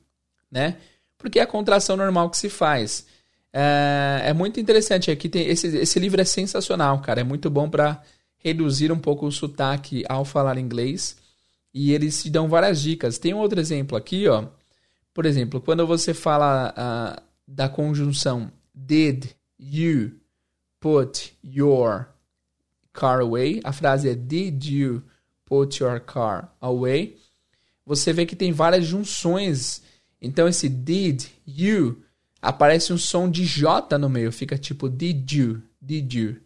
né? 0.50 0.78
Porque 1.18 1.39
é 1.39 1.44
a 1.44 1.48
contração 1.48 1.96
normal 1.96 2.30
que 2.30 2.38
se 2.38 2.50
faz. 2.50 3.06
É, 3.52 4.22
é 4.26 4.34
muito 4.34 4.60
interessante. 4.60 5.12
Aqui 5.12 5.30
tem 5.30 5.48
esse, 5.48 5.68
esse 5.68 6.00
livro 6.00 6.20
é 6.22 6.26
sensacional, 6.26 7.00
cara. 7.02 7.22
É 7.22 7.24
muito 7.24 7.50
bom 7.50 7.70
para 7.70 8.02
reduzir 8.38 8.92
um 8.92 9.00
pouco 9.00 9.26
o 9.26 9.32
sotaque 9.32 10.04
ao 10.10 10.26
falar 10.26 10.58
inglês. 10.58 11.18
E 11.74 11.92
eles 11.92 12.24
te 12.24 12.30
dão 12.30 12.48
várias 12.48 12.82
dicas. 12.82 13.18
Tem 13.18 13.34
um 13.34 13.39
outro 13.39 13.60
exemplo 13.60 13.98
aqui, 13.98 14.28
ó. 14.28 14.46
Por 15.13 15.26
exemplo, 15.26 15.62
quando 15.62 15.86
você 15.86 16.13
fala 16.13 16.74
uh, 16.74 17.22
da 17.48 17.70
conjunção 17.70 18.52
did 18.74 19.26
you 19.63 20.19
put 20.80 21.34
your 21.43 22.08
car 22.91 23.21
away, 23.21 23.62
a 23.63 23.71
frase 23.71 24.10
é 24.10 24.15
did 24.15 24.65
you 24.65 25.04
put 25.45 25.82
your 25.82 25.99
car 25.99 26.52
away 26.62 27.17
você 27.86 28.13
vê 28.13 28.26
que 28.26 28.36
tem 28.36 28.52
várias 28.52 28.86
junções. 28.86 29.82
Então 30.21 30.47
esse 30.47 30.69
did, 30.69 31.26
you, 31.45 32.02
aparece 32.41 32.93
um 32.93 32.97
som 32.97 33.30
de 33.30 33.45
J 33.45 33.97
no 33.97 34.10
meio, 34.10 34.32
fica 34.32 34.58
tipo 34.58 34.89
did 34.89 35.30
you, 35.32 35.62
did 35.82 36.13
you. 36.13 36.38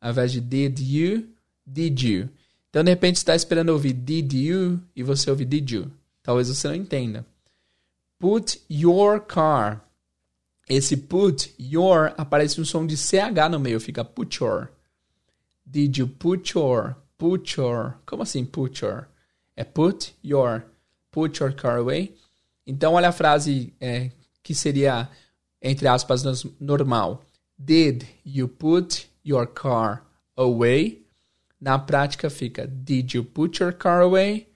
Ao 0.00 0.10
invés 0.10 0.32
de 0.32 0.40
did 0.40 0.78
you, 0.78 1.28
did 1.66 2.00
you. 2.00 2.28
Então 2.70 2.84
de 2.84 2.90
repente 2.90 3.16
está 3.16 3.34
esperando 3.34 3.70
ouvir 3.70 3.92
did 3.92 4.32
you 4.32 4.80
e 4.94 5.02
você 5.02 5.30
ouve 5.30 5.44
did 5.44 5.68
you. 5.70 5.90
Talvez 6.22 6.48
você 6.48 6.68
não 6.68 6.74
entenda. 6.74 7.26
Put 8.18 8.60
your 8.70 9.20
car. 9.20 9.83
Esse 10.68 10.96
put 10.96 11.54
your 11.58 12.14
aparece 12.16 12.60
um 12.60 12.64
som 12.64 12.86
de 12.86 12.96
CH 12.96 13.50
no 13.50 13.58
meio, 13.58 13.80
fica 13.80 14.04
put 14.04 14.42
your. 14.42 14.70
Did 15.66 15.96
you 15.98 16.08
put 16.08 16.52
your? 16.54 16.96
Put 17.18 17.60
your. 17.60 17.96
Como 18.06 18.22
assim 18.22 18.44
put 18.44 18.84
your? 18.84 19.08
é 19.56 19.64
put 19.64 20.14
your, 20.22 20.64
put 21.10 21.40
your 21.40 21.52
car 21.52 21.78
away. 21.78 22.16
Então, 22.66 22.94
olha 22.94 23.08
a 23.08 23.12
frase 23.12 23.72
é, 23.80 24.10
que 24.42 24.54
seria, 24.54 25.08
entre 25.62 25.86
aspas, 25.86 26.22
normal. 26.60 27.22
Did 27.58 28.04
you 28.24 28.48
put 28.48 29.08
your 29.24 29.46
car 29.46 30.04
away? 30.36 31.02
Na 31.60 31.78
prática 31.78 32.28
fica 32.28 32.66
Did 32.66 33.14
you 33.14 33.24
put 33.24 33.62
your 33.62 33.72
car 33.72 34.02
away? 34.02 34.48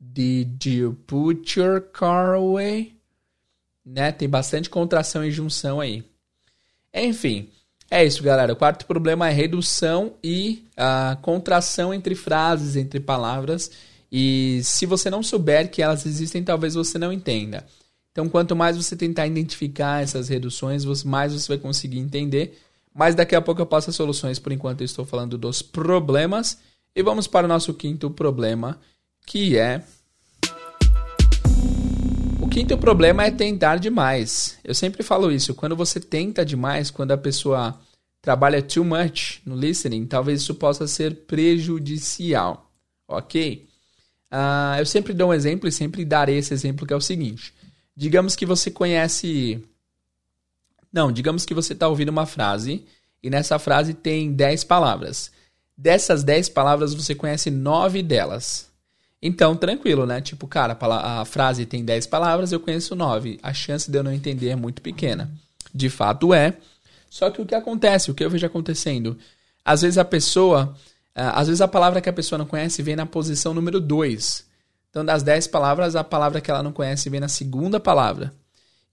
Did 0.00 0.64
you 0.64 0.94
put 1.06 1.58
your 1.58 1.80
car 1.80 2.34
away? 2.34 2.95
Né? 3.86 4.10
Tem 4.10 4.28
bastante 4.28 4.68
contração 4.68 5.24
e 5.24 5.30
junção 5.30 5.80
aí. 5.80 6.04
Enfim, 6.92 7.48
é 7.88 8.04
isso, 8.04 8.22
galera. 8.22 8.52
O 8.52 8.56
quarto 8.56 8.84
problema 8.84 9.28
é 9.28 9.32
redução 9.32 10.14
e 10.24 10.64
a 10.76 11.16
contração 11.22 11.94
entre 11.94 12.16
frases, 12.16 12.74
entre 12.74 12.98
palavras. 12.98 13.70
E 14.10 14.60
se 14.64 14.86
você 14.86 15.08
não 15.08 15.22
souber 15.22 15.70
que 15.70 15.82
elas 15.82 16.04
existem, 16.04 16.42
talvez 16.42 16.74
você 16.74 16.98
não 16.98 17.12
entenda. 17.12 17.64
Então, 18.10 18.28
quanto 18.28 18.56
mais 18.56 18.76
você 18.76 18.96
tentar 18.96 19.26
identificar 19.26 20.02
essas 20.02 20.28
reduções, 20.28 20.84
mais 21.04 21.32
você 21.32 21.48
vai 21.48 21.58
conseguir 21.58 21.98
entender. 21.98 22.58
Mas 22.92 23.14
daqui 23.14 23.36
a 23.36 23.42
pouco 23.42 23.60
eu 23.60 23.66
passo 23.66 23.90
as 23.90 23.96
soluções. 23.96 24.38
Por 24.38 24.50
enquanto, 24.52 24.80
eu 24.80 24.86
estou 24.86 25.04
falando 25.04 25.38
dos 25.38 25.62
problemas. 25.62 26.58
E 26.94 27.02
vamos 27.02 27.26
para 27.26 27.44
o 27.44 27.48
nosso 27.48 27.74
quinto 27.74 28.10
problema, 28.10 28.80
que 29.26 29.58
é 29.58 29.84
quinto 32.56 32.78
problema 32.78 33.22
é 33.22 33.30
tentar 33.30 33.76
demais. 33.76 34.58
Eu 34.64 34.74
sempre 34.74 35.02
falo 35.02 35.30
isso. 35.30 35.54
Quando 35.54 35.76
você 35.76 36.00
tenta 36.00 36.42
demais, 36.42 36.90
quando 36.90 37.12
a 37.12 37.18
pessoa 37.18 37.78
trabalha 38.22 38.62
too 38.62 38.82
much 38.82 39.42
no 39.44 39.54
listening, 39.54 40.06
talvez 40.06 40.40
isso 40.40 40.54
possa 40.54 40.86
ser 40.86 41.26
prejudicial. 41.26 42.72
Ok? 43.06 43.68
Uh, 44.32 44.78
eu 44.78 44.86
sempre 44.86 45.12
dou 45.12 45.28
um 45.28 45.34
exemplo 45.34 45.68
e 45.68 45.72
sempre 45.72 46.02
darei 46.02 46.38
esse 46.38 46.54
exemplo 46.54 46.86
que 46.86 46.94
é 46.94 46.96
o 46.96 47.00
seguinte. 47.00 47.52
Digamos 47.94 48.34
que 48.34 48.46
você 48.46 48.70
conhece. 48.70 49.62
Não, 50.90 51.12
digamos 51.12 51.44
que 51.44 51.52
você 51.52 51.74
está 51.74 51.86
ouvindo 51.86 52.08
uma 52.08 52.24
frase 52.24 52.86
e 53.22 53.28
nessa 53.28 53.58
frase 53.58 53.92
tem 53.92 54.32
10 54.32 54.64
palavras. 54.64 55.30
Dessas 55.76 56.24
10 56.24 56.48
palavras 56.48 56.94
você 56.94 57.14
conhece 57.14 57.50
9 57.50 58.02
delas. 58.02 58.70
Então, 59.26 59.56
tranquilo, 59.56 60.06
né? 60.06 60.20
Tipo, 60.20 60.46
cara, 60.46 60.78
a 60.80 61.24
frase 61.24 61.66
tem 61.66 61.84
10 61.84 62.06
palavras, 62.06 62.52
eu 62.52 62.60
conheço 62.60 62.94
9. 62.94 63.40
A 63.42 63.52
chance 63.52 63.90
de 63.90 63.98
eu 63.98 64.04
não 64.04 64.12
entender 64.12 64.50
é 64.50 64.56
muito 64.56 64.80
pequena. 64.80 65.28
De 65.74 65.90
fato 65.90 66.32
é. 66.32 66.56
Só 67.10 67.28
que 67.28 67.42
o 67.42 67.46
que 67.46 67.54
acontece, 67.54 68.08
o 68.08 68.14
que 68.14 68.24
eu 68.24 68.30
vejo 68.30 68.46
acontecendo? 68.46 69.18
Às 69.64 69.82
vezes 69.82 69.98
a 69.98 70.04
pessoa, 70.04 70.76
às 71.12 71.48
vezes 71.48 71.60
a 71.60 71.66
palavra 71.66 72.00
que 72.00 72.08
a 72.08 72.12
pessoa 72.12 72.38
não 72.38 72.46
conhece 72.46 72.82
vem 72.82 72.94
na 72.94 73.04
posição 73.04 73.52
número 73.52 73.80
2. 73.80 74.46
Então, 74.90 75.04
das 75.04 75.24
10 75.24 75.48
palavras, 75.48 75.96
a 75.96 76.04
palavra 76.04 76.40
que 76.40 76.50
ela 76.50 76.62
não 76.62 76.72
conhece 76.72 77.10
vem 77.10 77.18
na 77.18 77.28
segunda 77.28 77.80
palavra. 77.80 78.32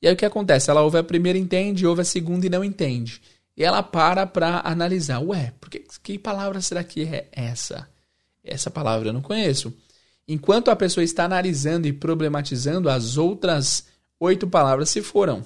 E 0.01 0.07
aí 0.07 0.13
o 0.13 0.17
que 0.17 0.25
acontece? 0.25 0.69
Ela 0.69 0.81
ouve 0.81 0.97
a 0.97 1.03
primeira, 1.03 1.37
entende, 1.37 1.85
ouve 1.85 2.01
a 2.01 2.05
segunda 2.05 2.45
e 2.45 2.49
não 2.49 2.63
entende. 2.63 3.21
E 3.55 3.63
ela 3.63 3.83
para 3.83 4.25
para 4.25 4.61
analisar. 4.65 5.19
Ué, 5.19 5.53
porque, 5.61 5.85
que 6.01 6.17
palavra 6.17 6.59
será 6.59 6.83
que 6.83 7.03
é 7.03 7.27
essa? 7.31 7.87
Essa 8.43 8.71
palavra 8.71 9.09
eu 9.09 9.13
não 9.13 9.21
conheço. 9.21 9.71
Enquanto 10.27 10.71
a 10.71 10.75
pessoa 10.75 11.03
está 11.03 11.25
analisando 11.25 11.87
e 11.87 11.93
problematizando, 11.93 12.89
as 12.89 13.17
outras 13.17 13.85
oito 14.19 14.47
palavras 14.47 14.89
se 14.89 15.01
foram. 15.01 15.43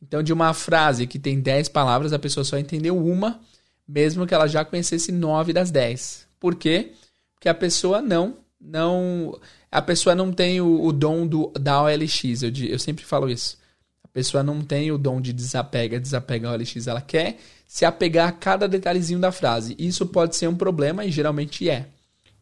Então, 0.00 0.22
de 0.22 0.32
uma 0.32 0.52
frase 0.52 1.06
que 1.06 1.18
tem 1.18 1.40
dez 1.40 1.68
palavras, 1.68 2.12
a 2.12 2.18
pessoa 2.18 2.44
só 2.44 2.58
entendeu 2.58 2.96
uma, 2.96 3.40
mesmo 3.86 4.26
que 4.26 4.34
ela 4.34 4.46
já 4.46 4.64
conhecesse 4.64 5.12
nove 5.12 5.52
das 5.52 5.70
dez. 5.70 6.26
Por 6.40 6.54
quê? 6.54 6.92
Porque 7.34 7.48
a 7.48 7.54
pessoa 7.54 8.00
não, 8.00 8.36
não, 8.60 9.38
a 9.70 9.82
pessoa 9.82 10.14
não 10.14 10.32
tem 10.32 10.60
o, 10.60 10.84
o 10.84 10.92
dom 10.92 11.26
do, 11.26 11.50
da 11.58 11.82
OLX. 11.82 12.42
Eu, 12.42 12.52
eu 12.68 12.78
sempre 12.78 13.04
falo 13.04 13.28
isso. 13.28 13.58
A 14.02 14.08
pessoa 14.08 14.42
não 14.42 14.62
tem 14.62 14.90
o 14.90 14.98
dom 14.98 15.20
de 15.20 15.32
desapega, 15.32 16.00
desapega 16.00 16.48
a 16.48 16.52
OLX. 16.52 16.86
Ela 16.86 17.00
quer 17.00 17.38
se 17.66 17.84
apegar 17.84 18.28
a 18.28 18.32
cada 18.32 18.68
detalhezinho 18.68 19.18
da 19.18 19.32
frase. 19.32 19.74
Isso 19.78 20.06
pode 20.06 20.36
ser 20.36 20.48
um 20.48 20.56
problema 20.56 21.04
e 21.04 21.10
geralmente 21.10 21.68
é. 21.68 21.88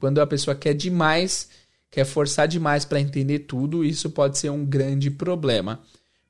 Quando 0.03 0.21
a 0.21 0.27
pessoa 0.27 0.57
quer 0.57 0.75
demais, 0.75 1.49
quer 1.88 2.05
forçar 2.05 2.49
demais 2.49 2.85
para 2.85 2.99
entender 2.99 3.38
tudo, 3.38 3.85
isso 3.85 4.11
pode 4.11 4.37
ser 4.37 4.51
um 4.51 4.65
grande 4.65 5.12
problema. 5.12 5.79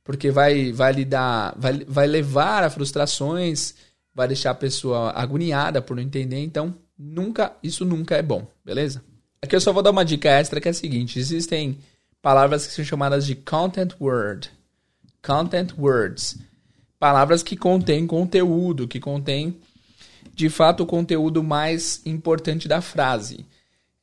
Porque 0.04 0.30
vai, 0.30 0.70
vai 0.72 0.92
lhe 0.92 1.06
dar, 1.06 1.54
vai, 1.56 1.82
vai 1.88 2.06
levar 2.06 2.64
a 2.64 2.68
frustrações, 2.68 3.74
vai 4.14 4.28
deixar 4.28 4.50
a 4.50 4.54
pessoa 4.54 5.12
agoniada 5.12 5.80
por 5.80 5.96
não 5.96 6.02
entender, 6.02 6.40
então 6.40 6.74
nunca, 6.98 7.56
isso 7.62 7.82
nunca 7.82 8.14
é 8.14 8.20
bom, 8.20 8.46
beleza? 8.62 9.02
Aqui 9.40 9.56
eu 9.56 9.60
só 9.62 9.72
vou 9.72 9.82
dar 9.82 9.92
uma 9.92 10.04
dica 10.04 10.28
extra 10.28 10.60
que 10.60 10.68
é 10.68 10.70
a 10.70 10.74
seguinte: 10.74 11.18
existem 11.18 11.78
palavras 12.20 12.66
que 12.66 12.74
são 12.74 12.84
chamadas 12.84 13.24
de 13.24 13.34
content 13.34 13.94
word. 13.98 14.50
Content 15.22 15.72
words. 15.78 16.36
Palavras 16.98 17.42
que 17.42 17.56
contêm 17.56 18.06
conteúdo, 18.06 18.86
que 18.86 19.00
contêm 19.00 19.56
de 20.34 20.50
fato 20.50 20.82
o 20.82 20.86
conteúdo 20.86 21.42
mais 21.42 22.02
importante 22.04 22.68
da 22.68 22.82
frase. 22.82 23.46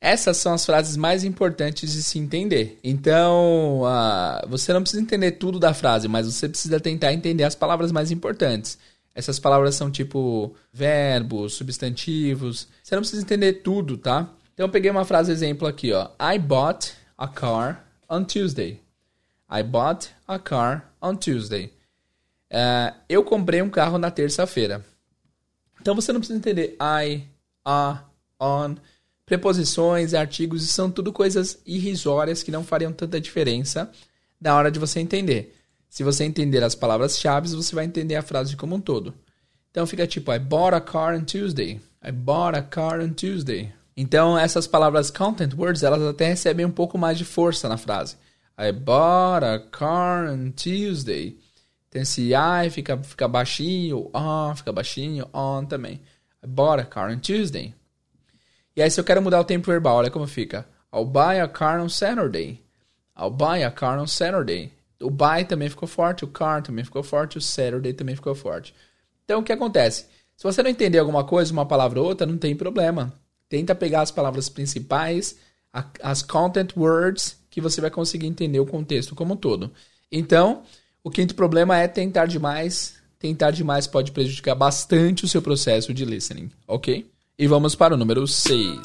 Essas 0.00 0.38
são 0.38 0.54
as 0.54 0.64
frases 0.64 0.96
mais 0.96 1.24
importantes 1.24 1.92
de 1.92 2.02
se 2.02 2.18
entender. 2.18 2.78
Então, 2.82 3.82
uh, 3.82 4.48
você 4.48 4.72
não 4.72 4.80
precisa 4.80 5.02
entender 5.02 5.32
tudo 5.32 5.60
da 5.60 5.74
frase, 5.74 6.08
mas 6.08 6.26
você 6.26 6.48
precisa 6.48 6.80
tentar 6.80 7.12
entender 7.12 7.44
as 7.44 7.54
palavras 7.54 7.92
mais 7.92 8.10
importantes. 8.10 8.78
Essas 9.14 9.38
palavras 9.38 9.74
são 9.74 9.90
tipo 9.90 10.54
verbos, 10.72 11.52
substantivos. 11.54 12.66
Você 12.82 12.94
não 12.94 13.02
precisa 13.02 13.20
entender 13.20 13.54
tudo, 13.54 13.98
tá? 13.98 14.30
Então, 14.54 14.66
eu 14.66 14.70
peguei 14.70 14.90
uma 14.90 15.04
frase 15.04 15.30
exemplo 15.32 15.68
aqui, 15.68 15.92
ó. 15.92 16.08
I 16.18 16.38
bought 16.38 16.94
a 17.18 17.28
car 17.28 17.84
on 18.08 18.24
Tuesday. 18.24 18.80
I 19.50 19.62
bought 19.62 20.08
a 20.26 20.38
car 20.38 20.90
on 21.02 21.16
Tuesday. 21.16 21.66
Uh, 22.50 22.94
eu 23.06 23.22
comprei 23.22 23.60
um 23.60 23.68
carro 23.68 23.98
na 23.98 24.10
terça-feira. 24.10 24.82
Então, 25.78 25.94
você 25.94 26.10
não 26.10 26.20
precisa 26.20 26.38
entender 26.38 26.76
I, 26.80 27.24
a, 27.64 28.02
on 28.40 28.76
preposições, 29.30 30.12
artigos, 30.12 30.68
são 30.70 30.90
tudo 30.90 31.12
coisas 31.12 31.62
irrisórias 31.64 32.42
que 32.42 32.50
não 32.50 32.64
fariam 32.64 32.92
tanta 32.92 33.20
diferença 33.20 33.88
na 34.40 34.56
hora 34.56 34.72
de 34.72 34.80
você 34.80 34.98
entender. 34.98 35.56
Se 35.88 36.02
você 36.02 36.24
entender 36.24 36.64
as 36.64 36.74
palavras-chave, 36.74 37.48
você 37.50 37.72
vai 37.72 37.84
entender 37.84 38.16
a 38.16 38.22
frase 38.22 38.56
como 38.56 38.74
um 38.74 38.80
todo. 38.80 39.14
Então 39.70 39.86
fica 39.86 40.04
tipo, 40.04 40.32
I 40.32 40.40
bought 40.40 40.74
a 40.74 40.80
car 40.80 41.16
on 41.16 41.22
Tuesday. 41.22 41.80
I 42.04 42.10
bought 42.10 42.58
a 42.58 42.62
car 42.62 43.00
on 43.00 43.10
Tuesday. 43.10 43.72
Então 43.96 44.36
essas 44.36 44.66
palavras 44.66 45.12
content 45.12 45.54
words, 45.56 45.84
elas 45.84 46.02
até 46.02 46.26
recebem 46.26 46.66
um 46.66 46.72
pouco 46.72 46.98
mais 46.98 47.16
de 47.16 47.24
força 47.24 47.68
na 47.68 47.76
frase. 47.76 48.16
I 48.58 48.72
bought 48.72 49.46
a 49.46 49.60
car 49.60 50.28
on 50.28 50.50
Tuesday. 50.50 51.38
Tem 51.88 52.02
esse 52.02 52.32
I, 52.34 52.68
fica, 52.68 53.00
fica 53.00 53.28
baixinho, 53.28 54.10
on, 54.12 54.56
fica 54.56 54.72
baixinho, 54.72 55.28
on 55.32 55.66
também. 55.66 56.00
I 56.42 56.48
bought 56.48 56.82
a 56.82 56.84
car 56.84 57.12
on 57.12 57.20
Tuesday. 57.20 57.74
E 58.76 58.82
aí, 58.82 58.90
se 58.90 59.00
eu 59.00 59.04
quero 59.04 59.20
mudar 59.20 59.40
o 59.40 59.44
tempo 59.44 59.66
verbal, 59.66 59.96
olha 59.96 60.10
como 60.10 60.26
fica. 60.26 60.66
I'll 60.92 61.04
buy 61.04 61.40
a 61.40 61.48
car 61.48 61.80
on 61.80 61.88
Saturday. 61.88 62.60
I'll 63.18 63.30
buy 63.30 63.62
a 63.64 63.70
car 63.70 63.98
on 63.98 64.06
Saturday. 64.06 64.72
O 65.00 65.10
buy 65.10 65.44
também 65.44 65.68
ficou 65.68 65.88
forte, 65.88 66.24
o 66.24 66.28
car 66.28 66.62
também 66.62 66.84
ficou 66.84 67.02
forte, 67.02 67.38
o 67.38 67.40
Saturday 67.40 67.92
também 67.92 68.14
ficou 68.14 68.34
forte. 68.34 68.74
Então, 69.24 69.40
o 69.40 69.42
que 69.42 69.52
acontece? 69.52 70.06
Se 70.36 70.44
você 70.44 70.62
não 70.62 70.70
entender 70.70 70.98
alguma 70.98 71.24
coisa, 71.24 71.52
uma 71.52 71.66
palavra 71.66 72.00
ou 72.00 72.06
outra, 72.06 72.26
não 72.26 72.38
tem 72.38 72.54
problema. 72.54 73.12
Tenta 73.48 73.74
pegar 73.74 74.02
as 74.02 74.10
palavras 74.10 74.48
principais, 74.48 75.36
as 76.02 76.22
content 76.22 76.76
words, 76.76 77.38
que 77.50 77.60
você 77.60 77.80
vai 77.80 77.90
conseguir 77.90 78.26
entender 78.26 78.60
o 78.60 78.66
contexto 78.66 79.14
como 79.14 79.34
um 79.34 79.36
todo. 79.36 79.70
Então, 80.10 80.62
o 81.02 81.10
quinto 81.10 81.34
problema 81.34 81.78
é 81.78 81.88
tentar 81.88 82.26
demais. 82.26 82.96
Tentar 83.18 83.50
demais 83.50 83.86
pode 83.86 84.12
prejudicar 84.12 84.54
bastante 84.54 85.24
o 85.24 85.28
seu 85.28 85.42
processo 85.42 85.92
de 85.92 86.04
listening, 86.04 86.50
ok? 86.66 87.10
E 87.40 87.46
vamos 87.46 87.74
para 87.74 87.94
o 87.94 87.96
número 87.96 88.26
6. 88.26 88.78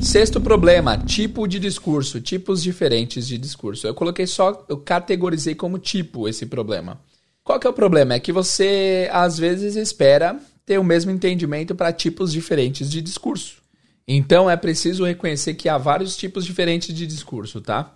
Sexto 0.00 0.40
problema, 0.40 0.96
tipo 0.96 1.46
de 1.46 1.58
discurso, 1.58 2.22
tipos 2.22 2.62
diferentes 2.62 3.28
de 3.28 3.36
discurso. 3.36 3.86
Eu 3.86 3.92
coloquei 3.92 4.26
só, 4.26 4.64
eu 4.66 4.78
categorizei 4.78 5.54
como 5.54 5.78
tipo 5.78 6.26
esse 6.26 6.46
problema. 6.46 6.98
Qual 7.44 7.60
que 7.60 7.66
é 7.66 7.70
o 7.70 7.74
problema? 7.74 8.14
É 8.14 8.18
que 8.18 8.32
você 8.32 9.10
às 9.12 9.36
vezes 9.36 9.76
espera 9.76 10.40
ter 10.64 10.78
o 10.78 10.82
mesmo 10.82 11.10
entendimento 11.10 11.74
para 11.74 11.92
tipos 11.92 12.32
diferentes 12.32 12.90
de 12.90 13.02
discurso. 13.02 13.60
Então 14.06 14.48
é 14.48 14.56
preciso 14.56 15.04
reconhecer 15.04 15.52
que 15.52 15.68
há 15.68 15.76
vários 15.76 16.16
tipos 16.16 16.46
diferentes 16.46 16.94
de 16.94 17.06
discurso, 17.06 17.60
tá? 17.60 17.94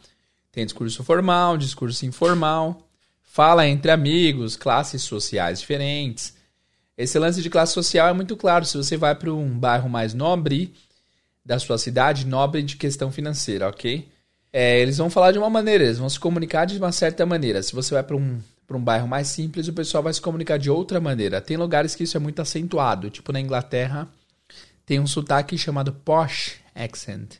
Tem 0.53 0.67
discurso 0.67 1.03
formal, 1.03 1.57
discurso 1.57 2.05
informal, 2.05 2.87
fala 3.23 3.67
entre 3.67 3.91
amigos, 3.91 4.57
classes 4.57 5.01
sociais 5.01 5.61
diferentes, 5.61 6.35
esse 6.97 7.19
lance 7.19 7.43
de 7.43 7.51
classe 7.51 7.73
social 7.73 8.09
é 8.09 8.13
muito 8.13 8.37
claro. 8.37 8.65
Se 8.65 8.77
você 8.77 8.97
vai 8.97 9.15
para 9.15 9.33
um 9.33 9.59
bairro 9.59 9.89
mais 9.89 10.15
nobre 10.15 10.75
da 11.45 11.59
sua 11.59 11.79
cidade, 11.79 12.27
nobre 12.27 12.63
de 12.63 12.77
questão 12.77 13.11
financeira, 13.11 13.69
ok? 13.69 14.09
É, 14.53 14.79
eles 14.81 14.99
vão 14.99 15.09
falar 15.09 15.33
de 15.33 15.39
uma 15.39 15.49
maneira, 15.49 15.85
eles 15.85 15.99
vão 15.99 16.09
se 16.09 16.21
comunicar 16.21 16.67
de 16.67 16.77
uma 16.77 16.93
certa 16.93 17.25
maneira. 17.25 17.63
Se 17.63 17.75
você 17.75 17.95
vai 17.95 18.03
para 18.03 18.17
um, 18.17 18.41
um 18.71 18.81
bairro 18.81 19.09
mais 19.09 19.29
simples, 19.29 19.69
o 19.69 19.73
pessoal 19.73 20.03
vai 20.03 20.13
se 20.13 20.21
comunicar 20.21 20.59
de 20.59 20.71
outra 20.71 21.01
maneira. 21.01 21.41
Tem 21.41 21.57
lugares 21.57 21.95
que 21.95 22.05
isso 22.05 22.17
é 22.17 22.21
muito 22.21 22.41
acentuado, 22.41 23.11
tipo 23.11 23.33
na 23.33 23.41
Inglaterra, 23.41 24.09
tem 24.85 25.01
um 25.01 25.07
sotaque 25.07 25.57
chamado 25.57 25.93
posh 25.93 26.57
accent, 26.75 27.37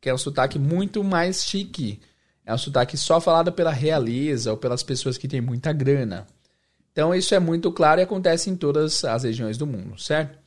que 0.00 0.08
é 0.08 0.14
um 0.14 0.18
sotaque 0.18 0.58
muito 0.58 1.02
mais 1.02 1.44
chique. 1.44 2.00
É 2.46 2.52
um 2.52 2.58
sotaque 2.58 2.96
só 2.96 3.20
falado 3.20 3.52
pela 3.52 3.72
realeza 3.72 4.50
ou 4.50 4.56
pelas 4.56 4.82
pessoas 4.82 5.16
que 5.16 5.26
têm 5.26 5.40
muita 5.40 5.72
grana. 5.72 6.26
Então 6.94 7.12
isso 7.12 7.34
é 7.34 7.40
muito 7.40 7.72
claro 7.72 8.00
e 8.00 8.04
acontece 8.04 8.48
em 8.48 8.54
todas 8.54 9.04
as 9.04 9.24
regiões 9.24 9.58
do 9.58 9.66
mundo, 9.66 10.00
certo? 10.00 10.38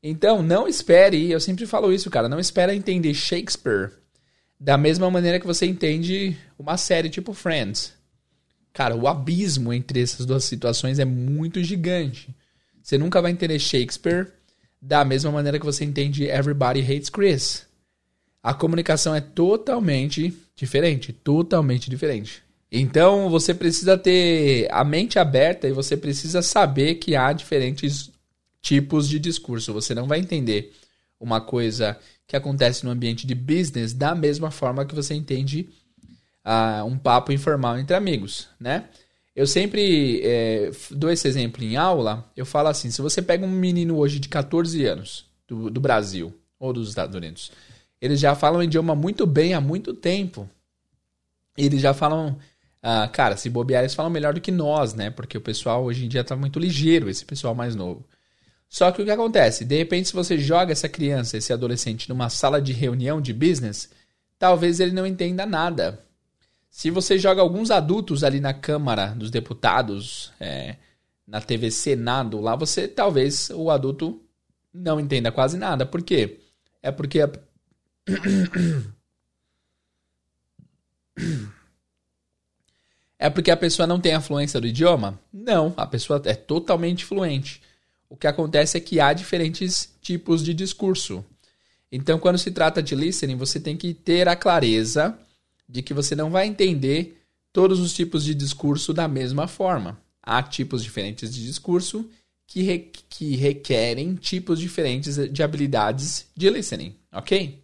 Então 0.00 0.40
não 0.40 0.68
espere, 0.68 1.28
eu 1.28 1.40
sempre 1.40 1.66
falo 1.66 1.92
isso, 1.92 2.08
cara, 2.08 2.28
não 2.28 2.38
espere 2.38 2.72
entender 2.72 3.12
Shakespeare 3.12 3.90
da 4.58 4.78
mesma 4.78 5.10
maneira 5.10 5.40
que 5.40 5.46
você 5.46 5.66
entende 5.66 6.36
uma 6.56 6.76
série 6.76 7.10
tipo 7.10 7.32
Friends. 7.32 7.92
Cara, 8.72 8.94
o 8.94 9.08
abismo 9.08 9.72
entre 9.72 10.00
essas 10.00 10.24
duas 10.24 10.44
situações 10.44 11.00
é 11.00 11.04
muito 11.04 11.60
gigante. 11.60 12.32
Você 12.80 12.96
nunca 12.96 13.20
vai 13.20 13.32
entender 13.32 13.58
Shakespeare 13.58 14.28
da 14.80 15.04
mesma 15.04 15.32
maneira 15.32 15.58
que 15.58 15.66
você 15.66 15.84
entende 15.84 16.24
Everybody 16.24 16.82
Hates 16.82 17.10
Chris. 17.10 17.66
A 18.40 18.54
comunicação 18.54 19.12
é 19.12 19.20
totalmente 19.20 20.32
diferente, 20.54 21.12
totalmente 21.12 21.90
diferente. 21.90 22.44
Então 22.70 23.28
você 23.28 23.52
precisa 23.52 23.98
ter 23.98 24.68
a 24.70 24.84
mente 24.84 25.18
aberta 25.18 25.68
e 25.68 25.72
você 25.72 25.96
precisa 25.96 26.40
saber 26.40 26.96
que 26.96 27.16
há 27.16 27.32
diferentes 27.32 28.10
tipos 28.62 29.08
de 29.08 29.18
discurso. 29.18 29.72
Você 29.72 29.94
não 29.94 30.06
vai 30.06 30.20
entender 30.20 30.72
uma 31.18 31.40
coisa 31.40 31.98
que 32.26 32.36
acontece 32.36 32.84
no 32.84 32.90
ambiente 32.90 33.26
de 33.26 33.34
business 33.34 33.92
da 33.92 34.14
mesma 34.14 34.50
forma 34.50 34.84
que 34.84 34.94
você 34.94 35.14
entende 35.14 35.68
uh, 36.44 36.84
um 36.84 36.96
papo 36.96 37.32
informal 37.32 37.78
entre 37.78 37.96
amigos, 37.96 38.48
né? 38.58 38.84
Eu 39.34 39.46
sempre 39.46 40.20
é, 40.22 40.70
dou 40.90 41.10
esse 41.10 41.26
exemplo 41.26 41.62
em 41.62 41.76
aula. 41.76 42.30
Eu 42.36 42.44
falo 42.44 42.68
assim: 42.68 42.90
se 42.90 43.00
você 43.00 43.22
pega 43.22 43.46
um 43.46 43.50
menino 43.50 43.96
hoje 43.96 44.18
de 44.18 44.28
14 44.28 44.84
anos 44.84 45.24
do, 45.46 45.70
do 45.70 45.80
Brasil 45.80 46.34
ou 46.58 46.72
dos 46.72 46.88
Estados 46.88 47.14
Unidos, 47.14 47.50
eles 48.00 48.18
já 48.18 48.34
falam 48.34 48.60
o 48.60 48.62
idioma 48.62 48.94
muito 48.94 49.26
bem 49.26 49.54
há 49.54 49.60
muito 49.60 49.94
tempo. 49.94 50.48
Eles 51.56 51.80
já 51.80 51.94
falam. 51.94 52.38
Ah, 52.82 53.06
cara, 53.08 53.36
se 53.36 53.50
bobear, 53.50 53.82
eles 53.82 53.94
falam 53.94 54.10
melhor 54.10 54.32
do 54.32 54.40
que 54.40 54.50
nós, 54.50 54.94
né? 54.94 55.10
Porque 55.10 55.36
o 55.36 55.40
pessoal 55.40 55.84
hoje 55.84 56.06
em 56.06 56.08
dia 56.08 56.24
tá 56.24 56.34
muito 56.34 56.58
ligeiro, 56.58 57.10
esse 57.10 57.24
pessoal 57.24 57.54
mais 57.54 57.76
novo. 57.76 58.06
Só 58.68 58.90
que 58.92 59.02
o 59.02 59.04
que 59.04 59.10
acontece? 59.10 59.64
De 59.64 59.76
repente, 59.76 60.08
se 60.08 60.14
você 60.14 60.38
joga 60.38 60.72
essa 60.72 60.88
criança, 60.88 61.36
esse 61.36 61.52
adolescente, 61.52 62.08
numa 62.08 62.30
sala 62.30 62.62
de 62.62 62.72
reunião 62.72 63.20
de 63.20 63.32
business, 63.34 63.90
talvez 64.38 64.80
ele 64.80 64.92
não 64.92 65.06
entenda 65.06 65.44
nada. 65.44 66.02
Se 66.70 66.90
você 66.90 67.18
joga 67.18 67.42
alguns 67.42 67.70
adultos 67.70 68.24
ali 68.24 68.40
na 68.40 68.54
Câmara 68.54 69.08
dos 69.08 69.30
Deputados, 69.30 70.32
é, 70.40 70.76
na 71.26 71.40
TV 71.40 71.70
Senado, 71.70 72.40
lá 72.40 72.56
você 72.56 72.88
talvez 72.88 73.50
o 73.50 73.70
adulto 73.70 74.22
não 74.72 75.00
entenda 75.00 75.32
quase 75.32 75.58
nada. 75.58 75.84
Por 75.84 76.02
quê? 76.02 76.40
É 76.82 76.90
porque. 76.92 77.20
A... 77.20 77.30
É 83.22 83.28
porque 83.28 83.50
a 83.50 83.56
pessoa 83.56 83.86
não 83.86 84.00
tem 84.00 84.14
a 84.14 84.20
fluência 84.22 84.58
do 84.58 84.66
idioma? 84.66 85.20
Não, 85.30 85.74
a 85.76 85.86
pessoa 85.86 86.22
é 86.24 86.32
totalmente 86.32 87.04
fluente. 87.04 87.60
O 88.08 88.16
que 88.16 88.26
acontece 88.26 88.78
é 88.78 88.80
que 88.80 88.98
há 88.98 89.12
diferentes 89.12 89.94
tipos 90.00 90.42
de 90.42 90.54
discurso. 90.54 91.22
Então, 91.92 92.18
quando 92.18 92.38
se 92.38 92.50
trata 92.50 92.82
de 92.82 92.94
listening, 92.94 93.36
você 93.36 93.60
tem 93.60 93.76
que 93.76 93.92
ter 93.92 94.26
a 94.26 94.34
clareza 94.34 95.18
de 95.68 95.82
que 95.82 95.92
você 95.92 96.16
não 96.16 96.30
vai 96.30 96.46
entender 96.46 97.22
todos 97.52 97.78
os 97.78 97.92
tipos 97.92 98.24
de 98.24 98.34
discurso 98.34 98.94
da 98.94 99.06
mesma 99.06 99.46
forma. 99.46 100.00
Há 100.22 100.42
tipos 100.42 100.82
diferentes 100.82 101.34
de 101.34 101.44
discurso 101.44 102.08
que, 102.46 102.62
re 102.62 102.90
que 103.10 103.36
requerem 103.36 104.14
tipos 104.14 104.58
diferentes 104.58 105.16
de 105.30 105.42
habilidades 105.42 106.26
de 106.34 106.48
listening, 106.48 106.96
ok? 107.12 107.62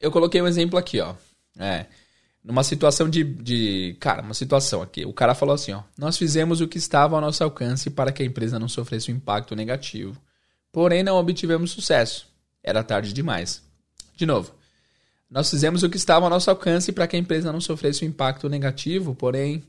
Eu 0.00 0.10
coloquei 0.10 0.40
um 0.40 0.48
exemplo 0.48 0.78
aqui, 0.78 1.00
ó. 1.00 1.14
É, 1.58 1.84
numa 2.42 2.64
situação 2.64 3.08
de, 3.08 3.22
de. 3.22 3.96
Cara, 4.00 4.22
uma 4.22 4.34
situação 4.34 4.82
aqui. 4.82 5.04
O 5.04 5.12
cara 5.12 5.34
falou 5.34 5.54
assim: 5.54 5.72
ó. 5.72 5.82
Nós 5.96 6.16
fizemos 6.16 6.60
o 6.60 6.68
que 6.68 6.78
estava 6.78 7.16
ao 7.16 7.20
nosso 7.20 7.44
alcance 7.44 7.90
para 7.90 8.12
que 8.12 8.22
a 8.22 8.26
empresa 8.26 8.58
não 8.58 8.68
sofresse 8.68 9.12
um 9.12 9.16
impacto 9.16 9.54
negativo. 9.54 10.20
Porém, 10.72 11.02
não 11.02 11.16
obtivemos 11.16 11.72
sucesso. 11.72 12.26
Era 12.62 12.82
tarde 12.82 13.12
demais. 13.12 13.62
De 14.16 14.24
novo. 14.24 14.54
Nós 15.30 15.48
fizemos 15.48 15.82
o 15.82 15.88
que 15.88 15.96
estava 15.96 16.26
ao 16.26 16.30
nosso 16.30 16.50
alcance 16.50 16.90
para 16.90 17.06
que 17.06 17.14
a 17.14 17.18
empresa 17.18 17.52
não 17.52 17.60
sofresse 17.60 18.04
um 18.04 18.08
impacto 18.08 18.48
negativo, 18.48 19.14
porém, 19.14 19.62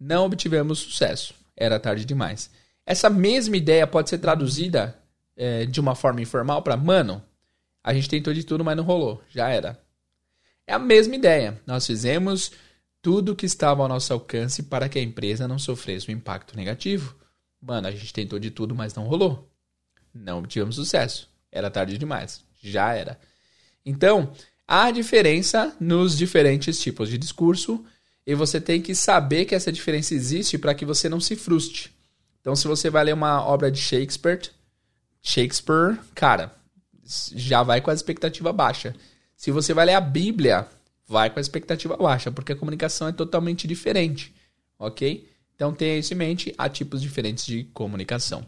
não 0.00 0.24
obtivemos 0.24 0.80
sucesso. 0.80 1.32
Era 1.56 1.78
tarde 1.78 2.04
demais. 2.04 2.50
Essa 2.84 3.08
mesma 3.08 3.56
ideia 3.56 3.86
pode 3.86 4.10
ser 4.10 4.18
traduzida 4.18 4.96
é, 5.36 5.64
de 5.64 5.80
uma 5.80 5.94
forma 5.94 6.20
informal 6.20 6.62
para: 6.62 6.76
mano, 6.76 7.22
a 7.84 7.94
gente 7.94 8.08
tentou 8.08 8.34
de 8.34 8.42
tudo, 8.42 8.64
mas 8.64 8.76
não 8.76 8.84
rolou. 8.84 9.22
Já 9.30 9.48
era. 9.48 9.78
É 10.66 10.74
a 10.74 10.78
mesma 10.78 11.14
ideia. 11.14 11.60
Nós 11.66 11.86
fizemos 11.86 12.52
tudo 13.00 13.32
o 13.32 13.36
que 13.36 13.46
estava 13.46 13.82
ao 13.82 13.88
nosso 13.88 14.12
alcance 14.12 14.64
para 14.64 14.88
que 14.88 14.98
a 14.98 15.02
empresa 15.02 15.46
não 15.46 15.58
sofresse 15.58 16.10
um 16.10 16.14
impacto 16.14 16.56
negativo. 16.56 17.14
Mano, 17.60 17.86
a 17.86 17.90
gente 17.90 18.12
tentou 18.12 18.38
de 18.38 18.50
tudo, 18.50 18.74
mas 18.74 18.94
não 18.94 19.04
rolou. 19.04 19.48
Não 20.12 20.38
obtivemos 20.38 20.74
sucesso. 20.74 21.28
Era 21.52 21.70
tarde 21.70 21.96
demais. 21.96 22.44
Já 22.60 22.94
era. 22.94 23.18
Então, 23.84 24.32
há 24.66 24.90
diferença 24.90 25.76
nos 25.78 26.16
diferentes 26.18 26.80
tipos 26.80 27.08
de 27.08 27.16
discurso 27.16 27.84
e 28.26 28.34
você 28.34 28.60
tem 28.60 28.82
que 28.82 28.94
saber 28.94 29.44
que 29.44 29.54
essa 29.54 29.70
diferença 29.70 30.14
existe 30.14 30.58
para 30.58 30.74
que 30.74 30.84
você 30.84 31.08
não 31.08 31.20
se 31.20 31.36
frustre. 31.36 31.90
Então, 32.40 32.56
se 32.56 32.66
você 32.66 32.90
vai 32.90 33.04
ler 33.04 33.14
uma 33.14 33.44
obra 33.44 33.70
de 33.70 33.80
Shakespeare, 33.80 34.50
Shakespeare, 35.22 35.98
cara, 36.14 36.52
já 37.34 37.62
vai 37.62 37.80
com 37.80 37.90
a 37.90 37.94
expectativa 37.94 38.52
baixa. 38.52 38.94
Se 39.36 39.50
você 39.50 39.74
vai 39.74 39.86
ler 39.86 39.94
a 39.94 40.00
Bíblia, 40.00 40.66
vai 41.06 41.28
com 41.28 41.38
a 41.38 41.42
expectativa 41.42 41.96
baixa, 41.96 42.32
porque 42.32 42.52
a 42.52 42.56
comunicação 42.56 43.06
é 43.06 43.12
totalmente 43.12 43.68
diferente, 43.68 44.34
ok? 44.78 45.28
Então 45.54 45.72
tenha 45.72 45.98
isso 45.98 46.14
em 46.14 46.16
mente, 46.16 46.54
há 46.56 46.68
tipos 46.68 47.02
diferentes 47.02 47.44
de 47.44 47.64
comunicação. 47.64 48.44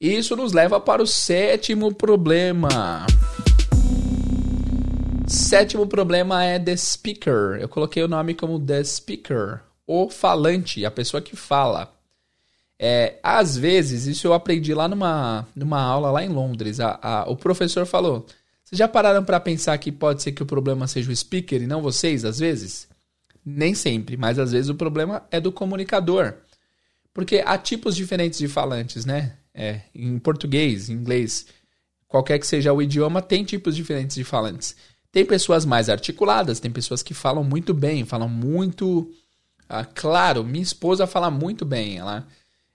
Isso 0.00 0.34
nos 0.34 0.52
leva 0.52 0.80
para 0.80 1.02
o 1.02 1.06
sétimo 1.06 1.94
problema. 1.94 3.06
Sétimo 5.26 5.86
problema 5.86 6.44
é 6.44 6.58
the 6.58 6.76
speaker. 6.76 7.58
Eu 7.60 7.68
coloquei 7.68 8.02
o 8.02 8.08
nome 8.08 8.34
como 8.34 8.58
the 8.58 8.82
speaker, 8.82 9.60
o 9.86 10.10
falante, 10.10 10.84
a 10.84 10.90
pessoa 10.90 11.20
que 11.20 11.36
fala. 11.36 11.92
É, 12.78 13.18
às 13.22 13.56
vezes, 13.56 14.06
isso 14.06 14.26
eu 14.26 14.34
aprendi 14.34 14.74
lá 14.74 14.88
numa, 14.88 15.46
numa 15.54 15.80
aula 15.80 16.10
lá 16.10 16.24
em 16.24 16.28
Londres. 16.28 16.80
A, 16.80 16.98
a, 17.00 17.30
o 17.30 17.36
professor 17.36 17.86
falou: 17.86 18.26
vocês 18.64 18.78
já 18.78 18.88
pararam 18.88 19.22
para 19.22 19.38
pensar 19.38 19.76
que 19.76 19.92
pode 19.92 20.22
ser 20.22 20.32
que 20.32 20.42
o 20.42 20.46
problema 20.46 20.88
seja 20.88 21.12
o 21.12 21.16
speaker 21.16 21.62
e 21.62 21.66
não 21.66 21.82
vocês, 21.82 22.24
às 22.24 22.38
vezes? 22.38 22.88
Nem 23.44 23.74
sempre, 23.74 24.16
mas 24.16 24.38
às 24.38 24.52
vezes 24.52 24.70
o 24.70 24.74
problema 24.74 25.26
é 25.30 25.38
do 25.38 25.52
comunicador. 25.52 26.34
Porque 27.12 27.42
há 27.44 27.58
tipos 27.58 27.94
diferentes 27.94 28.38
de 28.38 28.48
falantes, 28.48 29.04
né? 29.04 29.36
É, 29.52 29.82
em 29.94 30.18
português, 30.18 30.88
em 30.88 30.94
inglês, 30.94 31.46
qualquer 32.08 32.38
que 32.38 32.46
seja 32.46 32.72
o 32.72 32.82
idioma, 32.82 33.20
tem 33.20 33.44
tipos 33.44 33.76
diferentes 33.76 34.16
de 34.16 34.24
falantes. 34.24 34.74
Tem 35.12 35.24
pessoas 35.24 35.64
mais 35.64 35.88
articuladas, 35.88 36.58
tem 36.58 36.70
pessoas 36.70 37.02
que 37.02 37.14
falam 37.14 37.44
muito 37.44 37.74
bem, 37.74 38.04
falam 38.04 38.28
muito. 38.28 39.12
Ah, 39.68 39.84
claro, 39.84 40.42
minha 40.42 40.62
esposa 40.62 41.06
fala 41.06 41.30
muito 41.30 41.64
bem. 41.64 41.98
Ela 41.98 42.26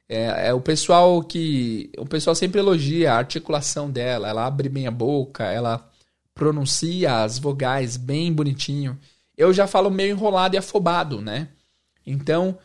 é, 0.09 0.47
é, 0.47 0.53
o 0.53 0.59
pessoal 0.59 1.21
que. 1.21 1.91
O 1.97 2.05
pessoal 2.05 2.35
sempre 2.35 2.59
elogia 2.59 3.13
a 3.13 3.17
articulação 3.17 3.91
dela. 3.91 4.27
Ela 4.27 4.47
abre 4.47 4.67
bem 4.67 4.87
a 4.87 4.91
boca, 4.91 5.45
ela 5.45 5.87
pronuncia 6.33 7.21
as 7.23 7.37
vogais 7.37 7.95
bem 7.95 8.33
bonitinho. 8.33 8.97
Eu 9.37 9.53
já 9.53 9.67
falo 9.67 9.91
meio 9.91 10.11
enrolado 10.11 10.55
e 10.55 10.57
afobado, 10.57 11.21
né? 11.21 11.49
Então. 12.05 12.57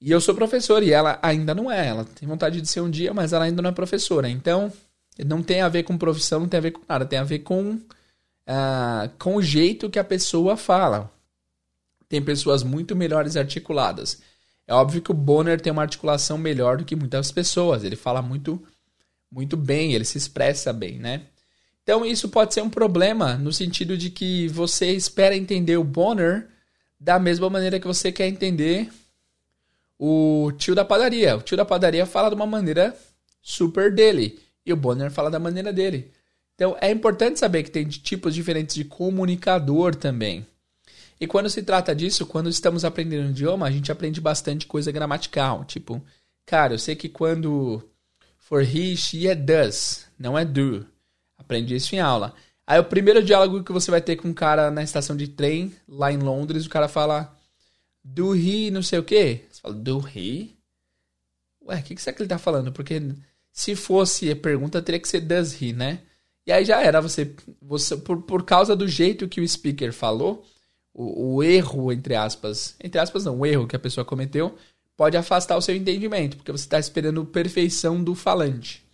E 0.00 0.12
eu 0.12 0.20
sou 0.20 0.32
professor 0.34 0.82
e 0.82 0.92
ela 0.92 1.18
ainda 1.22 1.54
não 1.54 1.70
é. 1.70 1.88
Ela 1.88 2.04
tem 2.04 2.28
vontade 2.28 2.60
de 2.60 2.68
ser 2.68 2.80
um 2.80 2.90
dia, 2.90 3.12
mas 3.12 3.32
ela 3.32 3.44
ainda 3.44 3.60
não 3.60 3.70
é 3.70 3.72
professora. 3.72 4.28
Então, 4.28 4.72
não 5.26 5.42
tem 5.42 5.60
a 5.60 5.68
ver 5.68 5.82
com 5.82 5.98
profissão, 5.98 6.40
não 6.40 6.48
tem 6.48 6.58
a 6.58 6.60
ver 6.60 6.70
com 6.70 6.82
nada. 6.88 7.04
Tem 7.04 7.18
a 7.18 7.24
ver 7.24 7.40
com, 7.40 7.72
uh, 7.72 9.10
com 9.18 9.36
o 9.36 9.42
jeito 9.42 9.90
que 9.90 9.98
a 9.98 10.04
pessoa 10.04 10.56
fala. 10.56 11.10
Tem 12.08 12.22
pessoas 12.22 12.62
muito 12.62 12.94
melhores 12.94 13.36
articuladas. 13.36 14.20
É 14.68 14.74
óbvio 14.74 15.00
que 15.00 15.10
o 15.10 15.14
Bonner 15.14 15.58
tem 15.58 15.72
uma 15.72 15.80
articulação 15.80 16.36
melhor 16.36 16.76
do 16.76 16.84
que 16.84 16.94
muitas 16.94 17.32
pessoas. 17.32 17.84
Ele 17.84 17.96
fala 17.96 18.20
muito, 18.20 18.62
muito 19.32 19.56
bem, 19.56 19.94
ele 19.94 20.04
se 20.04 20.18
expressa 20.18 20.74
bem, 20.74 20.98
né? 20.98 21.22
Então 21.82 22.04
isso 22.04 22.28
pode 22.28 22.52
ser 22.52 22.60
um 22.60 22.68
problema 22.68 23.34
no 23.36 23.50
sentido 23.50 23.96
de 23.96 24.10
que 24.10 24.46
você 24.48 24.92
espera 24.92 25.34
entender 25.34 25.78
o 25.78 25.84
Bonner 25.84 26.46
da 27.00 27.18
mesma 27.18 27.48
maneira 27.48 27.80
que 27.80 27.86
você 27.86 28.12
quer 28.12 28.28
entender 28.28 28.90
o 29.98 30.52
tio 30.58 30.74
da 30.74 30.84
padaria. 30.84 31.34
O 31.38 31.40
tio 31.40 31.56
da 31.56 31.64
padaria 31.64 32.04
fala 32.04 32.28
de 32.28 32.34
uma 32.34 32.46
maneira 32.46 32.94
super 33.40 33.90
dele 33.90 34.38
e 34.66 34.72
o 34.72 34.76
Bonner 34.76 35.10
fala 35.10 35.30
da 35.30 35.38
maneira 35.38 35.72
dele. 35.72 36.12
Então 36.54 36.76
é 36.78 36.90
importante 36.90 37.38
saber 37.38 37.62
que 37.62 37.70
tem 37.70 37.88
tipos 37.88 38.34
diferentes 38.34 38.74
de 38.74 38.84
comunicador 38.84 39.94
também. 39.94 40.46
E 41.20 41.26
quando 41.26 41.50
se 41.50 41.62
trata 41.62 41.94
disso, 41.94 42.26
quando 42.26 42.48
estamos 42.48 42.84
aprendendo 42.84 43.26
um 43.26 43.30
idioma, 43.30 43.66
a 43.66 43.70
gente 43.70 43.90
aprende 43.90 44.20
bastante 44.20 44.66
coisa 44.66 44.92
gramatical. 44.92 45.64
Tipo, 45.64 46.02
cara, 46.46 46.74
eu 46.74 46.78
sei 46.78 46.94
que 46.94 47.08
quando 47.08 47.82
for 48.38 48.62
he, 48.62 48.96
she 48.96 49.26
é 49.26 49.34
does, 49.34 50.06
não 50.18 50.38
é 50.38 50.44
do. 50.44 50.86
Aprendi 51.36 51.74
isso 51.74 51.94
em 51.94 52.00
aula. 52.00 52.34
Aí 52.66 52.78
o 52.78 52.84
primeiro 52.84 53.22
diálogo 53.22 53.64
que 53.64 53.72
você 53.72 53.90
vai 53.90 54.00
ter 54.00 54.16
com 54.16 54.28
um 54.28 54.34
cara 54.34 54.70
na 54.70 54.82
estação 54.82 55.16
de 55.16 55.26
trem, 55.26 55.74
lá 55.88 56.12
em 56.12 56.18
Londres, 56.18 56.66
o 56.66 56.70
cara 56.70 56.86
fala 56.86 57.34
do 58.04 58.34
he 58.36 58.70
não 58.70 58.82
sei 58.82 58.98
o 58.98 59.04
quê. 59.04 59.44
Você 59.50 59.60
fala, 59.60 59.74
do 59.74 60.06
he? 60.08 60.50
Ué, 61.66 61.80
o 61.80 61.82
que, 61.82 61.94
que 61.94 62.02
será 62.02 62.14
que 62.14 62.22
ele 62.22 62.28
tá 62.28 62.38
falando? 62.38 62.72
Porque 62.72 63.00
se 63.52 63.74
fosse 63.74 64.34
pergunta, 64.36 64.80
teria 64.80 65.00
que 65.00 65.08
ser 65.08 65.20
does 65.20 65.60
he, 65.60 65.72
né? 65.72 66.02
E 66.46 66.52
aí 66.52 66.64
já 66.64 66.80
era, 66.80 67.00
você, 67.00 67.34
você 67.60 67.96
por, 67.96 68.22
por 68.22 68.44
causa 68.44 68.74
do 68.74 68.88
jeito 68.88 69.28
que 69.28 69.40
o 69.40 69.46
speaker 69.46 69.92
falou, 69.92 70.46
o, 70.98 71.36
o 71.36 71.42
erro, 71.44 71.92
entre 71.92 72.16
aspas, 72.16 72.74
entre 72.82 73.00
aspas 73.00 73.24
não, 73.24 73.38
o 73.38 73.46
erro 73.46 73.68
que 73.68 73.76
a 73.76 73.78
pessoa 73.78 74.04
cometeu, 74.04 74.58
pode 74.96 75.16
afastar 75.16 75.56
o 75.56 75.62
seu 75.62 75.76
entendimento, 75.76 76.36
porque 76.36 76.50
você 76.50 76.64
está 76.64 76.76
esperando 76.76 77.24
perfeição 77.24 78.02
do 78.02 78.16
falante. 78.16 78.84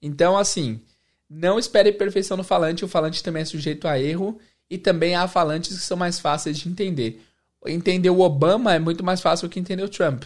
Então, 0.00 0.38
assim, 0.38 0.80
não 1.28 1.58
espere 1.58 1.92
perfeição 1.92 2.38
no 2.38 2.42
falante, 2.42 2.86
o 2.86 2.88
falante 2.88 3.22
também 3.22 3.42
é 3.42 3.44
sujeito 3.44 3.86
a 3.86 4.00
erro 4.00 4.38
e 4.70 4.78
também 4.78 5.14
há 5.14 5.28
falantes 5.28 5.76
que 5.76 5.84
são 5.84 5.96
mais 5.96 6.18
fáceis 6.18 6.58
de 6.58 6.70
entender. 6.70 7.22
Entender 7.66 8.08
o 8.10 8.20
Obama 8.20 8.72
é 8.72 8.78
muito 8.78 9.04
mais 9.04 9.20
fácil 9.20 9.48
que 9.48 9.60
entender 9.60 9.82
o 9.82 9.90
Trump, 9.90 10.24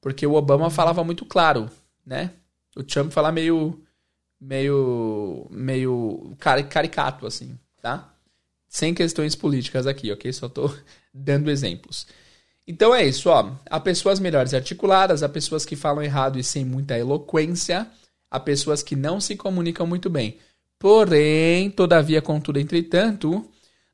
porque 0.00 0.24
o 0.24 0.34
Obama 0.34 0.70
falava 0.70 1.02
muito 1.02 1.24
claro, 1.24 1.68
né? 2.06 2.30
O 2.76 2.84
Trump 2.84 3.10
fala 3.10 3.32
meio 3.32 3.82
meio 4.40 5.46
meio 5.50 6.36
caricato 6.38 7.26
assim, 7.26 7.58
tá? 7.80 8.11
Sem 8.72 8.94
questões 8.94 9.34
políticas 9.36 9.86
aqui, 9.86 10.10
OK? 10.10 10.32
Só 10.32 10.48
tô 10.48 10.74
dando 11.12 11.50
exemplos. 11.50 12.06
Então 12.66 12.94
é 12.94 13.06
isso, 13.06 13.28
ó. 13.28 13.54
Há 13.66 13.78
pessoas 13.78 14.18
melhores 14.18 14.54
articuladas, 14.54 15.22
há 15.22 15.28
pessoas 15.28 15.66
que 15.66 15.76
falam 15.76 16.02
errado 16.02 16.38
e 16.38 16.42
sem 16.42 16.64
muita 16.64 16.98
eloquência, 16.98 17.86
há 18.30 18.40
pessoas 18.40 18.82
que 18.82 18.96
não 18.96 19.20
se 19.20 19.36
comunicam 19.36 19.86
muito 19.86 20.08
bem. 20.08 20.38
Porém, 20.78 21.68
todavia, 21.70 22.22
contudo, 22.22 22.58
entretanto, 22.58 23.46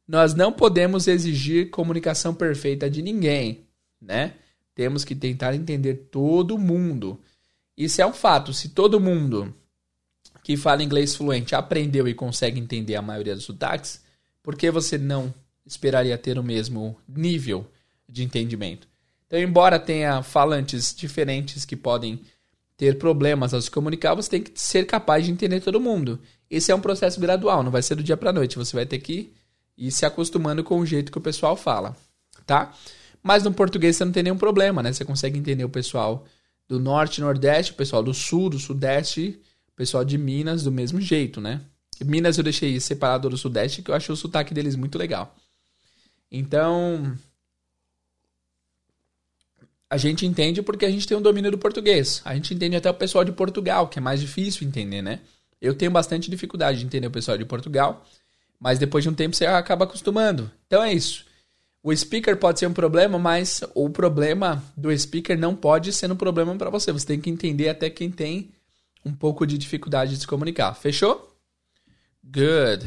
nós 0.07 0.33
não 0.33 0.53
podemos 0.53 1.09
exigir 1.09 1.71
comunicação 1.71 2.33
perfeita 2.33 2.89
de 2.89 3.03
ninguém, 3.03 3.67
né? 4.01 4.35
Temos 4.77 5.05
que 5.05 5.17
tentar 5.17 5.57
entender 5.57 6.09
todo 6.09 6.57
mundo. 6.57 7.21
Isso 7.77 8.01
é 8.01 8.07
um 8.07 8.13
fato. 8.13 8.53
Se 8.53 8.69
todo 8.69 9.01
mundo 9.01 9.53
que 10.45 10.57
fala 10.57 10.85
inglês 10.85 11.17
fluente 11.17 11.57
aprendeu 11.57 12.07
e 12.07 12.15
consegue 12.15 12.61
entender 12.61 12.95
a 12.95 13.03
maioria 13.03 13.35
dos 13.35 13.43
sotaques, 13.43 14.07
por 14.49 14.57
que 14.57 14.71
você 14.71 14.97
não 14.97 15.35
esperaria 15.67 16.17
ter 16.17 16.39
o 16.39 16.43
mesmo 16.43 16.97
nível 17.07 17.71
de 18.09 18.25
entendimento? 18.25 18.89
Então, 19.27 19.39
embora 19.39 19.79
tenha 19.79 20.23
falantes 20.23 20.95
diferentes 20.97 21.67
que 21.67 21.77
podem 21.77 22.19
ter 22.75 22.97
problemas 22.97 23.53
ao 23.53 23.61
se 23.61 23.71
comunicar, 23.71 24.15
você 24.15 24.31
tem 24.31 24.43
que 24.43 24.59
ser 24.59 24.87
capaz 24.87 25.27
de 25.27 25.33
entender 25.33 25.61
todo 25.61 25.79
mundo. 25.79 26.19
Esse 26.51 26.73
é 26.73 26.75
um 26.75 26.81
processo 26.81 27.21
gradual, 27.21 27.63
não 27.63 27.71
vai 27.71 27.83
ser 27.83 27.95
do 27.95 28.03
dia 28.03 28.17
para 28.17 28.33
noite. 28.33 28.57
Você 28.57 28.75
vai 28.75 28.87
ter 28.87 29.01
que 29.01 29.35
ir 29.77 29.91
se 29.91 30.07
acostumando 30.07 30.65
com 30.65 30.81
o 30.81 30.87
jeito 30.87 31.13
que 31.13 31.19
o 31.19 31.21
pessoal 31.21 31.55
fala, 31.55 31.95
tá? 32.47 32.73
Mas 33.23 33.43
no 33.43 33.53
português 33.53 33.97
você 33.97 34.05
não 34.07 34.13
tem 34.13 34.23
nenhum 34.23 34.39
problema, 34.39 34.83
né? 34.83 34.95
Você 34.95 35.05
consegue 35.05 35.39
entender 35.39 35.67
o 35.67 35.69
pessoal 35.69 36.25
do 36.67 36.81
norte, 36.81 37.21
nordeste, 37.21 37.73
o 37.73 37.75
pessoal 37.75 38.03
do 38.03 38.15
sul, 38.15 38.49
do 38.49 38.59
sudeste, 38.59 39.39
o 39.71 39.77
pessoal 39.77 40.07
de 40.07 40.17
Minas 40.17 40.63
do 40.63 40.73
mesmo 40.73 41.03
jeito, 41.03 41.39
né? 41.39 41.61
Minas 42.05 42.39
eu 42.39 42.45
deixei 42.45 42.79
separado 42.81 43.29
do 43.29 43.37
sudeste, 43.37 43.83
que 43.83 43.91
eu 43.91 43.95
acho 43.95 44.13
o 44.13 44.17
sotaque 44.17 44.55
deles 44.55 44.77
muito 44.77 44.99
legal. 44.99 45.35
Então, 46.31 47.17
a 49.91 49.97
gente 49.97 50.27
entende 50.27 50.61
porque 50.63 50.85
a 50.85 50.91
gente 50.91 51.07
tem 51.07 51.17
um 51.17 51.23
domínio 51.23 51.51
do 51.51 51.59
português. 51.59 52.21
A 52.25 52.35
gente 52.35 52.53
entende 52.53 52.77
até 52.77 52.91
o 52.91 52.95
pessoal 52.95 53.25
de 53.25 53.33
Portugal, 53.33 53.89
que 53.89 53.99
é 53.99 54.03
mais 54.03 54.21
difícil 54.21 54.67
entender, 54.67 55.03
né? 55.03 55.21
Eu 55.61 55.75
tenho 55.75 55.91
bastante 55.91 56.31
dificuldade 56.31 56.79
de 56.79 56.85
entender 56.85 57.07
o 57.07 57.11
pessoal 57.11 57.39
de 57.39 57.45
Portugal, 57.45 58.05
mas 58.61 58.79
depois 58.79 59.03
de 59.03 59.11
um 59.11 59.15
tempo 59.15 59.35
você 59.35 59.47
acaba 59.47 59.85
acostumando. 59.85 60.51
Então 60.67 60.83
é 60.83 60.93
isso. 60.93 61.27
O 61.83 61.95
speaker 61.95 62.37
pode 62.37 62.59
ser 62.59 62.67
um 62.67 62.73
problema, 62.73 63.19
mas 63.19 63.63
o 63.75 63.89
problema 63.89 64.63
do 64.77 64.97
speaker 64.97 65.39
não 65.39 65.55
pode 65.55 65.93
ser 65.93 66.11
um 66.11 66.17
problema 66.17 66.55
para 66.57 66.71
você. 66.71 66.93
Você 66.93 67.07
tem 67.07 67.21
que 67.21 67.31
entender 67.31 67.69
até 67.69 67.89
quem 67.89 68.11
tem 68.11 68.51
um 69.05 69.15
pouco 69.15 69.47
de 69.47 69.57
dificuldade 69.57 70.13
de 70.13 70.21
se 70.21 70.27
comunicar. 70.27 70.75
Fechou? 70.75 71.28
Good. 72.31 72.87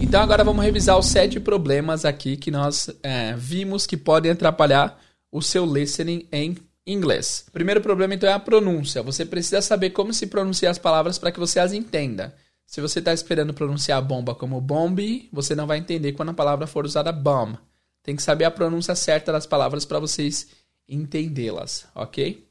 Então 0.00 0.20
agora 0.20 0.42
vamos 0.42 0.64
revisar 0.64 0.98
os 0.98 1.06
sete 1.06 1.38
problemas 1.38 2.04
aqui 2.04 2.36
que 2.36 2.50
nós 2.50 2.90
é, 3.04 3.34
vimos 3.36 3.86
que 3.86 3.96
podem 3.96 4.32
atrapalhar 4.32 5.00
o 5.30 5.40
seu 5.40 5.64
listening 5.64 6.26
em 6.32 6.56
inglês. 6.84 7.46
Primeiro 7.52 7.80
problema 7.80 8.14
então 8.14 8.28
é 8.28 8.32
a 8.32 8.38
pronúncia. 8.40 9.00
Você 9.02 9.24
precisa 9.24 9.62
saber 9.62 9.90
como 9.90 10.12
se 10.12 10.26
pronunciar 10.26 10.72
as 10.72 10.78
palavras 10.78 11.18
para 11.18 11.30
que 11.30 11.38
você 11.38 11.60
as 11.60 11.72
entenda. 11.72 12.34
Se 12.66 12.80
você 12.80 12.98
está 12.98 13.12
esperando 13.12 13.54
pronunciar 13.54 14.02
bomba 14.02 14.34
como 14.34 14.60
bombe, 14.60 15.28
você 15.32 15.54
não 15.54 15.66
vai 15.66 15.78
entender 15.78 16.12
quando 16.14 16.30
a 16.30 16.34
palavra 16.34 16.66
for 16.66 16.84
usada 16.84 17.12
bomb. 17.12 17.56
Tem 18.02 18.16
que 18.16 18.22
saber 18.22 18.44
a 18.44 18.50
pronúncia 18.50 18.96
certa 18.96 19.30
das 19.30 19.46
palavras 19.46 19.84
para 19.84 20.00
vocês 20.00 20.48
entendê-las, 20.88 21.86
ok? 21.94 22.44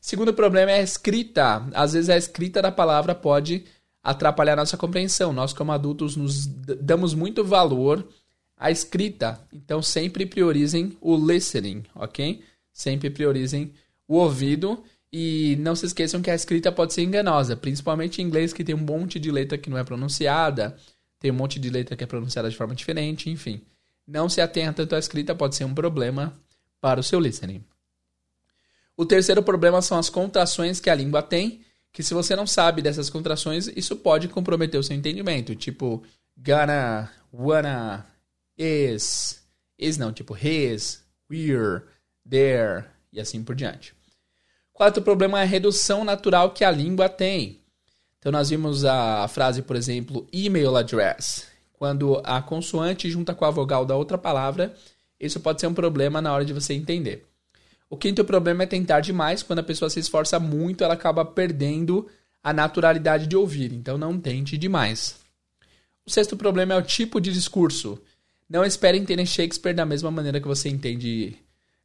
Segundo 0.00 0.32
problema 0.32 0.70
é 0.70 0.78
a 0.78 0.82
escrita. 0.82 1.68
Às 1.74 1.92
vezes 1.92 2.08
a 2.08 2.16
escrita 2.16 2.62
da 2.62 2.72
palavra 2.72 3.14
pode 3.14 3.64
atrapalhar 4.06 4.54
nossa 4.54 4.76
compreensão. 4.76 5.32
Nós, 5.32 5.52
como 5.52 5.72
adultos, 5.72 6.14
nos 6.14 6.46
damos 6.46 7.12
muito 7.12 7.42
valor 7.42 8.06
a 8.56 8.70
escrita. 8.70 9.40
Então 9.52 9.82
sempre 9.82 10.24
priorizem 10.24 10.96
o 11.00 11.16
listening, 11.16 11.82
ok? 11.92 12.40
Sempre 12.72 13.10
priorizem 13.10 13.72
o 14.06 14.14
ouvido 14.16 14.82
e 15.12 15.56
não 15.58 15.74
se 15.74 15.86
esqueçam 15.86 16.22
que 16.22 16.30
a 16.30 16.34
escrita 16.36 16.70
pode 16.70 16.94
ser 16.94 17.02
enganosa, 17.02 17.56
principalmente 17.56 18.22
em 18.22 18.24
inglês 18.24 18.52
que 18.52 18.62
tem 18.62 18.76
um 18.76 18.78
monte 18.78 19.18
de 19.18 19.30
letra 19.30 19.58
que 19.58 19.68
não 19.68 19.76
é 19.76 19.82
pronunciada, 19.82 20.76
tem 21.18 21.32
um 21.32 21.34
monte 21.34 21.58
de 21.58 21.68
letra 21.68 21.96
que 21.96 22.04
é 22.04 22.06
pronunciada 22.06 22.48
de 22.48 22.56
forma 22.56 22.76
diferente, 22.76 23.28
enfim. 23.28 23.60
Não 24.06 24.28
se 24.28 24.40
atenha 24.40 24.72
tanto 24.72 24.94
à 24.94 25.00
escrita, 25.00 25.34
pode 25.34 25.56
ser 25.56 25.64
um 25.64 25.74
problema 25.74 26.32
para 26.80 27.00
o 27.00 27.02
seu 27.02 27.18
listening. 27.18 27.64
O 28.96 29.04
terceiro 29.04 29.42
problema 29.42 29.82
são 29.82 29.98
as 29.98 30.08
contrações 30.08 30.78
que 30.78 30.88
a 30.88 30.94
língua 30.94 31.22
tem, 31.22 31.60
que 31.96 32.02
se 32.02 32.12
você 32.12 32.36
não 32.36 32.46
sabe 32.46 32.82
dessas 32.82 33.08
contrações, 33.08 33.68
isso 33.68 33.96
pode 33.96 34.28
comprometer 34.28 34.78
o 34.78 34.82
seu 34.82 34.94
entendimento, 34.94 35.56
tipo 35.56 36.02
gonna, 36.36 37.10
wanna, 37.32 38.04
is, 38.58 39.42
is 39.78 39.96
não, 39.96 40.12
tipo 40.12 40.36
his, 40.36 41.02
we're, 41.30 41.84
there 42.28 42.84
e 43.10 43.18
assim 43.18 43.42
por 43.42 43.54
diante. 43.54 43.94
Quarto 44.74 45.00
problema 45.00 45.40
é 45.40 45.44
a 45.44 45.46
redução 45.46 46.04
natural 46.04 46.50
que 46.50 46.66
a 46.66 46.70
língua 46.70 47.08
tem. 47.08 47.62
Então 48.18 48.30
nós 48.30 48.50
vimos 48.50 48.84
a 48.84 49.26
frase, 49.28 49.62
por 49.62 49.74
exemplo, 49.74 50.28
email 50.30 50.76
address. 50.76 51.46
Quando 51.72 52.20
a 52.24 52.42
consoante 52.42 53.08
junta 53.08 53.34
com 53.34 53.46
a 53.46 53.50
vogal 53.50 53.86
da 53.86 53.96
outra 53.96 54.18
palavra, 54.18 54.74
isso 55.18 55.40
pode 55.40 55.62
ser 55.62 55.66
um 55.66 55.72
problema 55.72 56.20
na 56.20 56.34
hora 56.34 56.44
de 56.44 56.52
você 56.52 56.74
entender. 56.74 57.26
O 57.88 57.96
quinto 57.96 58.24
problema 58.24 58.64
é 58.64 58.66
tentar 58.66 59.00
demais. 59.00 59.42
Quando 59.42 59.60
a 59.60 59.64
pessoa 59.64 59.88
se 59.88 60.00
esforça 60.00 60.40
muito, 60.40 60.82
ela 60.82 60.94
acaba 60.94 61.24
perdendo 61.24 62.08
a 62.42 62.52
naturalidade 62.52 63.26
de 63.26 63.36
ouvir. 63.36 63.72
Então 63.72 63.96
não 63.96 64.18
tente 64.18 64.56
demais. 64.58 65.16
O 66.04 66.10
sexto 66.10 66.36
problema 66.36 66.74
é 66.74 66.76
o 66.76 66.82
tipo 66.82 67.20
de 67.20 67.32
discurso. 67.32 68.00
Não 68.48 68.64
espere 68.64 68.96
entender 68.96 69.26
Shakespeare 69.26 69.74
da 69.74 69.84
mesma 69.84 70.10
maneira 70.10 70.40
que 70.40 70.46
você 70.46 70.68
entende 70.68 71.36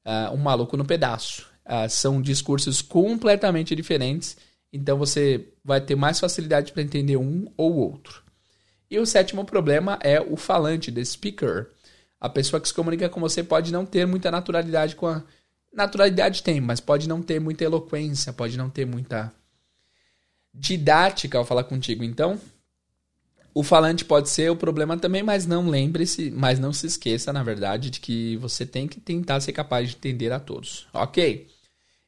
uh, 0.05 0.33
um 0.33 0.37
maluco 0.37 0.77
no 0.77 0.85
pedaço. 0.85 1.47
Uh, 1.65 1.89
são 1.89 2.21
discursos 2.21 2.81
completamente 2.81 3.75
diferentes, 3.75 4.37
então 4.73 4.97
você 4.97 5.47
vai 5.63 5.79
ter 5.81 5.95
mais 5.95 6.19
facilidade 6.19 6.71
para 6.71 6.81
entender 6.81 7.17
um 7.17 7.51
ou 7.57 7.75
outro. 7.75 8.23
E 8.89 8.99
o 8.99 9.05
sétimo 9.05 9.45
problema 9.45 9.97
é 10.01 10.19
o 10.19 10.35
falante, 10.35 10.91
the 10.91 11.03
speaker. 11.03 11.69
A 12.19 12.29
pessoa 12.29 12.59
que 12.59 12.67
se 12.67 12.73
comunica 12.73 13.09
com 13.09 13.19
você 13.19 13.43
pode 13.43 13.71
não 13.71 13.85
ter 13.85 14.05
muita 14.05 14.29
naturalidade 14.29 14.95
com 14.95 15.07
a. 15.07 15.23
Naturalidade 15.74 16.43
tem, 16.43 16.59
mas 16.59 16.80
pode 16.80 17.07
não 17.07 17.22
ter 17.22 17.39
muita 17.39 17.63
eloquência, 17.63 18.34
pode 18.34 18.57
não 18.57 18.69
ter 18.69 18.86
muita 18.86 19.34
didática 20.53 21.38
ao 21.38 21.45
falar 21.45 21.63
contigo. 21.63 22.03
Então, 22.03 22.39
o 23.53 23.63
falante 23.63 24.05
pode 24.05 24.30
ser 24.30 24.49
o 24.49 24.55
problema 24.55 24.97
também, 24.97 25.24
mas 25.24 25.45
não 25.45 25.69
lembre-se, 25.69 26.32
mas 26.32 26.59
não 26.59 26.72
se 26.72 26.88
esqueça, 26.88 27.34
na 27.34 27.43
verdade, 27.43 27.89
de 27.89 27.99
que 27.99 28.38
você 28.38 28.65
tem 28.65 28.88
que 28.88 28.99
tentar 28.99 29.39
ser 29.41 29.51
capaz 29.53 29.89
de 29.89 29.95
entender 29.95 30.32
a 30.32 30.39
todos, 30.39 30.88
ok? 30.93 31.47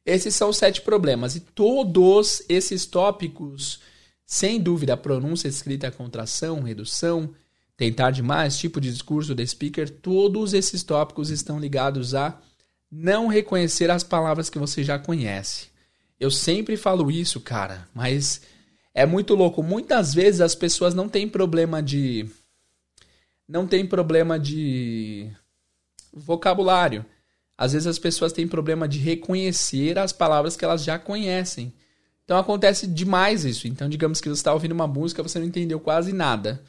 Esses 0.06 0.34
são 0.34 0.50
os 0.50 0.58
sete 0.58 0.82
problemas 0.82 1.34
e 1.36 1.40
todos 1.40 2.42
esses 2.48 2.84
tópicos, 2.84 3.80
sem 4.26 4.60
dúvida, 4.60 4.96
pronúncia, 4.96 5.48
escrita, 5.48 5.90
contração, 5.90 6.62
redução, 6.62 7.34
tentar 7.76 8.10
demais, 8.10 8.58
tipo 8.58 8.80
de 8.80 8.90
discurso 8.90 9.34
de 9.34 9.46
speaker, 9.46 9.88
todos 9.88 10.54
esses 10.54 10.82
tópicos 10.82 11.30
estão 11.30 11.58
ligados 11.58 12.14
a 12.14 12.38
não 12.94 13.26
reconhecer 13.26 13.90
as 13.90 14.04
palavras 14.04 14.48
que 14.48 14.58
você 14.58 14.84
já 14.84 14.98
conhece. 14.98 15.68
Eu 16.18 16.30
sempre 16.30 16.76
falo 16.76 17.10
isso, 17.10 17.40
cara, 17.40 17.88
mas 17.92 18.42
é 18.94 19.04
muito 19.04 19.34
louco. 19.34 19.62
Muitas 19.62 20.14
vezes 20.14 20.40
as 20.40 20.54
pessoas 20.54 20.94
não 20.94 21.08
têm 21.08 21.28
problema 21.28 21.82
de. 21.82 22.28
Não 23.48 23.66
tem 23.66 23.84
problema 23.84 24.38
de 24.38 25.28
vocabulário. 26.12 27.04
Às 27.58 27.72
vezes 27.72 27.86
as 27.86 27.98
pessoas 27.98 28.32
têm 28.32 28.46
problema 28.46 28.86
de 28.86 28.98
reconhecer 28.98 29.98
as 29.98 30.12
palavras 30.12 30.56
que 30.56 30.64
elas 30.64 30.84
já 30.84 30.98
conhecem. 30.98 31.72
Então 32.24 32.38
acontece 32.38 32.86
demais 32.86 33.44
isso. 33.44 33.66
Então, 33.66 33.88
digamos 33.88 34.20
que 34.20 34.28
você 34.28 34.40
está 34.40 34.52
ouvindo 34.52 34.72
uma 34.72 34.86
música, 34.86 35.22
você 35.22 35.38
não 35.38 35.46
entendeu 35.46 35.78
quase 35.78 36.12
nada. 36.12 36.62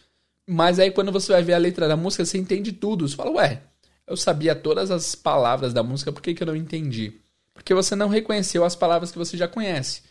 Mas 0.48 0.80
aí 0.80 0.92
quando 0.92 1.12
você 1.12 1.32
vai 1.32 1.44
ver 1.44 1.54
a 1.54 1.60
letra 1.60 1.88
da 1.88 1.96
música, 1.96 2.26
você 2.26 2.38
entende 2.38 2.74
tudo. 2.74 3.08
Você 3.08 3.16
fala, 3.16 3.32
ué, 3.32 3.62
eu 4.08 4.16
sabia 4.16 4.56
todas 4.56 4.92
as 4.92 5.16
palavras 5.16 5.74
da 5.74 5.84
música, 5.84 6.12
por 6.12 6.22
que, 6.22 6.34
que 6.34 6.44
eu 6.44 6.48
não 6.48 6.56
entendi? 6.56 7.14
Porque 7.54 7.74
você 7.74 7.96
não 7.96 8.10
reconheceu 8.10 8.64
as 8.64 8.76
palavras 8.76 9.12
que 9.12 9.18
você 9.18 9.38
já 9.38 9.48
conhece. 9.48 10.02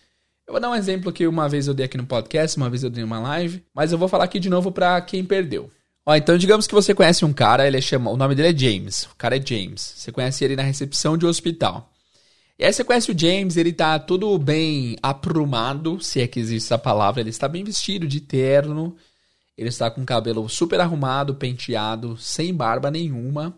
Eu 0.46 0.52
vou 0.52 0.60
dar 0.60 0.70
um 0.70 0.74
exemplo 0.74 1.12
que 1.12 1.26
uma 1.26 1.48
vez 1.48 1.66
eu 1.66 1.74
dei 1.74 1.86
aqui 1.86 1.96
no 1.96 2.06
podcast, 2.06 2.56
uma 2.56 2.68
vez 2.68 2.82
eu 2.82 2.90
dei 2.90 3.04
uma 3.04 3.20
live, 3.20 3.64
mas 3.74 3.92
eu 3.92 3.98
vou 3.98 4.08
falar 4.08 4.24
aqui 4.24 4.38
de 4.38 4.50
novo 4.50 4.70
para 4.72 5.00
quem 5.00 5.24
perdeu. 5.24 5.70
Ó, 6.06 6.14
então 6.14 6.36
digamos 6.36 6.66
que 6.66 6.74
você 6.74 6.94
conhece 6.94 7.24
um 7.24 7.32
cara, 7.32 7.66
ele 7.66 7.78
é 7.78 7.80
chama, 7.80 8.10
o 8.10 8.16
nome 8.16 8.34
dele 8.34 8.48
é 8.48 8.58
James. 8.58 9.04
O 9.04 9.16
cara 9.16 9.36
é 9.36 9.40
James. 9.44 9.94
Você 9.96 10.12
conhece 10.12 10.44
ele 10.44 10.56
na 10.56 10.62
recepção 10.62 11.16
de 11.16 11.24
um 11.24 11.28
hospital. 11.28 11.90
E 12.58 12.64
aí 12.64 12.72
você 12.72 12.84
conhece 12.84 13.10
o 13.10 13.18
James, 13.18 13.56
ele 13.56 13.72
tá 13.72 13.98
todo 13.98 14.38
bem 14.38 14.96
aprumado, 15.02 16.00
se 16.00 16.20
é 16.20 16.26
que 16.26 16.38
existe 16.38 16.66
essa 16.66 16.78
palavra, 16.78 17.20
ele 17.20 17.30
está 17.30 17.48
bem 17.48 17.64
vestido 17.64 18.06
de 18.06 18.20
terno, 18.20 18.96
ele 19.56 19.70
está 19.70 19.90
com 19.90 20.02
o 20.02 20.06
cabelo 20.06 20.48
super 20.48 20.80
arrumado, 20.80 21.34
penteado, 21.34 22.16
sem 22.16 22.54
barba 22.54 22.92
nenhuma, 22.92 23.56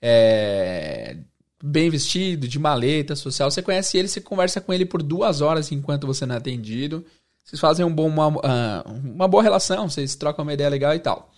é... 0.00 1.16
bem 1.62 1.90
vestido, 1.90 2.48
de 2.48 2.58
maleta 2.58 3.16
social. 3.16 3.50
Você 3.50 3.62
conhece 3.62 3.96
ele, 3.98 4.08
você 4.08 4.20
conversa 4.20 4.60
com 4.60 4.72
ele 4.72 4.84
por 4.84 5.02
duas 5.02 5.40
horas 5.40 5.72
enquanto 5.72 6.06
você 6.06 6.24
não 6.26 6.34
é 6.34 6.38
atendido. 6.38 7.04
Vocês 7.44 7.60
fazem 7.60 7.84
um 7.84 7.94
bom, 7.94 8.06
uma, 8.06 8.28
uh, 8.28 8.92
uma 8.92 9.26
boa 9.26 9.42
relação, 9.42 9.88
vocês 9.88 10.14
trocam 10.14 10.42
uma 10.42 10.52
ideia 10.52 10.68
legal 10.68 10.94
e 10.94 10.98
tal. 10.98 11.32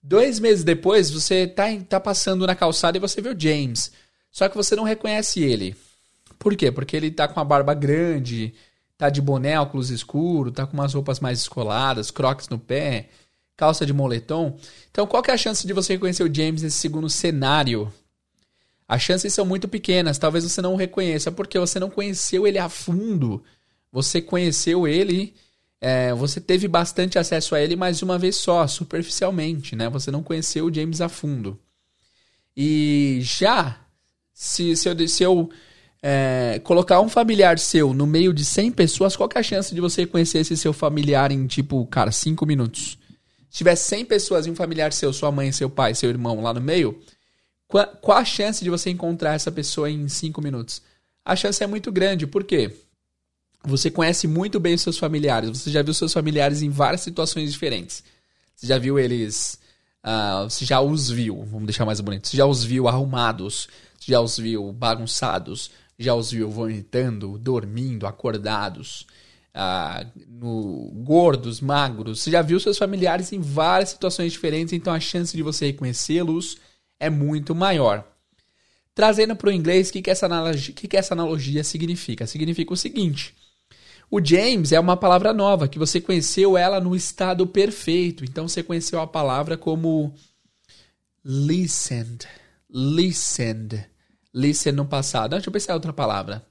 Dois 0.00 0.38
meses 0.38 0.62
depois, 0.62 1.10
você 1.10 1.46
tá, 1.46 1.64
tá 1.88 1.98
passando 1.98 2.46
na 2.46 2.54
calçada 2.54 2.96
e 2.96 3.00
você 3.00 3.20
vê 3.20 3.30
o 3.30 3.40
James. 3.40 3.90
Só 4.30 4.48
que 4.48 4.56
você 4.56 4.76
não 4.76 4.84
reconhece 4.84 5.42
ele. 5.42 5.74
Por 6.38 6.54
quê? 6.54 6.70
Porque 6.70 6.96
ele 6.96 7.10
tá 7.10 7.26
com 7.26 7.40
a 7.40 7.44
barba 7.44 7.72
grande, 7.72 8.54
tá 8.98 9.08
de 9.08 9.20
boné, 9.22 9.58
óculos 9.58 9.90
escuro, 9.90 10.52
tá 10.52 10.66
com 10.66 10.74
umas 10.74 10.92
roupas 10.92 11.20
mais 11.20 11.38
descoladas, 11.38 12.10
crocs 12.10 12.48
no 12.48 12.58
pé, 12.58 13.08
calça 13.56 13.86
de 13.86 13.92
moletom. 13.92 14.56
Então, 14.90 15.06
qual 15.06 15.22
que 15.22 15.30
é 15.30 15.34
a 15.34 15.38
chance 15.38 15.66
de 15.66 15.72
você 15.72 15.94
reconhecer 15.94 16.22
o 16.22 16.34
James 16.34 16.62
nesse 16.62 16.78
segundo 16.78 17.08
cenário? 17.08 17.92
As 18.86 19.02
chances 19.02 19.32
são 19.32 19.46
muito 19.46 19.66
pequenas, 19.66 20.18
talvez 20.18 20.44
você 20.44 20.60
não 20.60 20.74
o 20.74 20.76
reconheça, 20.76 21.32
porque 21.32 21.58
você 21.58 21.80
não 21.80 21.88
conheceu 21.88 22.46
ele 22.46 22.58
a 22.58 22.68
fundo. 22.68 23.42
Você 23.90 24.20
conheceu 24.20 24.86
ele, 24.86 25.34
é, 25.80 26.12
você 26.12 26.40
teve 26.40 26.68
bastante 26.68 27.18
acesso 27.18 27.54
a 27.54 27.60
ele, 27.60 27.76
mas 27.76 28.02
uma 28.02 28.18
vez 28.18 28.36
só, 28.36 28.66
superficialmente, 28.66 29.74
né? 29.76 29.88
Você 29.88 30.10
não 30.10 30.22
conheceu 30.22 30.66
o 30.66 30.74
James 30.74 31.00
a 31.00 31.08
fundo. 31.08 31.58
E 32.56 33.20
já 33.22 33.80
se, 34.32 34.76
se 34.76 34.88
eu, 34.88 35.08
se 35.08 35.22
eu 35.22 35.50
é, 36.02 36.60
colocar 36.64 37.00
um 37.00 37.08
familiar 37.08 37.58
seu 37.58 37.94
no 37.94 38.06
meio 38.06 38.34
de 38.34 38.44
100 38.44 38.72
pessoas, 38.72 39.16
qual 39.16 39.28
é 39.34 39.38
a 39.38 39.42
chance 39.42 39.74
de 39.74 39.80
você 39.80 40.04
conhecer 40.04 40.38
esse 40.38 40.56
seu 40.56 40.72
familiar 40.72 41.32
em, 41.32 41.46
tipo, 41.46 41.86
cara, 41.86 42.10
5 42.10 42.44
minutos? 42.44 42.98
Se 43.54 43.58
tiver 43.58 43.76
100 43.76 44.06
pessoas 44.06 44.46
e 44.46 44.50
um 44.50 44.54
familiar 44.56 44.92
seu, 44.92 45.12
sua 45.12 45.30
mãe, 45.30 45.52
seu 45.52 45.70
pai, 45.70 45.94
seu 45.94 46.10
irmão 46.10 46.42
lá 46.42 46.52
no 46.52 46.60
meio, 46.60 47.00
qual, 47.68 47.86
qual 48.00 48.18
a 48.18 48.24
chance 48.24 48.64
de 48.64 48.68
você 48.68 48.90
encontrar 48.90 49.34
essa 49.34 49.52
pessoa 49.52 49.88
em 49.88 50.08
5 50.08 50.42
minutos? 50.42 50.82
A 51.24 51.36
chance 51.36 51.62
é 51.62 51.66
muito 51.68 51.92
grande, 51.92 52.26
por 52.26 52.42
quê? 52.42 52.74
Você 53.62 53.92
conhece 53.92 54.26
muito 54.26 54.58
bem 54.58 54.74
os 54.74 54.82
seus 54.82 54.98
familiares, 54.98 55.50
você 55.50 55.70
já 55.70 55.82
viu 55.82 55.94
seus 55.94 56.12
familiares 56.12 56.62
em 56.62 56.68
várias 56.68 57.02
situações 57.02 57.52
diferentes. 57.52 58.02
Você 58.56 58.66
já 58.66 58.76
viu 58.76 58.98
eles. 58.98 59.56
Uh, 60.04 60.50
você 60.50 60.64
já 60.64 60.80
os 60.80 61.08
viu, 61.08 61.44
vamos 61.44 61.66
deixar 61.66 61.84
mais 61.84 62.00
bonito. 62.00 62.26
Você 62.26 62.36
já 62.36 62.46
os 62.46 62.64
viu 62.64 62.88
arrumados, 62.88 63.68
já 64.00 64.20
os 64.20 64.36
viu 64.36 64.72
bagunçados, 64.72 65.70
já 65.96 66.12
os 66.12 66.32
viu 66.32 66.50
vomitando, 66.50 67.38
dormindo, 67.38 68.04
acordados, 68.04 69.06
ah, 69.54 70.04
no, 70.28 70.90
gordos, 71.04 71.60
magros. 71.60 72.20
Você 72.20 72.30
já 72.30 72.42
viu 72.42 72.58
seus 72.58 72.76
familiares 72.76 73.32
em 73.32 73.40
várias 73.40 73.90
situações 73.90 74.32
diferentes, 74.32 74.72
então 74.72 74.92
a 74.92 75.00
chance 75.00 75.36
de 75.36 75.42
você 75.42 75.66
reconhecê-los 75.66 76.58
é 76.98 77.08
muito 77.08 77.54
maior. 77.54 78.04
Trazendo 78.94 79.34
para 79.34 79.48
o 79.48 79.52
inglês, 79.52 79.88
o 79.88 79.92
que, 79.92 80.02
que, 80.02 80.10
essa 80.10 80.26
analogia, 80.26 80.74
que, 80.74 80.88
que 80.88 80.96
essa 80.96 81.14
analogia 81.14 81.64
significa? 81.64 82.26
Significa 82.26 82.72
o 82.72 82.76
seguinte: 82.76 83.34
o 84.10 84.24
James 84.24 84.72
é 84.72 84.78
uma 84.78 84.96
palavra 84.96 85.32
nova, 85.32 85.68
que 85.68 85.78
você 85.78 86.00
conheceu 86.00 86.56
ela 86.56 86.80
no 86.80 86.94
estado 86.94 87.46
perfeito. 87.46 88.24
Então 88.24 88.46
você 88.48 88.62
conheceu 88.62 89.00
a 89.00 89.06
palavra 89.06 89.56
como 89.56 90.14
listened. 91.24 92.26
Listened 92.70 93.86
listen 94.34 94.72
no 94.72 94.84
passado. 94.84 95.30
Deixa 95.30 95.48
eu 95.48 95.52
pensar 95.52 95.74
outra 95.74 95.92
palavra. 95.92 96.44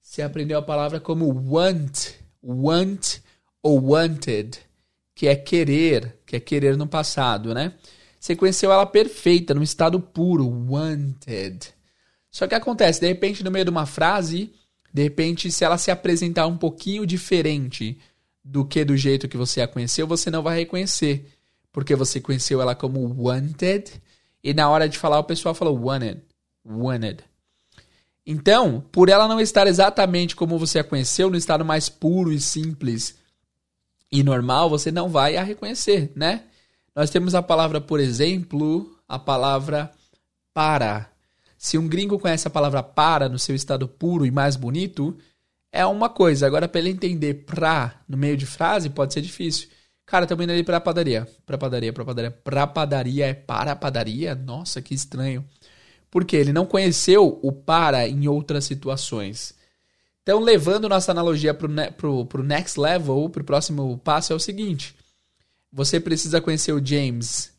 Você 0.00 0.22
aprendeu 0.22 0.58
a 0.58 0.62
palavra 0.62 0.98
como 0.98 1.26
want, 1.52 2.10
want 2.42 3.20
ou 3.62 3.92
wanted, 3.92 4.58
que 5.14 5.28
é 5.28 5.36
querer, 5.36 6.18
que 6.26 6.36
é 6.36 6.40
querer 6.40 6.76
no 6.76 6.86
passado, 6.86 7.54
né? 7.54 7.74
Conheceu 8.38 8.70
ela 8.72 8.86
perfeita, 8.86 9.52
no 9.52 9.62
estado 9.62 10.00
puro, 10.00 10.48
wanted. 10.48 11.72
Só 12.30 12.46
que 12.46 12.54
acontece, 12.54 13.00
de 13.00 13.08
repente, 13.08 13.42
no 13.42 13.50
meio 13.50 13.64
de 13.64 13.70
uma 13.70 13.84
frase, 13.84 14.52
de 14.92 15.02
repente, 15.02 15.50
se 15.50 15.64
ela 15.64 15.76
se 15.76 15.90
apresentar 15.90 16.46
um 16.46 16.56
pouquinho 16.56 17.04
diferente 17.04 17.98
do 18.44 18.64
que 18.64 18.84
do 18.84 18.96
jeito 18.96 19.28
que 19.28 19.36
você 19.36 19.60
a 19.60 19.68
conheceu, 19.68 20.06
você 20.06 20.30
não 20.30 20.42
vai 20.42 20.56
reconhecer. 20.58 21.30
Porque 21.72 21.94
você 21.96 22.20
conheceu 22.20 22.60
ela 22.60 22.74
como 22.74 23.00
wanted, 23.22 23.90
e 24.42 24.54
na 24.54 24.68
hora 24.68 24.88
de 24.88 24.98
falar 24.98 25.18
o 25.18 25.24
pessoal 25.24 25.54
falou 25.54 25.78
wanted 25.78 26.22
wanted. 26.64 27.24
Então, 28.26 28.84
por 28.92 29.08
ela 29.08 29.26
não 29.26 29.40
estar 29.40 29.66
exatamente 29.66 30.36
como 30.36 30.58
você 30.58 30.78
a 30.78 30.84
conheceu, 30.84 31.28
no 31.28 31.36
estado 31.36 31.64
mais 31.64 31.88
puro 31.88 32.32
e 32.32 32.40
simples 32.40 33.16
e 34.10 34.22
normal, 34.22 34.68
você 34.68 34.92
não 34.92 35.08
vai 35.08 35.36
a 35.36 35.42
reconhecer, 35.42 36.12
né? 36.14 36.44
Nós 36.94 37.10
temos 37.10 37.34
a 37.34 37.42
palavra, 37.42 37.80
por 37.80 37.98
exemplo, 37.98 38.96
a 39.08 39.18
palavra 39.18 39.90
para. 40.52 41.10
Se 41.56 41.78
um 41.78 41.88
gringo 41.88 42.18
conhece 42.18 42.46
a 42.46 42.50
palavra 42.50 42.82
para 42.82 43.28
no 43.28 43.38
seu 43.38 43.54
estado 43.54 43.88
puro 43.88 44.26
e 44.26 44.30
mais 44.30 44.54
bonito, 44.54 45.16
é 45.72 45.86
uma 45.86 46.10
coisa. 46.10 46.46
Agora, 46.46 46.68
para 46.68 46.80
ele 46.80 46.90
entender 46.90 47.46
pra 47.46 48.02
no 48.06 48.18
meio 48.18 48.36
de 48.36 48.44
frase, 48.44 48.90
pode 48.90 49.14
ser 49.14 49.22
difícil. 49.22 49.68
Cara, 50.04 50.26
também 50.26 50.44
indo 50.44 50.52
ali 50.52 50.62
pra 50.62 50.80
padaria. 50.80 51.26
Pra 51.46 51.56
padaria, 51.56 51.92
pra 51.92 52.04
padaria. 52.04 52.30
Pra 52.30 52.66
padaria 52.66 53.26
é 53.26 53.34
para 53.34 53.74
padaria? 53.74 54.34
Nossa, 54.34 54.82
que 54.82 54.92
estranho 54.92 55.42
porque 56.12 56.36
ele 56.36 56.52
não 56.52 56.66
conheceu 56.66 57.40
o 57.42 57.50
para 57.50 58.06
em 58.06 58.28
outras 58.28 58.66
situações. 58.66 59.54
Então, 60.22 60.40
levando 60.40 60.86
nossa 60.86 61.10
analogia 61.10 61.54
para 61.54 61.66
o 61.66 62.42
next 62.44 62.78
level, 62.78 63.30
para 63.30 63.40
o 63.40 63.46
próximo 63.46 63.98
passo, 64.04 64.30
é 64.30 64.36
o 64.36 64.38
seguinte: 64.38 64.94
você 65.72 65.98
precisa 65.98 66.38
conhecer 66.38 66.70
o 66.72 66.84
James 66.84 67.50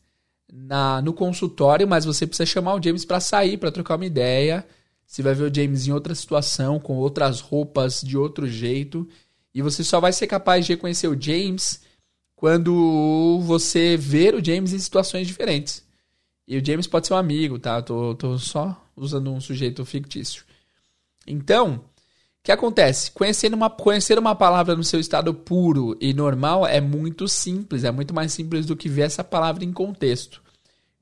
na, 0.50 1.02
no 1.02 1.12
consultório, 1.12 1.86
mas 1.86 2.04
você 2.04 2.28
precisa 2.28 2.46
chamar 2.46 2.76
o 2.76 2.82
James 2.82 3.04
para 3.04 3.18
sair, 3.18 3.58
para 3.58 3.72
trocar 3.72 3.96
uma 3.96 4.06
ideia. 4.06 4.64
Você 5.04 5.20
vai 5.20 5.34
ver 5.34 5.50
o 5.50 5.54
James 5.54 5.88
em 5.88 5.92
outra 5.92 6.14
situação, 6.14 6.78
com 6.78 6.96
outras 6.96 7.40
roupas, 7.40 8.00
de 8.02 8.16
outro 8.16 8.46
jeito. 8.46 9.06
E 9.52 9.60
você 9.62 9.82
só 9.82 9.98
vai 9.98 10.12
ser 10.12 10.28
capaz 10.28 10.64
de 10.64 10.74
reconhecer 10.74 11.08
o 11.08 11.20
James 11.20 11.82
quando 12.36 13.40
você 13.42 13.96
ver 13.96 14.32
o 14.36 14.44
James 14.44 14.72
em 14.72 14.78
situações 14.78 15.26
diferentes. 15.26 15.83
E 16.46 16.58
o 16.58 16.64
James 16.64 16.86
pode 16.86 17.06
ser 17.06 17.14
um 17.14 17.18
amigo, 17.18 17.58
tá? 17.58 17.80
Tô, 17.80 18.14
tô 18.14 18.38
só 18.38 18.80
usando 18.96 19.32
um 19.32 19.40
sujeito 19.40 19.84
fictício. 19.84 20.44
Então, 21.26 21.76
o 21.76 21.80
que 22.42 22.52
acontece? 22.52 23.10
Conhecer 23.10 23.52
uma, 23.54 23.70
conhecer 23.70 24.18
uma 24.18 24.34
palavra 24.34 24.76
no 24.76 24.84
seu 24.84 25.00
estado 25.00 25.32
puro 25.32 25.96
e 26.00 26.12
normal 26.12 26.66
é 26.66 26.80
muito 26.80 27.26
simples, 27.26 27.84
é 27.84 27.90
muito 27.90 28.12
mais 28.12 28.32
simples 28.32 28.66
do 28.66 28.76
que 28.76 28.88
ver 28.88 29.02
essa 29.02 29.24
palavra 29.24 29.64
em 29.64 29.72
contexto. 29.72 30.42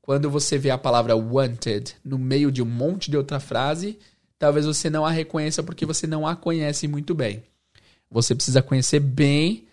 Quando 0.00 0.30
você 0.30 0.56
vê 0.58 0.70
a 0.70 0.78
palavra 0.78 1.16
wanted 1.16 1.96
no 2.04 2.18
meio 2.18 2.50
de 2.50 2.62
um 2.62 2.66
monte 2.66 3.10
de 3.10 3.16
outra 3.16 3.40
frase, 3.40 3.98
talvez 4.38 4.66
você 4.66 4.88
não 4.88 5.04
a 5.04 5.10
reconheça 5.10 5.62
porque 5.62 5.86
você 5.86 6.06
não 6.06 6.26
a 6.26 6.36
conhece 6.36 6.86
muito 6.86 7.14
bem. 7.14 7.42
Você 8.10 8.34
precisa 8.34 8.62
conhecer 8.62 9.00
bem 9.00 9.64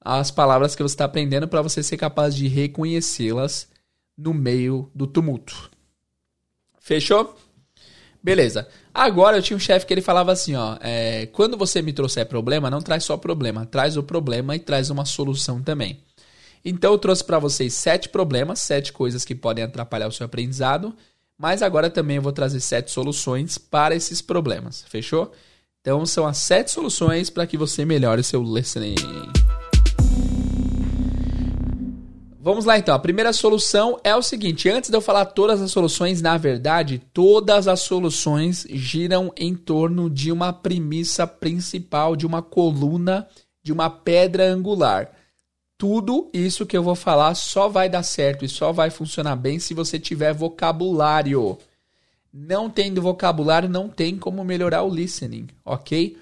as 0.00 0.30
palavras 0.30 0.74
que 0.74 0.82
você 0.82 0.94
está 0.94 1.04
aprendendo 1.04 1.46
para 1.48 1.60
você 1.60 1.82
ser 1.82 1.98
capaz 1.98 2.34
de 2.34 2.48
reconhecê-las 2.48 3.68
no 4.20 4.34
meio 4.34 4.90
do 4.94 5.06
tumulto. 5.06 5.70
Fechou? 6.78 7.34
Beleza. 8.22 8.68
Agora 8.92 9.38
eu 9.38 9.42
tinha 9.42 9.56
um 9.56 9.60
chefe 9.60 9.86
que 9.86 9.94
ele 9.94 10.02
falava 10.02 10.30
assim, 10.30 10.54
ó, 10.54 10.76
é, 10.80 11.26
quando 11.26 11.56
você 11.56 11.80
me 11.80 11.92
trouxer 11.92 12.26
problema, 12.26 12.70
não 12.70 12.82
traz 12.82 13.04
só 13.04 13.16
problema, 13.16 13.64
traz 13.64 13.96
o 13.96 14.02
problema 14.02 14.54
e 14.54 14.58
traz 14.58 14.90
uma 14.90 15.06
solução 15.06 15.62
também. 15.62 16.04
Então 16.62 16.92
eu 16.92 16.98
trouxe 16.98 17.24
para 17.24 17.38
vocês 17.38 17.72
sete 17.72 18.10
problemas, 18.10 18.60
sete 18.60 18.92
coisas 18.92 19.24
que 19.24 19.34
podem 19.34 19.64
atrapalhar 19.64 20.08
o 20.08 20.12
seu 20.12 20.26
aprendizado, 20.26 20.94
mas 21.38 21.62
agora 21.62 21.88
também 21.88 22.16
eu 22.16 22.22
vou 22.22 22.32
trazer 22.32 22.60
sete 22.60 22.90
soluções 22.90 23.56
para 23.56 23.94
esses 23.94 24.20
problemas. 24.20 24.84
Fechou? 24.86 25.32
Então 25.80 26.04
são 26.04 26.26
as 26.26 26.36
sete 26.36 26.70
soluções 26.70 27.30
para 27.30 27.46
que 27.46 27.56
você 27.56 27.86
melhore 27.86 28.22
seu 28.22 28.42
listening. 28.42 28.96
Vamos 32.42 32.64
lá 32.64 32.78
então. 32.78 32.94
A 32.94 32.98
primeira 32.98 33.34
solução 33.34 34.00
é 34.02 34.16
o 34.16 34.22
seguinte: 34.22 34.70
antes 34.70 34.88
de 34.88 34.96
eu 34.96 35.02
falar 35.02 35.26
todas 35.26 35.60
as 35.60 35.70
soluções, 35.70 36.22
na 36.22 36.38
verdade, 36.38 36.98
todas 37.12 37.68
as 37.68 37.80
soluções 37.80 38.66
giram 38.70 39.30
em 39.36 39.54
torno 39.54 40.08
de 40.08 40.32
uma 40.32 40.50
premissa 40.50 41.26
principal, 41.26 42.16
de 42.16 42.26
uma 42.26 42.40
coluna, 42.40 43.28
de 43.62 43.72
uma 43.72 43.90
pedra 43.90 44.50
angular. 44.50 45.10
Tudo 45.76 46.30
isso 46.32 46.64
que 46.64 46.76
eu 46.76 46.82
vou 46.82 46.94
falar 46.94 47.34
só 47.34 47.68
vai 47.68 47.90
dar 47.90 48.02
certo 48.02 48.42
e 48.42 48.48
só 48.48 48.72
vai 48.72 48.88
funcionar 48.88 49.36
bem 49.36 49.58
se 49.58 49.74
você 49.74 49.98
tiver 49.98 50.32
vocabulário. 50.32 51.58
Não 52.32 52.70
tendo 52.70 53.02
vocabulário, 53.02 53.68
não 53.68 53.86
tem 53.86 54.16
como 54.16 54.42
melhorar 54.44 54.82
o 54.82 54.94
listening, 54.94 55.48
ok? 55.62 56.16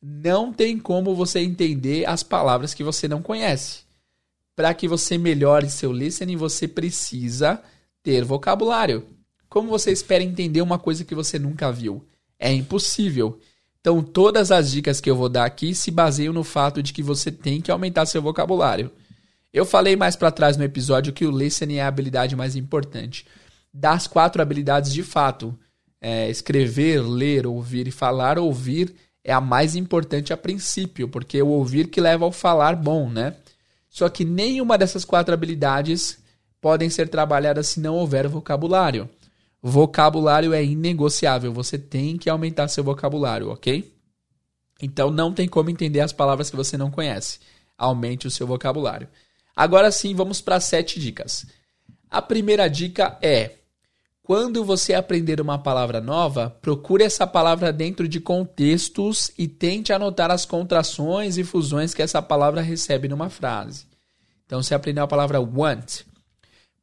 Não 0.00 0.52
tem 0.52 0.78
como 0.78 1.14
você 1.14 1.40
entender 1.40 2.06
as 2.06 2.22
palavras 2.22 2.72
que 2.72 2.84
você 2.84 3.08
não 3.08 3.20
conhece 3.20 3.85
para 4.56 4.72
que 4.72 4.88
você 4.88 5.18
melhore 5.18 5.70
seu 5.70 5.92
listening, 5.92 6.36
você 6.36 6.66
precisa 6.66 7.62
ter 8.02 8.24
vocabulário. 8.24 9.04
Como 9.48 9.68
você 9.68 9.92
espera 9.92 10.24
entender 10.24 10.62
uma 10.62 10.78
coisa 10.78 11.04
que 11.04 11.14
você 11.14 11.38
nunca 11.38 11.70
viu? 11.70 12.02
É 12.38 12.50
impossível. 12.50 13.38
Então, 13.80 14.02
todas 14.02 14.50
as 14.50 14.70
dicas 14.70 15.00
que 15.00 15.08
eu 15.08 15.14
vou 15.14 15.28
dar 15.28 15.44
aqui 15.44 15.74
se 15.74 15.90
baseiam 15.90 16.32
no 16.32 16.42
fato 16.42 16.82
de 16.82 16.92
que 16.92 17.02
você 17.02 17.30
tem 17.30 17.60
que 17.60 17.70
aumentar 17.70 18.06
seu 18.06 18.20
vocabulário. 18.20 18.90
Eu 19.52 19.64
falei 19.64 19.94
mais 19.94 20.16
para 20.16 20.30
trás 20.30 20.56
no 20.56 20.64
episódio 20.64 21.12
que 21.12 21.24
o 21.24 21.30
listening 21.30 21.76
é 21.76 21.82
a 21.82 21.88
habilidade 21.88 22.34
mais 22.34 22.56
importante. 22.56 23.24
Das 23.72 24.06
quatro 24.06 24.42
habilidades, 24.42 24.92
de 24.92 25.02
fato, 25.02 25.56
é 26.00 26.28
escrever, 26.28 27.00
ler, 27.00 27.46
ouvir 27.46 27.86
e 27.86 27.92
falar, 27.92 28.38
ouvir 28.38 28.94
é 29.22 29.32
a 29.32 29.40
mais 29.40 29.74
importante 29.74 30.32
a 30.32 30.36
princípio, 30.36 31.08
porque 31.08 31.38
é 31.38 31.42
o 31.42 31.48
ouvir 31.48 31.88
que 31.88 32.00
leva 32.00 32.24
ao 32.24 32.32
falar 32.32 32.76
bom, 32.76 33.08
né? 33.08 33.34
Só 33.96 34.10
que 34.10 34.26
nenhuma 34.26 34.76
dessas 34.76 35.06
quatro 35.06 35.32
habilidades 35.32 36.18
podem 36.60 36.90
ser 36.90 37.08
trabalhadas 37.08 37.68
se 37.68 37.80
não 37.80 37.94
houver 37.94 38.28
vocabulário. 38.28 39.08
Vocabulário 39.62 40.52
é 40.52 40.62
inegociável, 40.62 41.50
você 41.50 41.78
tem 41.78 42.18
que 42.18 42.28
aumentar 42.28 42.68
seu 42.68 42.84
vocabulário, 42.84 43.48
ok? 43.48 43.90
Então 44.82 45.10
não 45.10 45.32
tem 45.32 45.48
como 45.48 45.70
entender 45.70 46.00
as 46.00 46.12
palavras 46.12 46.50
que 46.50 46.56
você 46.56 46.76
não 46.76 46.90
conhece. 46.90 47.38
Aumente 47.78 48.26
o 48.26 48.30
seu 48.30 48.46
vocabulário. 48.46 49.08
Agora 49.56 49.90
sim, 49.90 50.14
vamos 50.14 50.42
para 50.42 50.60
sete 50.60 51.00
dicas. 51.00 51.46
A 52.10 52.20
primeira 52.20 52.68
dica 52.68 53.16
é: 53.22 53.52
quando 54.26 54.64
você 54.64 54.92
aprender 54.92 55.40
uma 55.40 55.56
palavra 55.56 56.00
nova, 56.00 56.50
procure 56.60 57.04
essa 57.04 57.24
palavra 57.28 57.72
dentro 57.72 58.08
de 58.08 58.18
contextos 58.18 59.30
e 59.38 59.46
tente 59.46 59.92
anotar 59.92 60.32
as 60.32 60.44
contrações 60.44 61.38
e 61.38 61.44
fusões 61.44 61.94
que 61.94 62.02
essa 62.02 62.20
palavra 62.20 62.60
recebe 62.60 63.06
numa 63.06 63.30
frase. 63.30 63.86
Então, 64.44 64.60
você 64.60 64.74
aprendeu 64.74 65.04
a 65.04 65.06
palavra 65.06 65.40
want. 65.40 66.00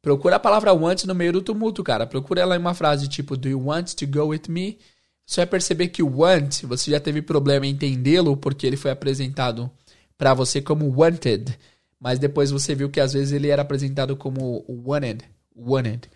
Procura 0.00 0.36
a 0.36 0.40
palavra 0.40 0.72
want 0.72 1.04
no 1.04 1.14
meio 1.14 1.34
do 1.34 1.42
tumulto, 1.42 1.84
cara. 1.84 2.06
Procura 2.06 2.40
ela 2.40 2.56
em 2.56 2.58
uma 2.58 2.72
frase 2.72 3.08
tipo 3.08 3.36
Do 3.36 3.46
you 3.46 3.66
want 3.66 3.92
to 3.92 4.06
go 4.06 4.28
with 4.28 4.44
me? 4.48 4.78
Você 5.26 5.42
vai 5.42 5.46
perceber 5.46 5.88
que 5.88 6.02
o 6.02 6.20
want, 6.20 6.62
você 6.62 6.92
já 6.92 6.98
teve 6.98 7.20
problema 7.20 7.66
em 7.66 7.72
entendê-lo 7.72 8.38
porque 8.38 8.66
ele 8.66 8.78
foi 8.78 8.90
apresentado 8.90 9.70
para 10.16 10.32
você 10.32 10.62
como 10.62 10.98
wanted, 10.98 11.58
mas 12.00 12.18
depois 12.18 12.50
você 12.50 12.74
viu 12.74 12.88
que 12.88 13.00
às 13.00 13.12
vezes 13.12 13.32
ele 13.32 13.48
era 13.48 13.60
apresentado 13.60 14.16
como 14.16 14.64
wanted, 14.66 15.22
wanted. 15.54 16.08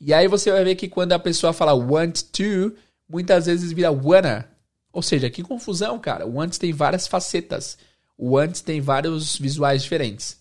E 0.00 0.12
aí 0.12 0.28
você 0.28 0.50
vai 0.50 0.64
ver 0.64 0.74
que 0.74 0.88
quando 0.88 1.12
a 1.12 1.18
pessoa 1.18 1.52
fala 1.52 1.74
want 1.74 2.22
to, 2.32 2.74
muitas 3.08 3.46
vezes 3.46 3.72
vira 3.72 3.90
wanna. 3.90 4.48
Ou 4.92 5.02
seja, 5.02 5.30
que 5.30 5.42
confusão, 5.42 5.98
cara. 5.98 6.26
O 6.26 6.34
want 6.34 6.56
tem 6.56 6.72
várias 6.72 7.06
facetas. 7.06 7.78
O 8.16 8.36
want 8.36 8.60
tem 8.60 8.80
vários 8.80 9.38
visuais 9.38 9.82
diferentes. 9.82 10.38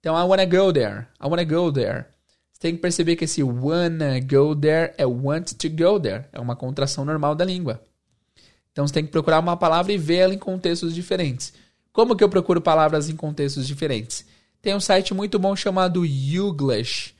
Então, 0.00 0.18
I 0.18 0.24
wanna 0.24 0.44
go 0.44 0.72
there. 0.72 1.06
I 1.20 1.26
wanna 1.26 1.44
go 1.44 1.72
there. 1.72 2.06
Você 2.52 2.60
tem 2.60 2.74
que 2.74 2.82
perceber 2.82 3.16
que 3.16 3.24
esse 3.24 3.42
wanna 3.42 4.20
go 4.20 4.54
there 4.56 4.92
é 4.98 5.06
want 5.06 5.52
to 5.54 5.68
go 5.70 6.00
there. 6.00 6.24
É 6.32 6.40
uma 6.40 6.56
contração 6.56 7.04
normal 7.04 7.34
da 7.34 7.44
língua. 7.44 7.80
Então, 8.72 8.86
você 8.86 8.94
tem 8.94 9.04
que 9.04 9.12
procurar 9.12 9.38
uma 9.38 9.56
palavra 9.56 9.92
e 9.92 9.98
ver 9.98 10.16
ela 10.16 10.34
em 10.34 10.38
contextos 10.38 10.94
diferentes. 10.94 11.52
Como 11.92 12.16
que 12.16 12.24
eu 12.24 12.28
procuro 12.28 12.60
palavras 12.60 13.08
em 13.08 13.16
contextos 13.16 13.66
diferentes? 13.66 14.24
Tem 14.62 14.74
um 14.74 14.80
site 14.80 15.12
muito 15.12 15.38
bom 15.38 15.54
chamado 15.54 16.06
Youglish. 16.06 17.14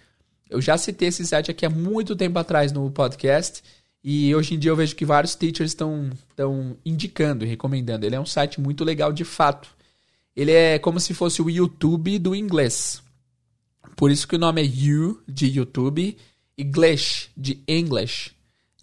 Eu 0.53 0.61
já 0.61 0.77
citei 0.77 1.09
esse 1.09 1.27
site 1.27 1.51
aqui 1.51 1.65
há 1.65 1.71
muito 1.71 2.15
tempo 2.15 2.39
atrás 2.39 2.73
no 2.73 2.91
podcast 2.91 3.65
e 4.05 4.35
hoje 4.35 4.55
em 4.55 4.59
dia 4.59 4.71
eu 4.71 4.77
vejo 4.77 4.95
que 4.95 5.07
vários 5.07 5.35
teachers 5.35 5.71
estão, 5.71 6.11
indicando 6.85 7.43
e 7.43 7.49
recomendando. 7.49 8.05
Ele 8.05 8.17
é 8.17 8.21
um 8.21 8.27
site 8.27 8.61
muito 8.61 8.85
legal 8.85 9.15
de 9.15 9.25
fato. 9.25 9.71
Ele 10.37 10.51
é 10.53 10.79
como 10.79 11.01
se 11.01 11.15
fosse 11.15 11.41
o 11.41 11.49
YouTube 11.49 12.19
do 12.19 12.35
inglês. 12.35 13.03
Por 13.97 14.11
isso 14.11 14.29
que 14.29 14.37
o 14.37 14.39
nome 14.39 14.61
é 14.61 14.67
You 14.67 15.23
de 15.27 15.47
YouTube 15.47 16.19
e 16.59 16.65
Glish 16.65 17.31
de 17.35 17.63
English. 17.67 18.33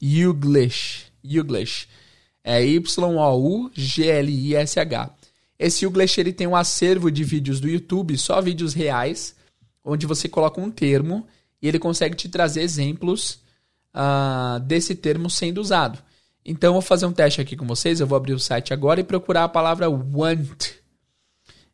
Youglish. 0.02 1.06
Youglish. 1.24 1.88
É 2.44 2.66
Y-O-U-G-L-I-S-H. 2.66 3.76
Esse 5.60 5.86
Youglish 5.86 6.20
ele 6.20 6.34
tem 6.34 6.48
um 6.48 6.56
acervo 6.56 7.12
de 7.12 7.24
vídeos 7.24 7.60
do 7.60 7.70
YouTube, 7.70 8.18
só 8.18 8.42
vídeos 8.42 8.74
reais, 8.74 9.36
onde 9.86 10.08
você 10.08 10.28
coloca 10.28 10.60
um 10.60 10.72
termo 10.72 11.28
e 11.62 11.68
ele 11.68 11.80
consegue 11.80 12.16
te 12.16 12.30
trazer 12.30 12.62
exemplos 12.62 13.40
uh, 13.94 14.60
desse 14.62 14.96
termo 14.96 15.30
sendo 15.30 15.60
usado. 15.60 16.00
Então, 16.46 16.70
eu 16.70 16.74
vou 16.74 16.82
fazer 16.82 17.06
um 17.06 17.12
teste 17.12 17.42
aqui 17.42 17.56
com 17.56 17.68
vocês. 17.68 18.00
Eu 18.00 18.08
vou 18.08 18.16
abrir 18.16 18.34
o 18.34 18.40
site 18.40 18.74
agora 18.74 19.00
e 19.00 19.04
procurar 19.04 19.44
a 19.44 19.50
palavra 19.50 19.90
want. 19.90 20.72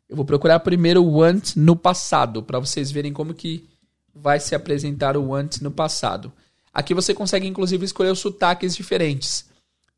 Eu 0.08 0.16
vou 0.16 0.24
procurar 0.24 0.60
primeiro 0.60 1.04
want 1.04 1.56
no 1.56 1.74
passado, 1.74 2.42
para 2.42 2.58
vocês 2.58 2.90
verem 2.90 3.12
como 3.12 3.34
que 3.34 3.68
vai 4.14 4.38
se 4.38 4.54
apresentar 4.54 5.16
o 5.16 5.28
want 5.28 5.60
no 5.60 5.70
passado. 5.70 6.32
Aqui 6.72 6.94
você 6.94 7.14
consegue, 7.14 7.46
inclusive, 7.46 7.84
escolher 7.84 8.10
os 8.10 8.18
sotaques 8.18 8.76
diferentes. 8.76 9.46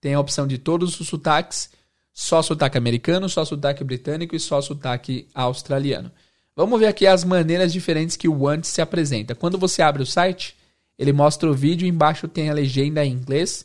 Tem 0.01 0.15
a 0.15 0.21
opção 0.21 0.47
de 0.47 0.59
todos 0.59 0.99
os 1.01 1.09
sotaques, 1.09 1.71
só 2.13 2.41
sotaque 2.41 2.79
americano, 2.79 3.29
só 3.29 3.45
sotaque 3.45 3.83
britânico 3.83 4.35
e 4.37 4.41
só 4.41 4.61
sotaque 4.61 5.29
australiano. 5.35 6.11
Vamos 6.59 6.81
ver 6.81 6.89
aqui 6.89 7.07
as 7.07 7.23
maneiras 7.23 7.73
diferentes 7.73 8.17
que 8.17 8.27
o 8.27 8.43
Want 8.43 8.65
se 8.65 8.83
apresenta. 8.83 9.33
Quando 9.33 9.57
você 9.57 9.81
abre 9.81 10.03
o 10.03 10.07
site, 10.07 10.57
ele 10.99 11.13
mostra 11.13 11.49
o 11.49 11.55
vídeo, 11.55 11.87
embaixo 11.87 12.27
tem 12.27 12.51
a 12.51 12.53
legenda 12.53 13.07
em 13.07 13.13
inglês 13.13 13.65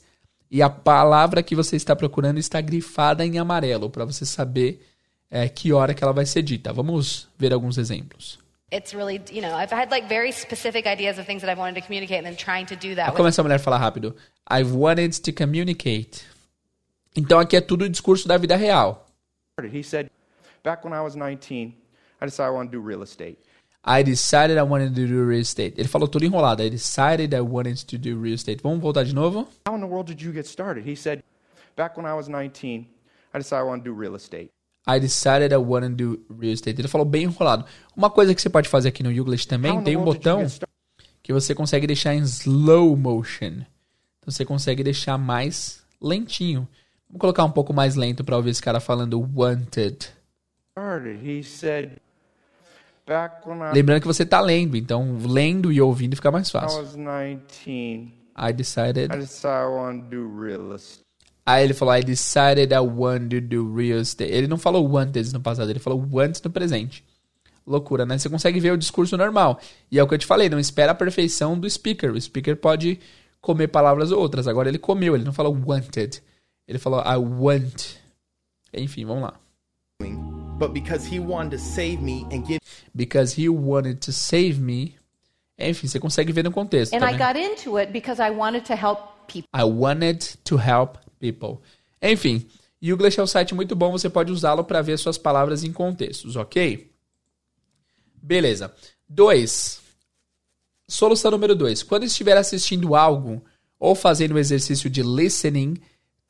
e 0.52 0.62
a 0.62 0.70
palavra 0.70 1.42
que 1.42 1.56
você 1.56 1.76
está 1.76 1.96
procurando 1.96 2.38
está 2.38 2.62
grifada 2.62 3.26
em 3.26 3.40
amarelo 3.40 3.90
para 3.90 4.06
você 4.06 4.28
saber 4.28 4.88
é, 5.32 5.50
que 5.50 5.74
hora 5.74 5.96
que 5.96 6.04
ela 6.04 6.14
vai 6.14 6.28
ser 6.28 6.44
dita. 6.44 6.72
Vamos 6.72 7.28
ver 7.36 7.52
alguns 7.52 7.80
exemplos. 7.80 8.38
It's 8.72 8.94
really, 8.94 9.20
you 9.32 9.42
know, 9.42 9.58
I've 9.60 9.74
had 9.74 9.90
like 9.90 10.08
very 10.08 10.32
specific 10.32 10.88
ideas 10.88 11.18
of 11.18 11.26
things 11.26 11.42
that 11.42 11.52
I've 11.52 11.60
wanted 11.60 11.82
to 11.82 11.88
communicate 11.88 12.20
and 12.20 12.26
then 12.26 12.36
trying 12.36 12.68
to 12.68 12.76
do 12.76 12.94
that. 12.94 13.16
Como 13.16 13.28
essa 13.28 13.42
mulher 13.42 13.58
fala 13.60 13.80
rápido. 13.80 14.16
I've 14.48 14.72
wanted 14.72 15.20
to 15.20 15.34
communicate. 15.34 16.22
Então 17.16 17.40
aqui 17.40 17.58
é 17.58 17.62
tudo 17.62 17.86
o 17.86 17.90
discurso 17.90 18.28
da 18.28 18.38
vida 18.38 18.56
real. 18.56 19.04
He 19.60 19.82
said, 19.82 20.12
back 20.64 20.86
when 20.86 20.94
I 20.94 21.02
was 21.02 21.16
19, 21.16 21.74
I 22.24 22.26
decided 22.26 22.48
I 22.48 22.56
want 22.56 22.72
to 22.72 22.78
do 22.78 22.82
real 22.82 23.04
estate. 23.04 23.38
I 23.84 24.02
decided 24.02 24.58
I 24.58 24.64
wanted 24.64 24.96
to 24.96 25.06
do 25.06 25.28
real 25.28 25.42
estate. 25.42 25.74
Ele 25.78 25.90
falou 25.90 26.08
tudo 26.08 26.24
enrolado. 26.24 26.64
I 26.64 26.70
decided 26.70 27.34
I 27.34 27.42
wanted 27.42 27.86
to 27.86 27.98
do 27.98 28.18
real 28.18 28.36
estate. 28.36 28.62
Vamos 28.64 28.80
voltar 28.80 29.04
de 29.04 29.14
novo? 29.14 29.46
How 29.68 29.76
in 29.76 29.82
the 29.82 29.86
world 29.86 30.08
did 30.08 30.24
you 30.24 30.32
get 30.32 30.46
started? 30.46 30.90
He 30.90 30.96
said, 30.96 31.22
back 31.76 31.98
when 31.98 32.06
I 32.06 32.14
was 32.14 32.30
19, 32.30 32.88
I 33.34 33.40
decided 33.40 33.66
I 33.66 33.68
want 33.68 33.84
to 33.84 33.90
do 33.90 33.94
real 33.94 34.16
estate. 34.16 34.50
I 34.88 35.00
decided 35.00 35.52
I 35.52 35.58
wanted 35.58 35.98
to 35.98 36.16
do 36.16 36.26
real 36.34 36.54
estate. 36.54 36.80
Ele 36.80 36.88
falou 36.88 37.04
bem 37.04 37.24
enrolado. 37.24 37.66
Uma 37.96 38.10
coisa 38.10 38.34
que 38.34 38.42
você 38.42 38.50
pode 38.50 38.70
fazer 38.70 38.88
aqui 38.88 39.04
no 39.04 39.12
Youglish 39.12 39.46
também, 39.46 39.84
tem 39.84 39.98
um 39.98 40.06
botão 40.06 40.46
que 41.22 41.34
você 41.34 41.54
consegue 41.54 41.86
deixar 41.86 42.14
em 42.14 42.22
slow 42.22 42.96
motion. 42.96 43.66
Então 44.20 44.32
você 44.32 44.46
consegue 44.46 44.82
deixar 44.82 45.18
mais 45.18 45.84
lentinho. 46.00 46.66
Vamos 47.10 47.20
colocar 47.20 47.44
um 47.44 47.52
pouco 47.52 47.74
mais 47.74 47.96
lento 47.96 48.24
para 48.24 48.38
ouvir 48.38 48.52
esse 48.52 48.62
cara 48.62 48.80
falando 48.80 49.20
wanted. 49.36 50.08
He 51.22 51.44
said, 51.44 52.00
Lembrando 53.74 54.02
que 54.02 54.08
você 54.08 54.24
está 54.24 54.40
lendo, 54.40 54.78
então 54.78 55.18
lendo 55.28 55.72
e 55.72 55.82
ouvindo 55.82 56.16
fica 56.16 56.32
mais 56.32 56.50
fácil. 56.50 56.80
I 56.80 56.82
was 56.82 56.96
19. 56.96 58.14
I 58.36 58.54
decided. 58.54 59.14
I 59.14 59.18
decided 59.18 59.54
I 59.54 59.68
want 59.68 60.04
to 60.04 60.10
do 60.10 60.42
real 60.42 60.76
estate. 60.76 61.04
Aí 61.46 61.64
ele 61.66 61.74
falou, 61.74 61.96
I 61.96 62.04
decided 62.04 62.72
I 62.72 62.80
want 62.80 63.30
to 63.32 63.42
do 63.42 63.76
real 63.76 64.00
estate. 64.00 64.32
Ele 64.32 64.48
não 64.48 64.58
falou 64.58 64.90
wanted 64.90 65.34
no 65.34 65.42
passado, 65.42 65.70
ele 65.70 65.80
falou 65.80 66.08
want 66.12 66.40
no 66.44 66.50
presente. 66.50 67.04
Loucura, 67.68 68.06
né? 68.06 68.18
Você 68.18 68.30
consegue 68.30 68.60
ver 68.60 68.72
o 68.72 68.78
discurso 68.78 69.18
normal. 69.18 69.60
E 69.92 70.00
é 70.00 70.04
o 70.04 70.08
que 70.08 70.14
eu 70.14 70.18
te 70.20 70.26
falei, 70.26 70.50
não 70.50 70.60
espera 70.60 70.94
a 70.94 70.96
perfeição 70.96 71.60
do 71.60 71.70
speaker. 71.70 72.12
O 72.12 72.20
speaker 72.20 72.56
pode 72.56 73.00
comer 73.42 73.68
palavras 73.68 74.12
ou 74.12 74.20
outras. 74.20 74.48
Agora 74.48 74.70
ele 74.70 74.80
comeu, 74.80 75.16
ele 75.16 75.26
não 75.26 75.34
falou 75.34 75.58
wanted. 75.66 76.24
Ele 76.66 76.80
falou 76.80 77.02
I 77.02 77.18
want. 77.18 77.96
Enfim, 78.74 79.06
vamos 79.06 79.24
lá 79.24 80.43
but 80.64 80.74
because 80.74 81.06
he 81.06 81.20
wanted 81.20 81.52
to 81.52 81.58
save 81.58 82.02
me 82.02 82.26
and 82.32 82.46
give 82.46 82.60
because 82.96 83.34
he 83.34 83.50
wanted 83.50 84.00
to 84.02 84.12
save 84.12 84.60
me. 84.60 84.96
Enfim, 85.58 85.88
você 85.88 86.00
consegue 86.00 86.32
ver 86.32 86.44
no 86.44 86.52
contexto. 86.52 86.96
And 86.96 87.00
tá 87.00 87.12
I 87.12 87.18
got 87.18 87.36
into 87.38 87.78
it 87.78 87.92
because 87.92 88.22
I 88.22 88.32
wanted 88.32 88.66
to 88.66 88.76
help 88.76 89.28
people. 89.28 89.50
I 89.54 89.64
wanted 89.64 90.38
to 90.46 90.58
help 90.58 90.98
people. 91.20 91.62
Enfim, 92.02 92.46
Youglish 92.82 93.20
é 93.20 93.24
um 93.24 93.28
site 93.28 93.54
muito 93.54 93.76
bom, 93.76 93.92
você 93.92 94.10
pode 94.10 94.32
usá-lo 94.32 94.64
para 94.64 94.82
ver 94.82 94.98
suas 94.98 95.18
palavras 95.18 95.64
em 95.64 95.72
contextos, 95.72 96.36
ok? 96.36 96.92
Beleza. 98.22 98.74
2. 99.08 99.82
Solução 100.88 101.32
número 101.32 101.56
2. 101.56 101.84
Quando 101.84 102.04
estiver 102.04 102.38
assistindo 102.38 102.96
algo 102.96 103.44
ou 103.80 103.96
fazendo 103.96 104.36
o 104.36 104.40
exercício 104.40 104.90
de 104.90 105.04
listening, 105.04 105.76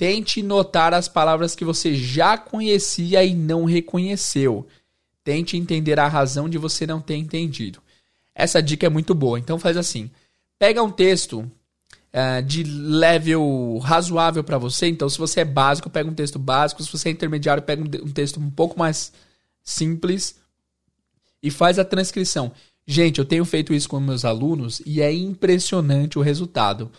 tente 0.04 0.44
notar 0.44 0.94
as 0.94 1.08
palavras 1.08 1.56
que 1.56 1.64
você 1.64 1.96
já 1.96 2.38
conhecia 2.38 3.24
e 3.24 3.34
não 3.34 3.64
reconheceu. 3.64 4.68
Tente 5.24 5.56
entender 5.56 5.98
a 5.98 6.10
razão 6.10 6.50
de 6.50 6.58
você 6.58 6.86
não 6.86 7.00
ter 7.00 7.16
entendido. 7.16 7.82
Essa 8.36 8.62
dica 8.62 8.86
é 8.86 8.90
muito 8.90 9.16
boa. 9.16 9.40
Então 9.40 9.58
faz 9.58 9.78
assim: 9.78 10.12
pega 10.60 10.84
um 10.84 10.92
texto 10.92 11.40
uh, 11.40 12.44
de 12.46 12.64
level 12.64 13.78
razoável 13.78 14.44
para 14.44 14.58
você. 14.58 14.88
Então, 14.88 15.08
se 15.08 15.18
você 15.18 15.40
é 15.40 15.46
básico, 15.46 15.90
pega 15.90 16.10
um 16.10 16.14
texto 16.14 16.38
básico. 16.38 16.84
Se 16.84 16.92
você 16.92 17.08
é 17.08 17.14
intermediário, 17.14 17.64
pega 17.64 17.82
um, 17.82 18.06
um 18.06 18.12
texto 18.12 18.42
um 18.42 18.52
pouco 18.52 18.78
mais 18.78 19.14
simples 19.64 20.36
e 21.42 21.50
faz 21.50 21.80
a 21.80 21.86
transcrição. 21.86 22.52
Gente, 22.86 23.20
eu 23.20 23.26
tenho 23.26 23.46
feito 23.46 23.74
isso 23.74 23.88
com 23.88 24.02
meus 24.02 24.26
alunos 24.26 24.82
e 24.86 25.02
é 25.02 25.14
impressionante 25.14 26.20
o 26.20 26.22
resultado. 26.22 26.92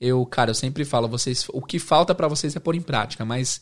Eu, 0.00 0.24
cara, 0.26 0.50
eu 0.50 0.54
sempre 0.54 0.84
falo, 0.84 1.08
vocês, 1.08 1.46
o 1.52 1.60
que 1.60 1.78
falta 1.78 2.14
para 2.14 2.28
vocês 2.28 2.54
é 2.54 2.60
pôr 2.60 2.74
em 2.74 2.80
prática, 2.80 3.24
mas 3.24 3.60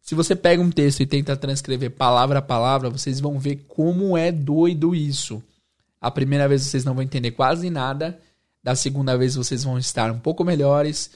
se 0.00 0.14
você 0.14 0.34
pega 0.34 0.62
um 0.62 0.70
texto 0.70 1.00
e 1.00 1.06
tenta 1.06 1.36
transcrever 1.36 1.90
palavra 1.90 2.38
a 2.38 2.42
palavra, 2.42 2.90
vocês 2.90 3.20
vão 3.20 3.38
ver 3.38 3.64
como 3.68 4.16
é 4.16 4.32
doido 4.32 4.94
isso. 4.94 5.42
A 6.00 6.10
primeira 6.10 6.48
vez 6.48 6.62
vocês 6.62 6.84
não 6.84 6.94
vão 6.94 7.02
entender 7.02 7.32
quase 7.32 7.68
nada, 7.70 8.18
da 8.62 8.74
segunda 8.74 9.16
vez 9.16 9.34
vocês 9.34 9.64
vão 9.64 9.78
estar 9.78 10.10
um 10.10 10.18
pouco 10.18 10.44
melhores. 10.44 11.10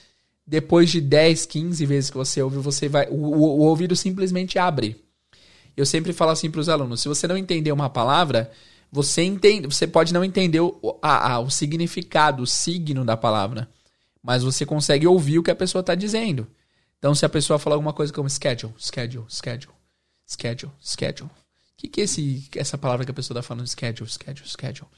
Depois 0.46 0.90
de 0.90 1.00
10, 1.00 1.46
15 1.46 1.86
vezes 1.86 2.10
que 2.10 2.16
você 2.16 2.42
ouve, 2.42 2.58
você 2.58 2.88
vai 2.88 3.08
o, 3.08 3.14
o, 3.14 3.60
o 3.60 3.60
ouvido 3.60 3.94
simplesmente 3.94 4.58
abre. 4.58 5.02
Eu 5.76 5.86
sempre 5.86 6.12
falo 6.12 6.32
assim 6.32 6.50
para 6.50 6.60
os 6.60 6.68
alunos: 6.68 7.00
se 7.00 7.08
você 7.08 7.26
não 7.26 7.36
entender 7.36 7.72
uma 7.72 7.88
palavra, 7.88 8.50
você 8.90 9.22
entende, 9.22 9.66
você 9.66 9.86
pode 9.86 10.12
não 10.12 10.24
entender 10.24 10.60
o, 10.60 10.98
a, 11.00 11.34
a, 11.34 11.40
o 11.40 11.48
significado, 11.48 12.42
o 12.42 12.46
signo 12.46 13.04
da 13.04 13.16
palavra, 13.16 13.68
mas 14.22 14.42
você 14.42 14.64
consegue 14.64 15.06
ouvir 15.06 15.38
o 15.38 15.42
que 15.42 15.50
a 15.50 15.56
pessoa 15.56 15.80
está 15.80 15.94
dizendo. 15.94 16.46
Então, 16.98 17.14
se 17.14 17.24
a 17.26 17.28
pessoa 17.28 17.58
falar 17.58 17.76
alguma 17.76 17.92
coisa 17.92 18.12
como 18.12 18.30
schedule, 18.30 18.72
schedule, 18.78 19.26
schedule, 19.28 19.74
schedule, 20.24 20.72
schedule, 20.80 21.28
o 21.28 21.76
que, 21.76 21.88
que 21.88 22.00
é 22.00 22.04
esse, 22.04 22.48
essa 22.54 22.78
palavra 22.78 23.04
que 23.04 23.10
a 23.10 23.14
pessoa 23.14 23.36
está 23.36 23.46
falando? 23.46 23.66
Schedule, 23.66 24.08
schedule, 24.08 24.48
schedule. 24.48 24.88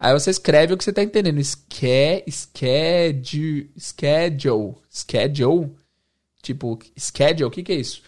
Aí 0.00 0.12
você 0.12 0.30
escreve 0.30 0.74
o 0.74 0.76
que 0.76 0.82
você 0.82 0.90
está 0.90 1.02
entendendo. 1.02 1.42
Ske, 1.42 2.24
schedule, 2.28 3.70
schedule, 3.78 4.74
schedule. 4.90 5.70
Tipo, 6.42 6.78
schedule, 6.96 7.44
o 7.44 7.50
que, 7.50 7.62
que 7.62 7.72
é 7.72 7.76
isso? 7.76 8.02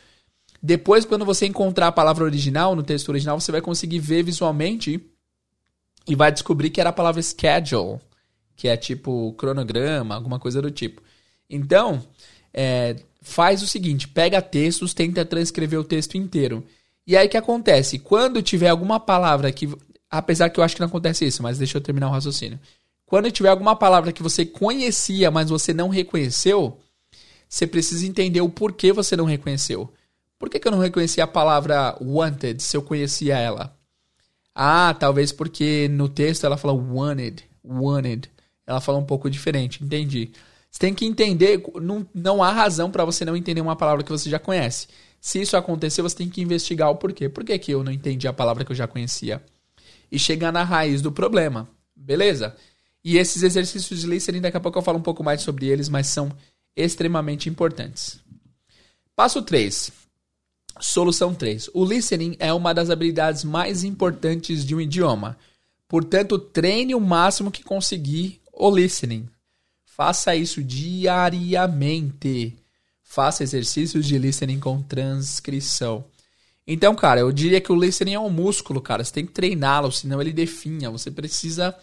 Depois, 0.60 1.04
quando 1.04 1.24
você 1.24 1.46
encontrar 1.46 1.86
a 1.86 1.92
palavra 1.92 2.24
original, 2.24 2.74
no 2.74 2.82
texto 2.82 3.08
original, 3.08 3.38
você 3.38 3.52
vai 3.52 3.60
conseguir 3.60 4.00
ver 4.00 4.24
visualmente 4.24 5.00
e 6.08 6.14
vai 6.14 6.32
descobrir 6.32 6.70
que 6.70 6.80
era 6.80 6.90
a 6.90 6.92
palavra 6.92 7.22
schedule, 7.22 8.00
que 8.56 8.68
é 8.68 8.76
tipo 8.76 9.32
cronograma, 9.34 10.14
alguma 10.14 10.38
coisa 10.38 10.62
do 10.62 10.70
tipo. 10.70 11.02
Então, 11.48 12.02
é, 12.52 12.96
faz 13.20 13.62
o 13.62 13.66
seguinte: 13.66 14.08
pega 14.08 14.40
textos, 14.40 14.94
tenta 14.94 15.24
transcrever 15.24 15.78
o 15.78 15.84
texto 15.84 16.16
inteiro. 16.16 16.64
E 17.06 17.16
aí 17.16 17.26
o 17.26 17.30
que 17.30 17.36
acontece? 17.36 17.98
Quando 17.98 18.42
tiver 18.42 18.68
alguma 18.68 18.98
palavra 18.98 19.52
que. 19.52 19.68
Apesar 20.10 20.48
que 20.50 20.58
eu 20.58 20.64
acho 20.64 20.74
que 20.74 20.80
não 20.80 20.88
acontece 20.88 21.26
isso, 21.26 21.42
mas 21.42 21.58
deixa 21.58 21.76
eu 21.76 21.82
terminar 21.82 22.08
o 22.08 22.12
raciocínio. 22.12 22.58
Quando 23.04 23.30
tiver 23.30 23.50
alguma 23.50 23.76
palavra 23.76 24.12
que 24.12 24.22
você 24.22 24.44
conhecia, 24.46 25.30
mas 25.30 25.50
você 25.50 25.74
não 25.74 25.88
reconheceu, 25.88 26.78
você 27.48 27.66
precisa 27.66 28.06
entender 28.06 28.40
o 28.40 28.48
porquê 28.48 28.92
você 28.92 29.16
não 29.16 29.24
reconheceu. 29.24 29.92
Por 30.38 30.50
que, 30.50 30.58
que 30.58 30.66
eu 30.66 30.72
não 30.72 30.78
reconheci 30.78 31.20
a 31.20 31.26
palavra 31.26 31.96
wanted 32.00 32.62
se 32.62 32.76
eu 32.76 32.82
conhecia 32.82 33.38
ela? 33.38 33.76
Ah, 34.54 34.94
talvez 34.98 35.32
porque 35.32 35.88
no 35.88 36.08
texto 36.08 36.44
ela 36.44 36.56
fala 36.56 36.74
wanted, 36.74 37.44
wanted. 37.64 38.30
Ela 38.66 38.80
fala 38.80 38.98
um 38.98 39.04
pouco 39.04 39.30
diferente, 39.30 39.82
entendi. 39.84 40.32
Você 40.70 40.80
tem 40.80 40.92
que 40.92 41.06
entender, 41.06 41.62
não, 41.80 42.06
não 42.14 42.42
há 42.42 42.50
razão 42.50 42.90
para 42.90 43.04
você 43.04 43.24
não 43.24 43.36
entender 43.36 43.60
uma 43.60 43.76
palavra 43.76 44.02
que 44.02 44.10
você 44.10 44.28
já 44.28 44.38
conhece. 44.38 44.88
Se 45.20 45.40
isso 45.40 45.56
acontecer, 45.56 46.02
você 46.02 46.16
tem 46.16 46.28
que 46.28 46.40
investigar 46.40 46.90
o 46.90 46.96
porquê. 46.96 47.28
Por 47.28 47.44
que, 47.44 47.58
que 47.58 47.72
eu 47.72 47.82
não 47.82 47.92
entendi 47.92 48.28
a 48.28 48.32
palavra 48.32 48.64
que 48.64 48.72
eu 48.72 48.76
já 48.76 48.86
conhecia? 48.86 49.42
E 50.10 50.18
chegar 50.18 50.52
na 50.52 50.62
raiz 50.62 51.00
do 51.00 51.10
problema. 51.10 51.68
Beleza? 51.94 52.54
E 53.02 53.16
esses 53.16 53.42
exercícios 53.42 54.00
de 54.00 54.06
listening, 54.06 54.40
daqui 54.40 54.56
a 54.56 54.60
pouco 54.60 54.78
eu 54.78 54.82
falo 54.82 54.98
um 54.98 55.02
pouco 55.02 55.24
mais 55.24 55.40
sobre 55.40 55.66
eles, 55.66 55.88
mas 55.88 56.08
são 56.08 56.30
extremamente 56.76 57.48
importantes. 57.48 58.20
Passo 59.14 59.40
3. 59.40 59.90
Solução 60.78 61.34
3. 61.34 61.70
O 61.72 61.84
listening 61.84 62.36
é 62.38 62.52
uma 62.52 62.74
das 62.74 62.90
habilidades 62.90 63.44
mais 63.44 63.82
importantes 63.82 64.64
de 64.64 64.74
um 64.74 64.80
idioma. 64.80 65.38
Portanto, 65.88 66.38
treine 66.38 66.94
o 66.94 67.00
máximo 67.00 67.50
que 67.50 67.62
conseguir 67.62 68.40
o 68.56 68.74
listening. 68.74 69.28
Faça 69.84 70.34
isso 70.34 70.62
diariamente. 70.62 72.56
Faça 73.02 73.42
exercícios 73.42 74.06
de 74.06 74.18
listening 74.18 74.58
com 74.58 74.82
transcrição. 74.82 76.04
Então, 76.66 76.96
cara, 76.96 77.20
eu 77.20 77.30
diria 77.30 77.60
que 77.60 77.70
o 77.70 77.80
listening 77.80 78.14
é 78.14 78.20
um 78.20 78.30
músculo, 78.30 78.80
cara. 78.80 79.04
Você 79.04 79.12
tem 79.12 79.26
que 79.26 79.32
treiná-lo, 79.32 79.92
senão 79.92 80.20
ele 80.20 80.32
definha. 80.32 80.90
Você 80.90 81.10
precisa 81.10 81.74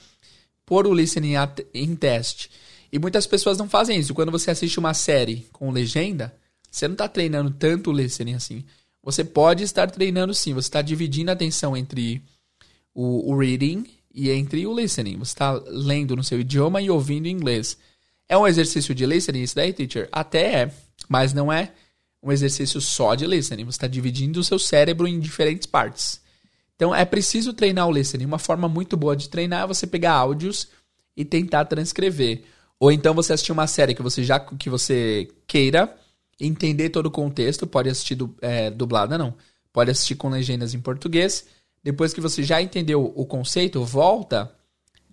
pôr 0.66 0.86
o 0.86 0.94
listening 0.94 1.36
em 1.74 1.96
teste. 1.96 2.52
E 2.92 3.00
muitas 3.00 3.26
pessoas 3.26 3.58
não 3.58 3.70
fazem 3.70 3.98
isso. 3.98 4.14
Quando 4.14 4.32
você 4.32 4.52
assiste 4.52 4.78
uma 4.78 4.94
série 4.94 5.48
com 5.54 5.72
legenda, 5.72 6.36
você 6.70 6.88
não 6.88 6.94
está 6.94 7.08
treinando 7.08 7.52
tanto 7.52 7.92
o 7.92 7.94
listening 7.94 8.34
assim. 8.34 8.66
Você 9.02 9.24
pode 9.24 9.64
estar 9.64 9.90
treinando 9.90 10.34
sim, 10.34 10.54
você 10.54 10.68
está 10.68 10.82
dividindo 10.82 11.30
a 11.30 11.34
atenção 11.34 11.76
entre 11.76 12.22
o, 12.94 13.32
o 13.32 13.38
reading 13.38 13.86
e 14.14 14.30
entre 14.30 14.66
o 14.68 14.76
listening. 14.76 15.18
Você 15.18 15.32
está 15.32 15.54
lendo 15.68 16.16
no 16.16 16.24
seu 16.24 16.40
idioma 16.40 16.82
e 16.82 16.90
ouvindo 16.90 17.26
em 17.26 17.32
inglês. 17.32 17.78
É 18.30 18.38
um 18.38 18.48
exercício 18.48 18.94
de 18.94 19.06
listening 19.06 19.42
isso 19.42 19.56
daí, 19.56 19.74
teacher? 19.74 20.08
Até 20.12 20.64
é, 20.64 20.74
mas 21.10 21.34
não 21.34 21.52
é 21.52 21.72
um 22.22 22.32
exercício 22.32 22.80
só 22.80 23.16
de 23.16 23.26
listening. 23.26 23.66
Você 23.66 23.78
está 23.78 23.88
dividindo 23.88 24.40
o 24.40 24.44
seu 24.44 24.60
cérebro 24.60 25.08
em 25.08 25.20
diferentes 25.20 25.66
partes. 25.66 26.22
Então 26.76 26.94
é 26.94 27.06
preciso 27.06 27.54
treinar 27.54 27.88
o 27.88 27.92
listening. 27.92 28.26
Uma 28.26 28.40
forma 28.40 28.68
muito 28.68 28.96
boa 28.96 29.16
de 29.16 29.30
treinar 29.30 29.64
é 29.64 29.68
você 29.68 29.86
pegar 29.86 30.14
áudios 30.14 30.68
e 31.16 31.26
tentar 31.26 31.66
transcrever. 31.66 32.44
Ou 32.80 32.92
então 32.92 33.14
você 33.14 33.34
assistir 33.34 33.52
uma 33.52 33.68
série 33.68 33.94
que 33.94 34.02
você 34.02 34.24
já 34.24 34.40
que 34.40 34.70
você 34.70 35.30
queira 35.48 35.96
entender 36.40 36.90
todo 36.90 37.06
o 37.06 37.12
contexto, 37.12 37.68
pode 37.68 37.90
assistir 37.90 38.16
du, 38.16 38.36
é, 38.42 38.70
dublada, 38.70 39.18
não. 39.18 39.34
Pode 39.72 39.92
assistir 39.92 40.16
com 40.16 40.30
legendas 40.30 40.74
em 40.74 40.80
português. 40.80 41.46
Depois 41.84 42.14
que 42.14 42.22
você 42.22 42.42
já 42.44 42.62
entendeu 42.62 43.12
o 43.16 43.26
conceito, 43.26 43.84
volta 43.84 44.56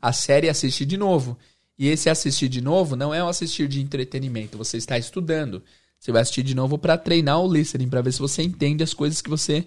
a 0.00 0.12
série 0.12 0.46
e 0.46 0.50
assiste 0.50 0.86
de 0.86 0.96
novo. 0.96 1.36
E 1.78 1.88
esse 1.88 2.08
assistir 2.08 2.48
de 2.48 2.60
novo 2.60 2.94
não 2.94 3.12
é 3.12 3.22
um 3.24 3.28
assistir 3.28 3.66
de 3.66 3.80
entretenimento, 3.80 4.56
você 4.56 4.76
está 4.76 4.98
estudando. 4.98 5.62
Você 5.98 6.12
vai 6.12 6.22
assistir 6.22 6.42
de 6.42 6.54
novo 6.54 6.78
para 6.78 6.96
treinar 6.96 7.40
o 7.40 7.52
listening, 7.52 7.88
para 7.88 8.00
ver 8.02 8.12
se 8.12 8.18
você 8.18 8.42
entende 8.42 8.82
as 8.82 8.94
coisas 8.94 9.20
que 9.20 9.28
você 9.28 9.66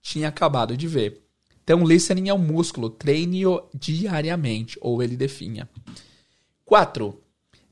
tinha 0.00 0.28
acabado 0.28 0.76
de 0.76 0.86
ver. 0.86 1.22
Então, 1.64 1.84
listening 1.84 2.28
é 2.28 2.34
um 2.34 2.38
músculo, 2.38 2.88
treine-o 2.88 3.62
diariamente, 3.74 4.78
ou 4.80 5.02
ele 5.02 5.16
definha. 5.16 5.68
4. 6.64 7.20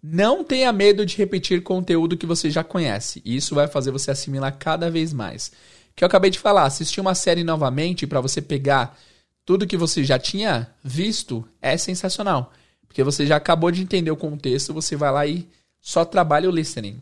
Não 0.03 0.45
tenha 0.45 0.73
medo 0.73 1.07
de 1.07 1.17
repetir 1.17 1.63
conteúdo 1.63 2.17
que 2.17 2.27
você 2.27 2.51
já 2.51 2.65
conhece. 2.65 3.23
Isso 3.25 3.55
vai 3.55 3.69
fazer 3.69 3.91
você 3.91 4.11
assimilar 4.11 4.59
cada 4.59 4.91
vez 4.91 5.13
mais. 5.13 5.53
Que 5.97 6.05
eu 6.05 6.07
acabei 6.07 6.31
de 6.31 6.39
falar, 6.39 6.65
assistir 6.65 7.01
uma 7.01 7.15
série 7.15 7.45
novamente 7.45 8.07
para 8.07 8.21
você 8.21 8.43
pegar 8.43 8.99
tudo 9.45 9.67
que 9.67 9.77
você 9.77 10.03
já 10.03 10.19
tinha 10.19 10.69
visto 10.83 11.47
é 11.61 11.77
sensacional. 11.77 12.53
Porque 12.87 13.03
você 13.03 13.27
já 13.27 13.37
acabou 13.37 13.71
de 13.71 13.83
entender 13.83 14.11
o 14.11 14.17
contexto, 14.17 14.73
você 14.73 14.97
vai 14.97 15.13
lá 15.13 15.27
e 15.27 15.49
só 15.81 16.05
trabalha 16.05 16.49
o 16.49 16.53
listening. 16.53 17.01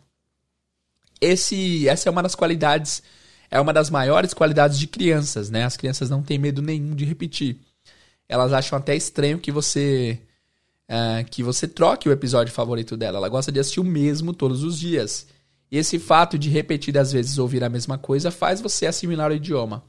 Esse, 1.21 1.89
essa 1.89 2.09
é 2.09 2.11
uma 2.11 2.23
das 2.23 2.35
qualidades, 2.35 3.03
é 3.51 3.61
uma 3.61 3.73
das 3.73 3.91
maiores 3.91 4.35
qualidades 4.35 4.79
de 4.79 4.87
crianças, 4.87 5.51
né? 5.51 5.65
As 5.65 5.77
crianças 5.77 6.11
não 6.11 6.23
têm 6.23 6.39
medo 6.39 6.61
nenhum 6.61 6.95
de 6.95 7.05
repetir. 7.05 7.59
Elas 8.29 8.53
acham 8.53 8.79
até 8.79 8.97
estranho 8.97 9.39
que 9.39 9.53
você 9.53 10.19
uh, 10.89 11.25
que 11.31 11.43
você 11.43 11.69
troque 11.69 12.09
o 12.09 12.13
episódio 12.13 12.53
favorito 12.53 12.97
dela. 12.97 13.19
Ela 13.19 13.29
gosta 13.29 13.53
de 13.53 13.61
assistir 13.61 13.81
o 13.81 13.85
mesmo 13.85 14.33
todos 14.33 14.65
os 14.65 14.79
dias. 14.79 15.27
E 15.73 15.79
esse 15.79 15.99
fato 15.99 16.39
de 16.39 16.51
repetidas 16.51 17.13
vezes 17.13 17.39
ouvir 17.39 17.65
a 17.65 17.69
mesma 17.71 17.97
coisa 17.97 18.31
faz 18.31 18.61
você 18.61 18.85
assimilar 18.85 19.31
o 19.31 19.35
idioma. 19.35 19.83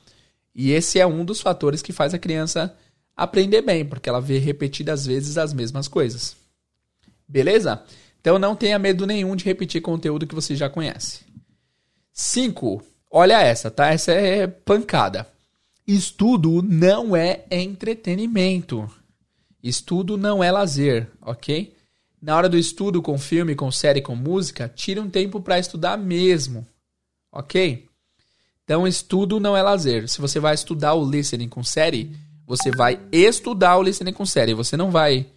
E 0.56 0.72
esse 0.72 0.98
é 0.98 1.06
um 1.06 1.26
dos 1.26 1.42
fatores 1.42 1.82
que 1.82 1.92
faz 1.92 2.14
a 2.14 2.18
criança 2.18 2.74
aprender 3.18 3.62
bem, 3.62 3.84
porque 3.84 4.08
ela 4.08 4.22
vê 4.22 4.38
repetidas 4.38 5.06
vezes 5.06 5.38
as 5.38 5.52
mesmas 5.52 5.90
coisas. 5.90 6.38
Beleza? 7.28 7.84
Então 8.22 8.40
não 8.40 8.56
tenha 8.56 8.80
medo 8.80 9.06
nenhum 9.06 9.36
de 9.36 9.44
repetir 9.44 9.82
conteúdo 9.82 10.26
que 10.26 10.34
você 10.34 10.56
já 10.56 10.70
conhece. 10.70 11.26
5. 12.14 12.82
Olha 13.12 13.42
essa, 13.42 13.70
tá? 13.70 13.90
Essa 13.92 14.14
é 14.14 14.48
pancada. 14.48 15.28
Estudo 15.86 16.62
não 16.62 17.14
é 17.14 17.44
entretenimento. 17.52 18.90
Estudo 19.62 20.18
não 20.18 20.42
é 20.42 20.50
lazer, 20.50 21.10
ok? 21.22 21.73
Na 22.24 22.38
hora 22.38 22.48
do 22.48 22.58
estudo 22.58 23.02
com 23.02 23.18
filme, 23.18 23.54
com 23.54 23.70
série, 23.70 24.02
com 24.02 24.16
música, 24.16 24.72
tire 24.74 24.98
um 24.98 25.10
tempo 25.10 25.42
para 25.42 25.60
estudar 25.60 25.98
mesmo, 25.98 26.66
ok? 27.30 27.86
Então, 28.64 28.88
estudo 28.88 29.42
não 29.42 29.58
é 29.58 29.62
lazer. 29.62 30.08
Se 30.08 30.22
você 30.22 30.40
vai 30.40 30.54
estudar 30.54 30.94
o 30.94 31.04
listening 31.04 31.50
com 31.50 31.62
série, 31.66 32.16
você 32.48 32.72
vai 32.72 32.98
estudar 33.12 33.76
o 33.76 33.84
listening 33.84 34.14
com 34.14 34.26
série. 34.26 34.54
Você 34.54 34.78
não 34.78 34.90
vai 34.90 35.28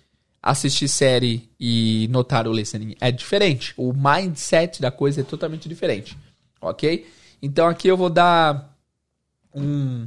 assistir 0.41 0.87
série 0.87 1.51
e 1.59 2.07
notar 2.09 2.47
o 2.47 2.53
listening. 2.53 2.95
É 3.01 3.11
diferente. 3.11 3.75
O 3.77 3.93
mindset 3.93 4.81
da 4.81 4.93
coisa 4.93 5.23
é 5.23 5.25
totalmente 5.25 5.69
diferente. 5.69 6.17
Ok? 6.61 7.05
Então 7.43 7.67
aqui 7.67 7.89
eu 7.89 7.97
vou 7.97 8.09
dar 8.09 8.79
um, 9.53 10.07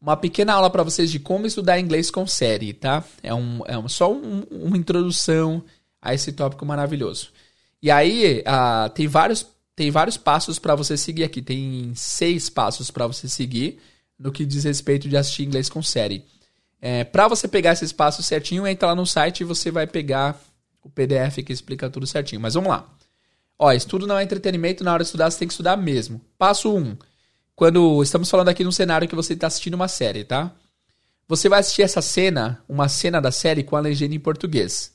uma 0.00 0.16
pequena 0.16 0.52
aula 0.52 0.70
para 0.70 0.84
vocês 0.84 1.10
de 1.10 1.18
como 1.18 1.44
estudar 1.44 1.80
inglês 1.80 2.08
com 2.08 2.24
série, 2.24 2.72
tá? 2.72 3.02
É, 3.20 3.34
um, 3.34 3.62
é 3.66 3.88
só 3.88 4.12
um, 4.12 4.44
uma 4.48 4.76
introdução 4.76 5.64
a 6.00 6.14
esse 6.14 6.32
tópico 6.32 6.64
maravilhoso. 6.64 7.30
E 7.82 7.90
aí 7.90 8.42
uh, 8.46 8.90
tem 8.90 9.06
vários 9.06 9.46
tem 9.74 9.90
vários 9.90 10.18
passos 10.18 10.58
para 10.58 10.74
você 10.74 10.94
seguir 10.94 11.24
aqui. 11.24 11.40
Tem 11.40 11.92
seis 11.94 12.50
passos 12.50 12.90
para 12.90 13.06
você 13.06 13.26
seguir 13.26 13.80
no 14.18 14.30
que 14.30 14.44
diz 14.44 14.64
respeito 14.64 15.08
de 15.08 15.16
assistir 15.16 15.44
inglês 15.44 15.70
com 15.70 15.82
série. 15.82 16.22
É, 16.82 17.04
para 17.04 17.26
você 17.28 17.48
pegar 17.48 17.72
esses 17.72 17.90
passos 17.90 18.26
certinho, 18.26 18.66
entra 18.66 18.88
lá 18.88 18.94
no 18.94 19.06
site 19.06 19.40
e 19.40 19.44
você 19.44 19.70
vai 19.70 19.86
pegar 19.86 20.38
o 20.82 20.90
PDF 20.90 21.42
que 21.44 21.52
explica 21.52 21.88
tudo 21.88 22.06
certinho. 22.06 22.40
Mas 22.42 22.52
vamos 22.52 22.68
lá. 22.68 22.86
Ó, 23.58 23.72
estudo 23.72 24.06
não 24.06 24.18
é 24.18 24.22
entretenimento, 24.22 24.84
na 24.84 24.92
hora 24.92 25.02
de 25.02 25.08
estudar 25.08 25.30
você 25.30 25.38
tem 25.38 25.48
que 25.48 25.54
estudar 25.54 25.76
mesmo. 25.76 26.20
Passo 26.38 26.74
1. 26.74 26.78
Um, 26.78 26.96
quando 27.54 28.02
estamos 28.02 28.30
falando 28.30 28.48
aqui 28.48 28.64
num 28.64 28.72
cenário 28.72 29.08
que 29.08 29.14
você 29.14 29.34
está 29.34 29.46
assistindo 29.46 29.74
uma 29.74 29.88
série, 29.88 30.24
tá? 30.24 30.50
Você 31.28 31.48
vai 31.48 31.60
assistir 31.60 31.82
essa 31.82 32.02
cena, 32.02 32.62
uma 32.68 32.88
cena 32.88 33.20
da 33.20 33.30
série 33.30 33.62
com 33.62 33.76
a 33.76 33.80
legenda 33.80 34.14
em 34.14 34.20
português. 34.20 34.92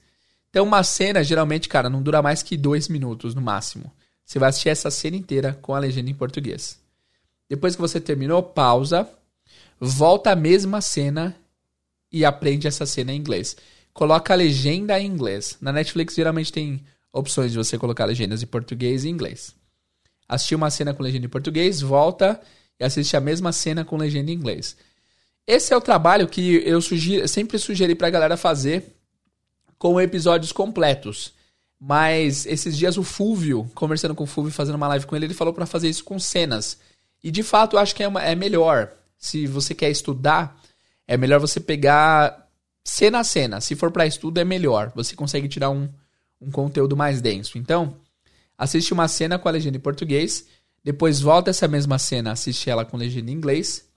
Então, 0.55 0.63
uma 0.65 0.83
cena, 0.83 1.21
geralmente, 1.21 1.67
cara, 1.67 1.89
não 1.89 2.01
dura 2.01 2.21
mais 2.21 2.41
que 2.41 2.55
dois 2.55 2.87
minutos 2.87 3.35
no 3.35 3.41
máximo. 3.41 3.91
Você 4.25 4.39
vai 4.39 4.47
assistir 4.47 4.69
essa 4.69 4.89
cena 4.89 5.17
inteira 5.17 5.59
com 5.61 5.75
a 5.75 5.79
legenda 5.79 6.09
em 6.09 6.13
português. 6.13 6.79
Depois 7.49 7.75
que 7.75 7.81
você 7.81 7.99
terminou, 7.99 8.41
pausa, 8.41 9.05
volta 9.77 10.31
à 10.31 10.35
mesma 10.35 10.79
cena 10.79 11.35
e 12.09 12.23
aprende 12.23 12.67
essa 12.67 12.85
cena 12.85 13.11
em 13.11 13.17
inglês. 13.17 13.57
Coloca 13.93 14.31
a 14.31 14.37
legenda 14.37 14.97
em 14.97 15.05
inglês. 15.05 15.57
Na 15.59 15.73
Netflix 15.73 16.15
geralmente 16.15 16.53
tem 16.53 16.81
opções 17.11 17.51
de 17.51 17.57
você 17.57 17.77
colocar 17.77 18.05
legendas 18.05 18.41
em 18.41 18.47
português 18.47 19.03
e 19.03 19.09
inglês. 19.09 19.53
Assistir 20.25 20.55
uma 20.55 20.71
cena 20.71 20.93
com 20.93 21.03
legenda 21.03 21.25
em 21.25 21.29
português, 21.29 21.81
volta 21.81 22.39
e 22.79 22.85
assiste 22.85 23.17
a 23.17 23.19
mesma 23.19 23.51
cena 23.51 23.83
com 23.83 23.97
legenda 23.97 24.31
em 24.31 24.35
inglês. 24.35 24.77
Esse 25.45 25.73
é 25.73 25.75
o 25.77 25.81
trabalho 25.81 26.29
que 26.29 26.63
eu 26.65 26.79
sugiro, 26.79 27.27
sempre 27.27 27.59
sugeri 27.59 27.93
pra 27.93 28.09
galera 28.09 28.37
fazer 28.37 28.94
com 29.77 29.99
episódios 29.99 30.51
completos. 30.51 31.33
Mas 31.79 32.45
esses 32.45 32.77
dias 32.77 32.97
o 32.97 33.03
Fúvio, 33.03 33.69
conversando 33.75 34.15
com 34.15 34.23
o 34.23 34.27
Fúvio, 34.27 34.51
fazendo 34.51 34.75
uma 34.75 34.87
live 34.87 35.05
com 35.05 35.15
ele, 35.15 35.25
ele 35.25 35.33
falou 35.33 35.53
para 35.53 35.65
fazer 35.65 35.89
isso 35.89 36.03
com 36.03 36.17
cenas. 36.17 36.79
E 37.23 37.29
de 37.31 37.43
fato 37.43 37.75
eu 37.75 37.79
acho 37.79 37.93
que 37.95 38.03
é, 38.03 38.07
uma, 38.07 38.21
é 38.21 38.35
melhor. 38.35 38.91
Se 39.17 39.45
você 39.47 39.73
quer 39.75 39.89
estudar, 39.89 40.59
é 41.07 41.17
melhor 41.17 41.39
você 41.39 41.59
pegar 41.59 42.49
cena 42.83 43.19
a 43.19 43.23
cena. 43.23 43.61
Se 43.61 43.75
for 43.75 43.91
para 43.91 44.07
estudo, 44.07 44.39
é 44.39 44.45
melhor. 44.45 44.91
Você 44.95 45.15
consegue 45.15 45.47
tirar 45.47 45.69
um, 45.69 45.89
um 46.39 46.51
conteúdo 46.51 46.95
mais 46.95 47.21
denso. 47.21 47.57
Então, 47.57 47.97
assiste 48.57 48.93
uma 48.93 49.07
cena 49.07 49.37
com 49.37 49.47
a 49.47 49.51
legenda 49.51 49.77
em 49.77 49.81
português, 49.81 50.47
depois 50.83 51.19
volta 51.19 51.49
essa 51.49 51.67
mesma 51.67 51.97
cena, 51.97 52.31
assiste 52.31 52.69
ela 52.69 52.85
com 52.85 52.97
legenda 52.97 53.31
em 53.31 53.33
inglês, 53.33 53.87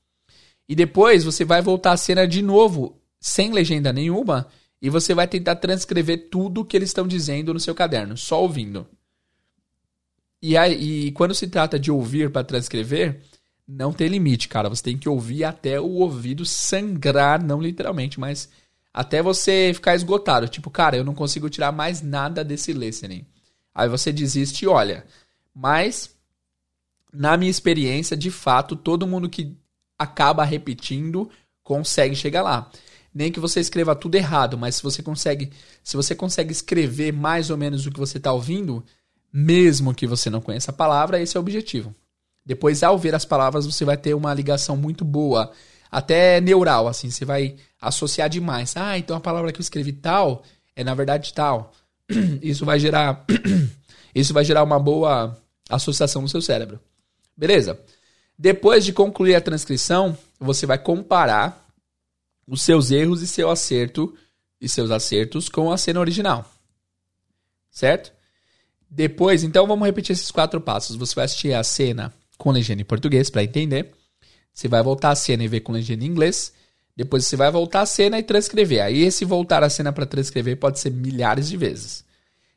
e 0.69 0.75
depois 0.75 1.25
você 1.25 1.45
vai 1.45 1.63
voltar 1.63 1.93
a 1.93 1.97
cena 1.97 2.27
de 2.27 2.43
novo, 2.43 3.01
sem 3.21 3.53
legenda 3.53 3.93
nenhuma, 3.93 4.49
e 4.81 4.89
você 4.89 5.13
vai 5.15 5.27
tentar 5.27 5.57
transcrever 5.57 6.29
tudo 6.31 6.65
que 6.65 6.77
eles 6.77 6.91
estão 6.91 7.07
dizendo 7.07 7.53
no 7.53 7.61
seu 7.61 7.75
caderno, 7.75 8.17
só 8.17 8.41
ouvindo. 8.41 8.87
E, 10.41 10.57
aí, 10.57 11.07
e 11.07 11.13
quando 11.13 11.35
se 11.35 11.49
trata 11.49 11.79
de 11.79 11.91
ouvir 11.91 12.31
para 12.31 12.45
transcrever, 12.45 13.21
não 13.67 13.93
tem 13.93 14.07
limite, 14.07 14.47
cara. 14.47 14.69
Você 14.69 14.83
tem 14.83 14.97
que 14.97 15.09
ouvir 15.09 15.43
até 15.45 15.81
o 15.81 15.95
ouvido 15.95 16.45
sangrar, 16.45 17.43
não 17.43 17.61
literalmente, 17.61 18.21
mas 18.21 18.49
até 18.95 19.21
você 19.21 19.73
ficar 19.75 19.97
esgotado. 19.97 20.49
Tipo, 20.49 20.71
cara, 20.71 20.97
eu 20.97 21.05
não 21.05 21.15
consigo 21.15 21.51
tirar 21.51 21.73
mais 21.73 22.01
nada 22.01 22.45
desse 22.45 22.73
listening. 22.73 23.27
Aí 23.75 23.89
você 23.89 24.13
desiste 24.13 24.65
e 24.65 24.69
olha. 24.69 25.05
Mas, 25.53 26.17
na 27.13 27.37
minha 27.37 27.51
experiência, 27.51 28.17
de 28.17 28.31
fato, 28.31 28.77
todo 28.77 29.09
mundo 29.09 29.29
que 29.29 29.57
acaba 29.99 30.45
repetindo 30.45 31.29
consegue 31.65 32.15
chegar 32.15 32.43
lá 32.43 32.71
nem 33.19 33.33
que 33.33 33.41
você 33.41 33.59
escreva 33.59 33.97
tudo 33.97 34.15
errado, 34.15 34.57
mas 34.57 34.77
se 34.77 34.83
você 34.85 35.03
consegue, 35.03 35.51
se 35.83 35.97
você 35.97 36.15
consegue 36.15 36.53
escrever 36.53 37.13
mais 37.13 37.51
ou 37.51 37.57
menos 37.57 37.85
o 37.85 37.91
que 37.91 37.99
você 37.99 38.17
está 38.17 38.33
ouvindo, 38.33 38.85
mesmo 39.33 39.93
que 39.93 40.07
você 40.07 40.31
não 40.31 40.41
conheça 40.41 40.71
a 40.71 40.75
palavra, 40.75 41.21
esse 41.21 41.37
é 41.37 41.41
o 41.41 41.43
objetivo. 41.43 41.93
Depois, 42.47 42.85
ao 42.85 42.97
ver 42.97 43.17
as 43.17 43.25
palavras, 43.25 43.67
você 43.67 43.85
vai 43.85 43.97
ter 43.97 44.15
uma 44.15 44.33
ligação 44.33 44.77
muito 44.77 45.05
boa, 45.05 45.51
até 45.91 46.41
neural, 46.41 46.87
assim, 46.87 47.11
você 47.11 47.25
vai 47.25 47.57
associar 47.83 48.29
demais. 48.29 48.77
Ah, 48.77 48.97
então 48.97 49.17
a 49.17 49.21
palavra 49.21 49.51
que 49.51 49.59
eu 49.59 49.65
escrevi 49.65 49.95
tal 49.95 50.45
é 50.77 50.85
na 50.85 50.95
verdade 50.95 51.35
tal. 51.35 51.73
Isso 52.41 52.65
vai 52.65 52.79
gerar, 52.79 53.27
isso 54.15 54.33
vai 54.33 54.45
gerar 54.45 54.63
uma 54.63 54.79
boa 54.79 55.37
associação 55.69 56.23
no 56.23 56.29
seu 56.29 56.41
cérebro. 56.41 56.79
Beleza? 57.37 57.81
Depois 58.39 58.85
de 58.85 58.93
concluir 58.93 59.35
a 59.35 59.41
transcrição, 59.41 60.17
você 60.39 60.67
vai 60.67 60.79
comparar 60.79 61.68
os 62.49 62.63
seus 62.63 62.91
erros 62.91 63.21
e 63.21 63.27
seu 63.27 63.51
acerto 63.51 64.15
e 64.61 64.69
seus 64.69 64.91
acertos 64.91 65.49
com 65.49 65.71
a 65.71 65.77
cena 65.77 66.01
original. 66.01 66.51
Certo? 67.71 68.13
Depois, 68.91 69.45
então 69.45 69.67
vamos 69.67 69.87
repetir 69.87 70.15
esses 70.15 70.31
quatro 70.31 70.61
passos. 70.61 70.97
Você 70.97 71.15
vai 71.15 71.27
assistir 71.27 71.53
a 71.53 71.63
cena 71.63 72.13
com 72.39 72.51
legenda 72.51 72.81
em 72.81 72.87
português 72.87 73.29
para 73.29 73.45
entender. 73.45 73.93
Você 74.53 74.67
vai 74.67 74.83
voltar 74.83 75.11
a 75.11 75.15
cena 75.15 75.45
e 75.45 75.49
ver 75.49 75.61
com 75.61 75.73
legenda 75.73 76.05
em 76.05 76.09
inglês. 76.09 76.53
Depois 76.97 77.27
você 77.27 77.37
vai 77.37 77.51
voltar 77.51 77.83
a 77.83 77.87
cena 77.87 78.19
e 78.19 78.23
transcrever. 78.23 78.83
Aí 78.83 79.03
esse 79.03 79.25
voltar 79.25 79.63
a 79.63 79.71
cena 79.71 79.93
para 79.93 80.07
transcrever 80.07 80.57
pode 80.57 80.81
ser 80.81 80.91
milhares 80.91 81.49
de 81.49 81.57
vezes. 81.57 82.05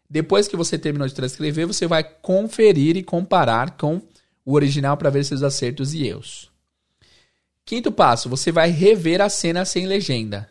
Depois 0.09 0.47
que 0.47 0.55
você 0.55 0.77
terminou 0.77 1.07
de 1.07 1.13
transcrever, 1.13 1.67
você 1.67 1.85
vai 1.85 2.03
conferir 2.03 2.97
e 2.97 3.03
comparar 3.03 3.77
com 3.77 4.01
o 4.43 4.53
original 4.53 4.97
para 4.97 5.09
ver 5.09 5.23
seus 5.23 5.43
acertos 5.43 5.93
e 5.93 6.07
erros. 6.07 6.50
Quinto 7.71 7.89
passo, 7.89 8.27
você 8.27 8.51
vai 8.51 8.69
rever 8.69 9.21
a 9.21 9.29
cena 9.29 9.63
sem 9.63 9.87
legenda. 9.87 10.49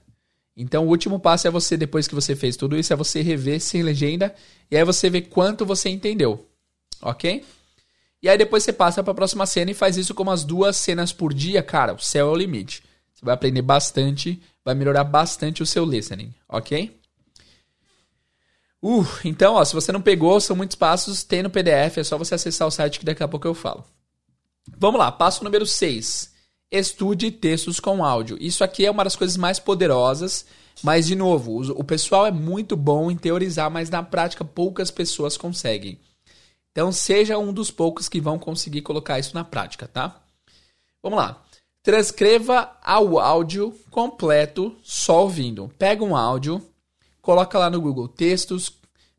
Então, 0.56 0.86
o 0.86 0.88
último 0.88 1.20
passo 1.20 1.46
é 1.46 1.50
você, 1.50 1.76
depois 1.76 2.08
que 2.08 2.14
você 2.14 2.34
fez 2.34 2.56
tudo 2.56 2.78
isso, 2.78 2.94
é 2.94 2.96
você 2.96 3.20
rever 3.20 3.60
sem 3.60 3.82
legenda 3.82 4.34
e 4.70 4.76
aí 4.78 4.82
você 4.84 5.10
vê 5.10 5.20
quanto 5.20 5.66
você 5.66 5.90
entendeu. 5.90 6.48
Ok? 7.02 7.44
E 8.22 8.26
aí 8.26 8.38
depois 8.38 8.62
você 8.62 8.72
passa 8.72 9.02
para 9.02 9.12
a 9.12 9.14
próxima 9.14 9.44
cena 9.44 9.70
e 9.70 9.74
faz 9.74 9.98
isso 9.98 10.14
com 10.14 10.22
umas 10.22 10.44
duas 10.44 10.78
cenas 10.78 11.12
por 11.12 11.34
dia, 11.34 11.62
cara, 11.62 11.92
o 11.92 11.98
céu 11.98 12.28
é 12.28 12.30
o 12.30 12.34
limite. 12.34 12.82
Você 13.12 13.22
vai 13.22 13.34
aprender 13.34 13.60
bastante, 13.60 14.42
vai 14.64 14.74
melhorar 14.74 15.04
bastante 15.04 15.62
o 15.62 15.66
seu 15.66 15.84
listening, 15.84 16.32
ok? 16.48 16.98
Uh, 18.82 19.04
então, 19.26 19.56
ó, 19.56 19.64
se 19.66 19.74
você 19.74 19.92
não 19.92 20.00
pegou, 20.00 20.40
são 20.40 20.56
muitos 20.56 20.74
passos, 20.74 21.22
tem 21.22 21.42
no 21.42 21.50
PDF, 21.50 21.98
é 21.98 22.02
só 22.02 22.16
você 22.16 22.34
acessar 22.34 22.66
o 22.66 22.70
site 22.70 22.98
que 22.98 23.04
daqui 23.04 23.22
a 23.22 23.28
pouco 23.28 23.46
eu 23.46 23.52
falo. 23.52 23.84
Vamos 24.78 24.98
lá, 24.98 25.12
passo 25.12 25.44
número 25.44 25.66
6 25.66 26.30
estude 26.70 27.30
textos 27.30 27.80
com 27.80 28.04
áudio. 28.04 28.36
Isso 28.40 28.62
aqui 28.62 28.86
é 28.86 28.90
uma 28.90 29.04
das 29.04 29.16
coisas 29.16 29.36
mais 29.36 29.58
poderosas, 29.58 30.46
mas 30.82 31.06
de 31.06 31.14
novo, 31.14 31.60
o 31.72 31.84
pessoal 31.84 32.26
é 32.26 32.30
muito 32.30 32.76
bom 32.76 33.10
em 33.10 33.16
teorizar, 33.16 33.70
mas 33.70 33.90
na 33.90 34.02
prática 34.02 34.44
poucas 34.44 34.90
pessoas 34.90 35.36
conseguem. 35.36 35.98
Então 36.70 36.92
seja 36.92 37.36
um 37.36 37.52
dos 37.52 37.70
poucos 37.70 38.08
que 38.08 38.20
vão 38.20 38.38
conseguir 38.38 38.82
colocar 38.82 39.18
isso 39.18 39.34
na 39.34 39.44
prática, 39.44 39.88
tá? 39.88 40.20
Vamos 41.02 41.18
lá. 41.18 41.42
Transcreva 41.82 42.76
ao 42.82 43.18
áudio 43.18 43.74
completo 43.90 44.76
só 44.82 45.22
ouvindo. 45.22 45.72
Pega 45.78 46.04
um 46.04 46.14
áudio, 46.14 46.62
coloca 47.20 47.58
lá 47.58 47.68
no 47.68 47.80
Google 47.80 48.06
textos, 48.06 48.72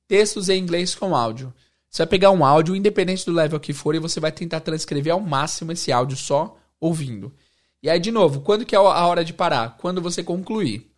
textos 0.08 0.48
em 0.48 0.60
inglês 0.60 0.96
com 0.96 1.16
áudio. 1.16 1.54
Você 1.90 2.04
vai 2.04 2.08
pegar 2.08 2.32
um 2.32 2.46
áudio, 2.46 2.76
independente 2.76 3.26
do 3.26 3.34
level 3.34 3.60
que 3.60 3.74
for, 3.74 3.94
e 3.96 4.00
você 4.00 4.20
vai 4.20 4.32
tentar 4.32 4.62
transcrever 4.62 5.12
ao 5.12 5.20
máximo 5.20 5.74
esse 5.74 5.92
áudio 5.92 6.16
só 6.16 6.58
ouvindo. 6.80 7.34
E 7.82 7.90
aí, 7.90 8.00
de 8.00 8.12
novo, 8.12 8.42
quando 8.42 8.66
que 8.66 8.76
é 8.76 8.78
a 8.78 8.82
hora 8.82 9.26
de 9.26 9.34
parar? 9.34 9.78
Quando 9.78 10.02
você 10.02 10.24
concluir. 10.24 10.92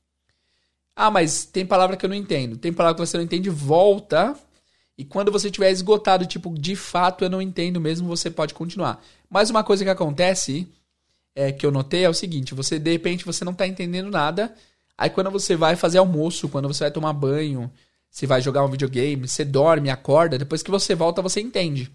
Ah, 0.95 1.09
mas 1.09 1.45
tem 1.45 1.65
palavra 1.65 1.95
que 1.95 2.05
eu 2.05 2.09
não 2.09 2.15
entendo. 2.15 2.57
Tem 2.57 2.73
palavra 2.73 2.95
que 2.95 3.07
você 3.07 3.17
não 3.17 3.23
entende, 3.23 3.49
volta. 3.49 4.35
E 4.97 5.03
quando 5.03 5.31
você 5.31 5.49
tiver 5.49 5.71
esgotado, 5.71 6.25
tipo, 6.25 6.53
de 6.57 6.75
fato 6.75 7.23
eu 7.23 7.29
não 7.29 7.41
entendo 7.41 7.79
mesmo, 7.79 8.07
você 8.07 8.29
pode 8.29 8.53
continuar. 8.53 9.03
Mas 9.29 9.49
uma 9.49 9.63
coisa 9.63 9.83
que 9.83 9.89
acontece, 9.89 10.67
é, 11.35 11.51
que 11.51 11.65
eu 11.65 11.71
notei, 11.71 12.03
é 12.03 12.09
o 12.09 12.13
seguinte: 12.13 12.53
você, 12.53 12.77
de 12.77 12.91
repente, 12.91 13.25
você 13.25 13.43
não 13.43 13.53
tá 13.53 13.65
entendendo 13.65 14.11
nada. 14.11 14.53
Aí 14.97 15.09
quando 15.09 15.31
você 15.31 15.55
vai 15.55 15.75
fazer 15.75 15.97
almoço, 15.97 16.49
quando 16.49 16.67
você 16.67 16.83
vai 16.83 16.91
tomar 16.91 17.13
banho, 17.13 17.71
você 18.09 18.27
vai 18.27 18.41
jogar 18.41 18.63
um 18.63 18.69
videogame, 18.69 19.27
você 19.27 19.43
dorme, 19.43 19.89
acorda, 19.89 20.37
depois 20.37 20.61
que 20.61 20.69
você 20.69 20.93
volta, 20.93 21.21
você 21.21 21.41
entende. 21.41 21.91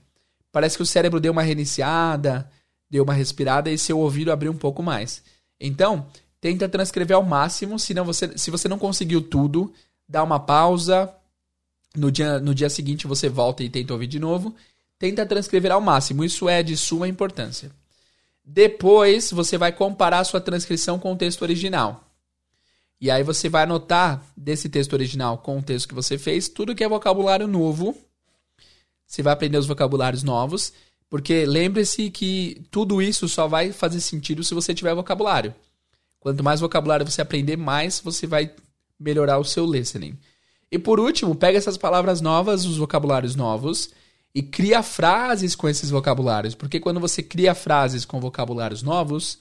Parece 0.51 0.77
que 0.77 0.83
o 0.83 0.87
cérebro 0.87 1.21
deu 1.21 1.31
uma 1.31 1.43
reiniciada, 1.43 2.51
deu 2.91 3.05
uma 3.05 3.13
respirada 3.13 3.71
e 3.71 3.79
seu 3.79 3.99
ouvido 3.99 4.33
abriu 4.33 4.53
um 4.53 4.57
pouco 4.57 4.83
mais. 4.83 5.23
Então, 5.61 6.07
tenta 6.41 6.69
transcrever 6.69 7.17
ao 7.17 7.23
máximo, 7.23 7.79
senão 7.79 8.05
você, 8.05 8.37
se 8.37 8.51
você 8.51 8.69
não 8.69 8.79
conseguiu 8.79 9.21
tudo, 9.21 9.73
dá 10.09 10.23
uma 10.23 10.41
pausa, 10.41 11.13
no 11.97 12.11
dia, 12.11 12.39
no 12.39 12.55
dia 12.55 12.71
seguinte 12.71 13.07
você 13.07 13.29
volta 13.29 13.63
e 13.63 13.69
tenta 13.69 13.93
ouvir 13.93 14.07
de 14.07 14.19
novo. 14.19 14.55
Tenta 14.99 15.25
transcrever 15.25 15.73
ao 15.73 15.81
máximo, 15.81 16.25
isso 16.25 16.49
é 16.49 16.63
de 16.63 16.77
suma 16.77 17.09
importância. 17.09 17.71
Depois 18.45 19.31
você 19.31 19.59
vai 19.59 19.73
comparar 19.73 20.21
a 20.21 20.25
sua 20.25 20.41
transcrição 20.41 20.99
com 20.99 21.13
o 21.13 21.17
texto 21.17 21.43
original. 21.43 22.05
E 23.01 23.11
aí 23.11 23.23
você 23.23 23.49
vai 23.49 23.63
anotar 23.63 24.25
desse 24.37 24.69
texto 24.69 24.93
original 24.95 25.39
com 25.39 25.59
o 25.59 25.63
texto 25.63 25.87
que 25.87 25.95
você 25.95 26.19
fez, 26.19 26.49
tudo 26.49 26.75
que 26.75 26.83
é 26.83 26.89
vocabulário 26.89 27.47
novo. 27.47 27.97
Você 29.07 29.23
vai 29.23 29.33
aprender 29.33 29.57
os 29.57 29.67
vocabulários 29.67 30.23
novos, 30.23 30.73
porque 31.11 31.47
lembre-se 31.47 32.11
que 32.11 32.63
tudo 32.71 33.01
isso 33.01 33.29
só 33.29 33.49
vai 33.49 33.73
fazer 33.73 34.01
sentido 34.01 34.45
se 34.45 34.55
você 34.55 34.75
tiver 34.75 34.95
vocabulário. 34.95 35.55
Quanto 36.21 36.45
mais 36.45 36.61
vocabulário 36.61 37.09
você 37.09 37.23
aprender, 37.23 37.57
mais 37.57 38.01
você 38.01 38.27
vai 38.27 38.51
melhorar 38.99 39.39
o 39.39 39.45
seu 39.45 39.65
listening. 39.65 40.17
E 40.71 40.79
por 40.79 41.01
último, 41.01 41.35
pega 41.35 41.57
essas 41.57 41.79
palavras 41.79 42.21
novas, 42.21 42.65
os 42.67 42.77
vocabulários 42.77 43.35
novos, 43.35 43.91
e 44.35 44.43
cria 44.43 44.83
frases 44.83 45.55
com 45.55 45.69
esses 45.69 45.91
vocabulários. 45.91 46.55
Porque 46.55 46.79
quando 46.79 47.01
você 47.01 47.23
cria 47.23 47.55
frases 47.55 48.05
com 48.05 48.21
vocabulários 48.21 48.83
novos, 48.83 49.39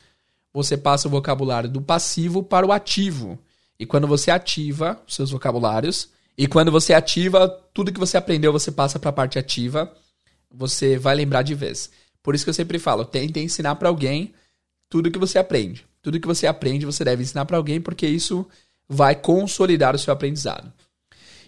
você 0.53 0.77
passa 0.77 1.07
o 1.07 1.11
vocabulário 1.11 1.69
do 1.69 1.81
passivo 1.81 2.41
para 2.41 2.65
o 2.65 2.71
ativo. 2.71 3.37
E 3.79 3.85
quando 3.85 4.07
você 4.07 4.31
ativa 4.31 4.99
os 5.05 5.15
seus 5.15 5.31
vocabulários, 5.31 6.09
e 6.37 6.47
quando 6.47 6.71
você 6.71 6.93
ativa 6.93 7.49
tudo 7.73 7.91
que 7.91 7.99
você 7.99 8.15
aprendeu, 8.15 8.53
você 8.53 8.71
passa 8.71 8.97
para 8.97 9.09
a 9.09 9.13
parte 9.13 9.37
ativa, 9.37 9.91
você 10.51 10.97
vai 10.97 11.15
lembrar 11.15 11.41
de 11.41 11.53
vez. 11.53 11.89
Por 12.21 12.35
isso 12.35 12.43
que 12.43 12.49
eu 12.49 12.53
sempre 12.53 12.79
falo, 12.79 13.05
tente 13.05 13.39
ensinar 13.39 13.75
para 13.75 13.89
alguém 13.89 14.33
tudo 14.89 15.11
que 15.11 15.19
você 15.19 15.37
aprende. 15.37 15.85
Tudo 16.01 16.19
que 16.19 16.27
você 16.27 16.47
aprende, 16.47 16.85
você 16.85 17.03
deve 17.03 17.23
ensinar 17.23 17.45
para 17.45 17.57
alguém, 17.57 17.81
porque 17.81 18.07
isso 18.07 18.47
vai 18.87 19.15
consolidar 19.15 19.95
o 19.95 19.99
seu 19.99 20.13
aprendizado. 20.13 20.71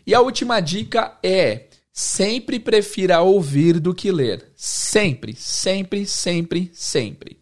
E 0.05 0.13
a 0.13 0.21
última 0.21 0.59
dica 0.59 1.17
é: 1.23 1.67
sempre 1.93 2.59
prefira 2.59 3.21
ouvir 3.21 3.79
do 3.79 3.93
que 3.93 4.11
ler. 4.11 4.51
Sempre, 4.55 5.35
sempre, 5.35 6.05
sempre, 6.05 6.69
sempre. 6.73 7.39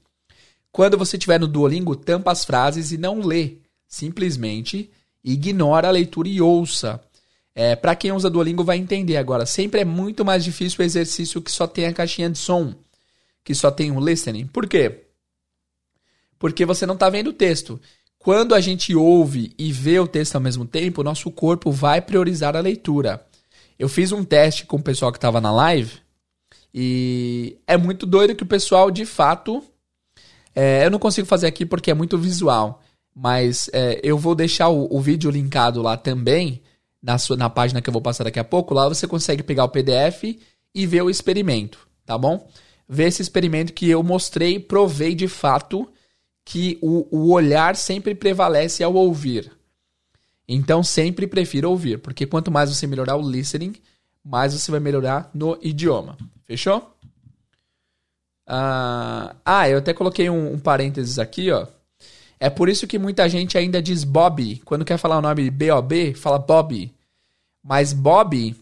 Quando 0.72 0.98
você 0.98 1.18
estiver 1.18 1.40
no 1.40 1.48
Duolingo, 1.48 1.96
tampa 1.96 2.32
as 2.32 2.46
frases 2.46 2.92
e 2.92 2.98
não 2.98 3.22
lê. 3.22 3.58
Simplesmente 3.88 4.92
ignora 5.24 5.88
a 5.88 5.92
leitura 5.92 6.28
e 6.28 6.40
ouça. 6.42 7.02
É, 7.60 7.76
para 7.76 7.96
quem 7.96 8.12
usa 8.12 8.30
Duolingo 8.30 8.64
vai 8.64 8.78
entender 8.78 9.18
agora. 9.18 9.44
Sempre 9.44 9.82
é 9.82 9.84
muito 9.84 10.24
mais 10.24 10.44
difícil 10.44 10.80
o 10.80 10.84
exercício 10.84 11.42
que 11.42 11.52
só 11.52 11.66
tem 11.66 11.88
a 11.88 11.92
caixinha 11.94 12.30
de 12.30 12.38
som, 12.38 12.76
que 13.44 13.56
só 13.56 13.72
tem 13.72 13.92
o 13.92 14.00
listening. 14.00 14.46
Por 14.46 14.68
quê? 14.68 15.06
Porque 16.38 16.68
você 16.68 16.86
não 16.86 16.94
está 16.94 17.10
vendo 17.10 17.32
o 17.32 17.34
texto. 17.34 17.82
Quando 18.20 18.54
a 18.54 18.62
gente 18.62 18.94
ouve 18.94 19.56
e 19.58 19.72
vê 19.72 19.98
o 20.00 20.06
texto 20.06 20.36
ao 20.36 20.42
mesmo 20.42 20.66
tempo, 20.66 21.02
nosso 21.02 21.32
corpo 21.32 21.72
vai 21.72 22.00
priorizar 22.00 22.56
a 22.56 22.60
leitura. 22.60 23.26
Eu 23.80 23.90
fiz 23.90 24.12
um 24.12 24.24
teste 24.24 24.68
com 24.68 24.78
o 24.78 24.84
pessoal 24.84 25.12
que 25.12 25.18
estava 25.18 25.42
na 25.42 25.52
live 25.52 25.94
e 26.72 27.58
é 27.66 27.76
muito 27.76 28.06
doido 28.06 28.36
que 28.36 28.44
o 28.44 28.48
pessoal, 28.48 28.92
de 28.92 29.04
fato, 29.04 29.64
é, 30.54 30.86
eu 30.86 30.92
não 30.92 31.00
consigo 31.00 31.26
fazer 31.26 31.48
aqui 31.48 31.66
porque 31.66 31.90
é 31.90 31.96
muito 31.96 32.20
visual, 32.20 32.84
mas 33.16 33.68
é, 33.74 34.00
eu 34.04 34.16
vou 34.16 34.36
deixar 34.36 34.70
o, 34.70 34.88
o, 34.96 35.02
vídeo 35.02 35.32
linkado 35.32 35.82
lá 35.82 35.98
também 35.98 36.62
na, 37.02 37.18
sua, 37.18 37.38
na 37.38 37.50
página 37.50 37.82
que 37.82 37.90
eu 37.90 37.94
vou 37.94 38.02
passar 38.02 38.24
daqui 38.24 38.40
a 38.40 38.44
pouco. 38.44 38.74
Lá 38.74 38.88
você 38.88 39.08
consegue 39.08 39.44
pegar 39.44 39.66
o 39.66 39.70
PDF 39.70 40.24
e 40.74 40.86
ver 40.86 41.02
o 41.02 41.10
experimento, 41.10 41.88
tá 42.06 42.18
bom? 42.18 42.50
Ver 42.88 43.08
esse 43.08 43.22
experimento 43.22 43.74
que 43.74 43.90
eu 43.90 44.02
mostrei, 44.04 44.60
provei 44.60 45.16
de 45.16 45.28
fato 45.28 45.88
que 46.46 46.78
o, 46.82 47.08
o 47.12 47.32
olhar 47.32 47.76
sempre 47.76 48.16
prevalece 48.16 48.84
ao 48.84 48.94
ouvir. 48.94 49.52
Então 50.48 50.82
sempre 50.82 51.28
prefiro 51.28 51.70
ouvir, 51.70 52.00
porque 52.00 52.26
quanto 52.26 52.50
mais 52.50 52.74
você 52.74 52.88
melhorar 52.88 53.18
o 53.18 53.30
listening, 53.30 53.74
mais 54.24 54.54
você 54.54 54.72
vai 54.72 54.80
melhorar 54.80 55.30
no 55.34 55.58
idioma. 55.62 56.18
Fechou? 56.46 56.94
Ah, 58.46 59.36
ah 59.44 59.70
eu 59.70 59.80
até 59.80 59.94
coloquei 59.94 60.30
um, 60.30 60.54
um 60.54 60.60
parênteses 60.60 61.20
aqui, 61.20 61.52
ó. 61.52 61.68
É 62.40 62.50
por 62.50 62.70
isso 62.70 62.86
que 62.86 63.00
muita 63.00 63.28
gente 63.28 63.58
ainda 63.58 63.82
diz 63.82 64.04
Bob. 64.04 64.62
Quando 64.64 64.86
quer 64.86 64.98
falar 64.98 65.18
o 65.18 65.22
nome 65.22 65.50
B-O-B, 65.50 66.14
fala 66.14 66.38
Bob. 66.38 66.94
Mas 67.64 67.94
Bob 67.94 68.56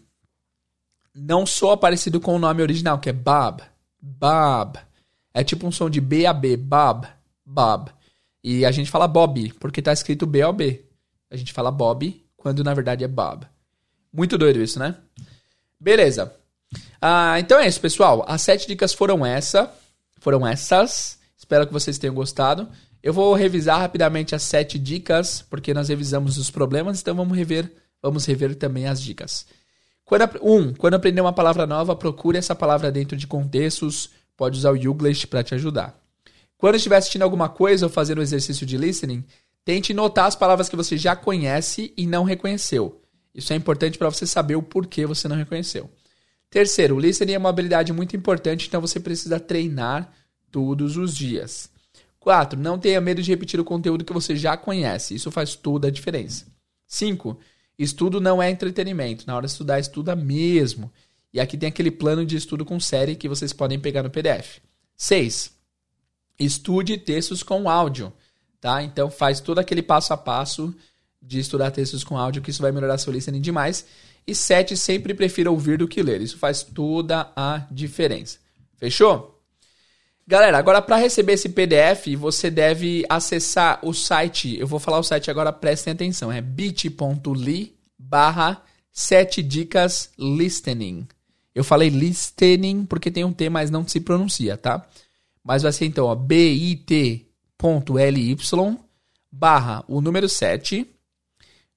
não 1.14 1.46
soa 1.46 1.76
parecido 1.76 2.20
com 2.20 2.34
o 2.34 2.38
nome 2.38 2.62
original, 2.62 2.98
que 2.98 3.10
é 3.10 3.12
Bob. 3.12 3.62
Bob. 4.00 4.78
É 5.32 5.44
tipo 5.44 5.66
um 5.66 5.72
som 5.72 5.90
de 5.90 6.00
B 6.00 6.26
a 6.26 6.32
B, 6.32 6.56
Bob. 6.56 7.06
Bob. 7.44 7.90
E 8.42 8.64
a 8.64 8.70
gente 8.70 8.90
fala 8.90 9.06
Bob, 9.08 9.52
porque 9.60 9.82
tá 9.82 9.92
escrito 9.92 10.26
B-O-B. 10.26 10.84
A 11.30 11.36
gente 11.36 11.52
fala 11.52 11.70
Bob, 11.70 12.24
quando 12.36 12.64
na 12.64 12.72
verdade 12.72 13.04
é 13.04 13.08
Bob. 13.08 13.46
Muito 14.12 14.38
doido 14.38 14.62
isso, 14.62 14.78
né? 14.78 14.96
Beleza. 15.78 16.34
Ah, 17.00 17.38
então 17.38 17.58
é 17.58 17.68
isso, 17.68 17.80
pessoal. 17.80 18.24
As 18.26 18.42
sete 18.42 18.66
dicas 18.66 18.94
foram 18.94 19.24
essa. 19.26 19.70
Foram 20.20 20.46
essas. 20.46 21.18
Espero 21.36 21.66
que 21.66 21.72
vocês 21.72 21.98
tenham 21.98 22.14
gostado. 22.14 22.68
Eu 23.06 23.12
vou 23.12 23.34
revisar 23.34 23.78
rapidamente 23.78 24.34
as 24.34 24.42
sete 24.42 24.80
dicas, 24.80 25.40
porque 25.40 25.72
nós 25.72 25.88
revisamos 25.88 26.38
os 26.38 26.50
problemas, 26.50 27.00
então 27.00 27.14
vamos 27.14 27.38
rever, 27.38 27.72
vamos 28.02 28.26
rever 28.26 28.56
também 28.56 28.88
as 28.88 29.00
dicas. 29.00 29.46
Quando, 30.04 30.28
um, 30.42 30.74
quando 30.74 30.94
aprender 30.94 31.20
uma 31.20 31.32
palavra 31.32 31.68
nova, 31.68 31.94
procure 31.94 32.36
essa 32.36 32.52
palavra 32.52 32.90
dentro 32.90 33.16
de 33.16 33.24
contextos. 33.24 34.10
Pode 34.36 34.58
usar 34.58 34.72
o 34.72 34.76
Youglish 34.76 35.28
para 35.28 35.44
te 35.44 35.54
ajudar. 35.54 35.96
Quando 36.58 36.74
estiver 36.74 36.96
assistindo 36.96 37.22
alguma 37.22 37.48
coisa 37.48 37.86
ou 37.86 37.92
fazendo 37.92 38.18
o 38.18 38.22
exercício 38.22 38.66
de 38.66 38.76
listening, 38.76 39.22
tente 39.64 39.94
notar 39.94 40.26
as 40.26 40.34
palavras 40.34 40.68
que 40.68 40.74
você 40.74 40.98
já 40.98 41.14
conhece 41.14 41.94
e 41.96 42.08
não 42.08 42.24
reconheceu. 42.24 43.00
Isso 43.32 43.52
é 43.52 43.56
importante 43.56 43.98
para 43.98 44.10
você 44.10 44.26
saber 44.26 44.56
o 44.56 44.62
porquê 44.64 45.06
você 45.06 45.28
não 45.28 45.36
reconheceu. 45.36 45.88
Terceiro, 46.50 46.96
o 46.96 46.98
listening 46.98 47.34
é 47.34 47.38
uma 47.38 47.50
habilidade 47.50 47.92
muito 47.92 48.16
importante, 48.16 48.66
então 48.66 48.80
você 48.80 48.98
precisa 48.98 49.38
treinar 49.38 50.12
todos 50.50 50.96
os 50.96 51.16
dias. 51.16 51.70
Quatro, 52.26 52.58
não 52.58 52.76
tenha 52.76 53.00
medo 53.00 53.22
de 53.22 53.30
repetir 53.30 53.60
o 53.60 53.64
conteúdo 53.64 54.04
que 54.04 54.12
você 54.12 54.34
já 54.34 54.56
conhece. 54.56 55.14
Isso 55.14 55.30
faz 55.30 55.54
toda 55.54 55.86
a 55.86 55.90
diferença. 55.92 56.44
Cinco, 56.84 57.38
estudo 57.78 58.20
não 58.20 58.42
é 58.42 58.50
entretenimento. 58.50 59.24
Na 59.28 59.36
hora 59.36 59.46
de 59.46 59.52
estudar, 59.52 59.78
estuda 59.78 60.16
mesmo. 60.16 60.90
E 61.32 61.38
aqui 61.38 61.56
tem 61.56 61.68
aquele 61.68 61.88
plano 61.88 62.26
de 62.26 62.36
estudo 62.36 62.64
com 62.64 62.80
série 62.80 63.14
que 63.14 63.28
vocês 63.28 63.52
podem 63.52 63.78
pegar 63.78 64.02
no 64.02 64.10
PDF. 64.10 64.58
Seis, 64.96 65.52
estude 66.36 66.98
textos 66.98 67.44
com 67.44 67.70
áudio, 67.70 68.12
tá? 68.60 68.82
Então 68.82 69.08
faz 69.08 69.38
todo 69.38 69.60
aquele 69.60 69.80
passo 69.80 70.12
a 70.12 70.16
passo 70.16 70.74
de 71.22 71.38
estudar 71.38 71.70
textos 71.70 72.02
com 72.02 72.18
áudio, 72.18 72.42
que 72.42 72.50
isso 72.50 72.60
vai 72.60 72.72
melhorar 72.72 72.98
seu 72.98 73.12
listening 73.12 73.40
demais. 73.40 73.86
E 74.26 74.34
sete, 74.34 74.76
sempre 74.76 75.14
prefira 75.14 75.48
ouvir 75.48 75.78
do 75.78 75.86
que 75.86 76.02
ler. 76.02 76.20
Isso 76.20 76.38
faz 76.38 76.64
toda 76.64 77.30
a 77.36 77.68
diferença. 77.70 78.38
Fechou? 78.78 79.35
Galera, 80.28 80.58
agora 80.58 80.82
para 80.82 80.96
receber 80.96 81.34
esse 81.34 81.48
PDF, 81.48 82.16
você 82.18 82.50
deve 82.50 83.06
acessar 83.08 83.78
o 83.82 83.94
site. 83.94 84.58
Eu 84.58 84.66
vou 84.66 84.80
falar 84.80 84.98
o 84.98 85.04
site 85.04 85.30
agora, 85.30 85.52
prestem 85.52 85.92
atenção. 85.92 86.32
É 86.32 86.40
bit.ly 86.40 87.76
barra 87.96 88.60
7 88.92 89.40
dicas 89.40 90.10
listening. 90.18 91.06
Eu 91.54 91.62
falei 91.62 91.90
listening 91.90 92.84
porque 92.84 93.08
tem 93.08 93.24
um 93.24 93.32
T, 93.32 93.48
mas 93.48 93.70
não 93.70 93.86
se 93.86 94.00
pronuncia, 94.00 94.56
tá? 94.56 94.84
Mas 95.44 95.62
vai 95.62 95.70
ser 95.70 95.86
então, 95.86 96.06
ó, 96.06 96.14
bit.ly 96.16 97.26
barra 99.30 99.84
o 99.86 100.00
número 100.00 100.28
7 100.28 100.90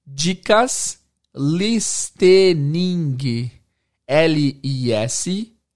dicas 0.04 0.98
listening 1.32 3.16
L-I-S-T-E-N-I-N-G 4.08 5.70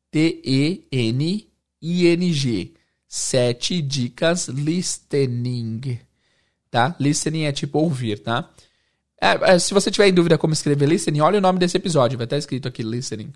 7 3.07 3.82
dicas 3.82 4.49
listening 4.49 6.01
tá? 6.74 6.97
Listening 6.99 7.45
é 7.45 7.53
tipo 7.53 7.78
ouvir, 7.78 8.18
tá? 8.18 8.51
É, 9.20 9.53
é, 9.53 9.59
se 9.61 9.72
você 9.72 9.93
tiver 9.93 10.09
em 10.09 10.12
dúvida 10.12 10.37
como 10.37 10.53
escrever 10.53 10.89
listening, 10.89 11.20
olha 11.20 11.39
o 11.39 11.41
nome 11.41 11.61
desse 11.61 11.76
episódio, 11.76 12.18
vai 12.18 12.24
estar 12.24 12.37
escrito 12.37 12.66
aqui 12.66 12.82
listening. 12.82 13.32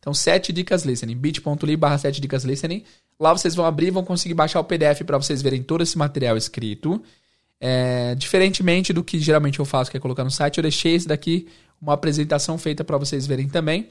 Então, 0.00 0.12
7 0.12 0.52
dicas 0.52 0.84
listening, 0.84 1.14
bit.ly 1.14 1.76
barra 1.76 1.96
7 1.96 2.20
dicas 2.20 2.42
listening. 2.42 2.82
Lá 3.20 3.32
vocês 3.32 3.54
vão 3.54 3.64
abrir 3.64 3.92
vão 3.92 4.02
conseguir 4.02 4.34
baixar 4.34 4.58
o 4.58 4.64
PDF 4.64 5.02
para 5.06 5.16
vocês 5.16 5.40
verem 5.40 5.62
todo 5.62 5.84
esse 5.84 5.96
material 5.96 6.36
escrito. 6.36 7.00
É, 7.60 8.16
diferentemente 8.16 8.92
do 8.92 9.04
que 9.04 9.20
geralmente 9.20 9.60
eu 9.60 9.64
faço, 9.64 9.88
que 9.88 9.96
é 9.96 10.00
colocar 10.00 10.24
no 10.24 10.30
site, 10.32 10.58
eu 10.58 10.62
deixei 10.62 10.96
esse 10.96 11.06
daqui 11.06 11.46
uma 11.80 11.92
apresentação 11.92 12.58
feita 12.58 12.82
para 12.82 12.98
vocês 12.98 13.28
verem 13.28 13.48
também. 13.48 13.90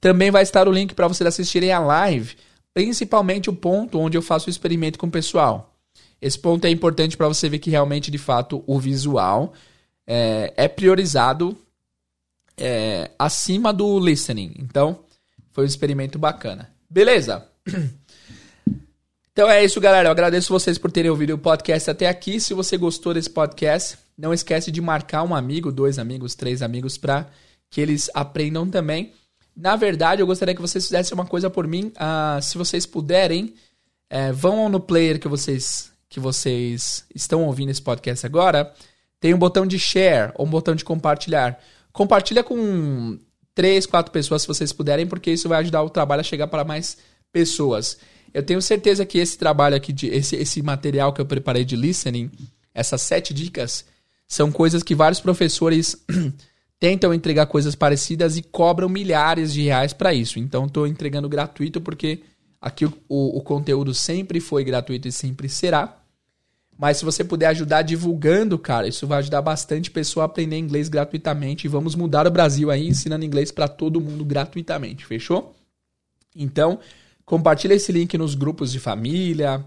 Também 0.00 0.30
vai 0.30 0.44
estar 0.44 0.68
o 0.68 0.72
link 0.72 0.94
para 0.94 1.08
vocês 1.08 1.26
assistirem 1.26 1.72
a 1.72 1.80
live, 1.80 2.36
principalmente 2.74 3.50
o 3.50 3.52
ponto 3.52 3.98
onde 3.98 4.16
eu 4.16 4.22
faço 4.22 4.48
o 4.48 4.50
experimento 4.50 4.98
com 4.98 5.06
o 5.06 5.10
pessoal. 5.10 5.74
Esse 6.20 6.38
ponto 6.38 6.64
é 6.66 6.70
importante 6.70 7.16
para 7.16 7.28
você 7.28 7.48
ver 7.48 7.58
que 7.58 7.70
realmente, 7.70 8.10
de 8.10 8.18
fato, 8.18 8.62
o 8.66 8.78
visual 8.78 9.52
é, 10.06 10.52
é 10.56 10.68
priorizado 10.68 11.56
é, 12.56 13.10
acima 13.18 13.72
do 13.72 13.98
listening. 13.98 14.54
Então, 14.58 15.00
foi 15.50 15.64
um 15.64 15.66
experimento 15.66 16.18
bacana. 16.18 16.70
Beleza? 16.88 17.46
Então 19.32 19.50
é 19.50 19.64
isso, 19.64 19.80
galera. 19.80 20.08
Eu 20.08 20.12
agradeço 20.12 20.52
vocês 20.52 20.76
por 20.76 20.92
terem 20.92 21.10
ouvido 21.10 21.32
o 21.32 21.38
podcast 21.38 21.90
até 21.90 22.06
aqui. 22.06 22.38
Se 22.38 22.52
você 22.52 22.76
gostou 22.76 23.14
desse 23.14 23.30
podcast, 23.30 23.96
não 24.16 24.34
esquece 24.34 24.70
de 24.70 24.78
marcar 24.78 25.22
um 25.22 25.34
amigo, 25.34 25.72
dois 25.72 25.98
amigos, 25.98 26.34
três 26.34 26.60
amigos 26.60 26.98
para 26.98 27.30
que 27.70 27.80
eles 27.80 28.10
aprendam 28.12 28.68
também. 28.68 29.14
Na 29.54 29.76
verdade, 29.76 30.22
eu 30.22 30.26
gostaria 30.26 30.54
que 30.54 30.60
vocês 30.60 30.84
fizessem 30.84 31.14
uma 31.14 31.26
coisa 31.26 31.50
por 31.50 31.66
mim. 31.66 31.92
Uh, 31.96 32.40
se 32.42 32.56
vocês 32.56 32.86
puderem, 32.86 33.54
é, 34.08 34.32
vão 34.32 34.68
no 34.68 34.80
player 34.80 35.18
que 35.18 35.28
vocês 35.28 35.92
que 36.12 36.20
vocês 36.20 37.06
estão 37.14 37.46
ouvindo 37.46 37.70
esse 37.70 37.80
podcast 37.80 38.26
agora. 38.26 38.70
tem 39.18 39.32
um 39.32 39.38
botão 39.38 39.66
de 39.66 39.78
share 39.78 40.30
ou 40.34 40.46
um 40.46 40.50
botão 40.50 40.74
de 40.74 40.84
compartilhar. 40.84 41.58
Compartilha 41.90 42.44
com 42.44 43.18
três, 43.54 43.86
quatro 43.86 44.12
pessoas 44.12 44.42
se 44.42 44.48
vocês 44.48 44.74
puderem, 44.74 45.06
porque 45.06 45.30
isso 45.30 45.48
vai 45.48 45.60
ajudar 45.60 45.82
o 45.82 45.88
trabalho 45.88 46.20
a 46.20 46.24
chegar 46.24 46.48
para 46.48 46.64
mais 46.64 46.98
pessoas. 47.32 47.96
Eu 48.34 48.42
tenho 48.42 48.60
certeza 48.60 49.06
que 49.06 49.16
esse 49.16 49.38
trabalho 49.38 49.74
aqui, 49.74 49.90
de, 49.90 50.08
esse, 50.08 50.36
esse 50.36 50.60
material 50.60 51.14
que 51.14 51.20
eu 51.20 51.26
preparei 51.26 51.64
de 51.64 51.76
listening, 51.76 52.30
essas 52.74 53.00
sete 53.00 53.32
dicas, 53.32 53.86
são 54.28 54.52
coisas 54.52 54.82
que 54.82 54.94
vários 54.94 55.20
professores 55.20 55.96
tentam 56.82 57.14
entregar 57.14 57.46
coisas 57.46 57.76
parecidas 57.76 58.36
e 58.36 58.42
cobram 58.42 58.88
milhares 58.88 59.52
de 59.52 59.62
reais 59.62 59.92
para 59.92 60.12
isso. 60.12 60.40
Então, 60.40 60.66
estou 60.66 60.84
entregando 60.84 61.28
gratuito 61.28 61.80
porque 61.80 62.24
aqui 62.60 62.84
o, 62.84 62.92
o, 63.08 63.38
o 63.38 63.40
conteúdo 63.40 63.94
sempre 63.94 64.40
foi 64.40 64.64
gratuito 64.64 65.06
e 65.06 65.12
sempre 65.12 65.48
será. 65.48 65.96
Mas 66.76 66.96
se 66.96 67.04
você 67.04 67.22
puder 67.22 67.46
ajudar 67.46 67.82
divulgando, 67.82 68.58
cara, 68.58 68.88
isso 68.88 69.06
vai 69.06 69.18
ajudar 69.18 69.40
bastante 69.42 69.92
pessoa 69.92 70.24
a 70.24 70.26
aprender 70.26 70.58
inglês 70.58 70.88
gratuitamente. 70.88 71.66
E 71.66 71.68
vamos 71.68 71.94
mudar 71.94 72.26
o 72.26 72.30
Brasil 72.32 72.68
aí 72.68 72.88
ensinando 72.88 73.24
inglês 73.24 73.52
para 73.52 73.68
todo 73.68 74.00
mundo 74.00 74.24
gratuitamente, 74.24 75.06
fechou? 75.06 75.54
Então, 76.34 76.80
compartilha 77.24 77.74
esse 77.74 77.92
link 77.92 78.18
nos 78.18 78.34
grupos 78.34 78.72
de 78.72 78.80
família. 78.80 79.64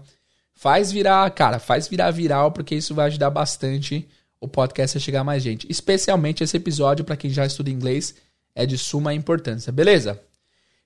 Faz 0.52 0.92
virar, 0.92 1.30
cara, 1.30 1.58
faz 1.58 1.88
virar 1.88 2.10
viral, 2.10 2.52
porque 2.52 2.74
isso 2.74 2.94
vai 2.94 3.06
ajudar 3.06 3.30
bastante 3.30 4.06
o 4.46 4.48
podcast 4.48 4.96
a 4.96 5.00
chegar 5.00 5.20
a 5.20 5.24
mais 5.24 5.42
gente. 5.42 5.66
Especialmente 5.70 6.42
esse 6.42 6.56
episódio, 6.56 7.04
para 7.04 7.16
quem 7.16 7.30
já 7.30 7.44
estuda 7.44 7.70
inglês, 7.70 8.14
é 8.54 8.64
de 8.64 8.78
suma 8.78 9.12
importância, 9.12 9.70
beleza? 9.70 10.20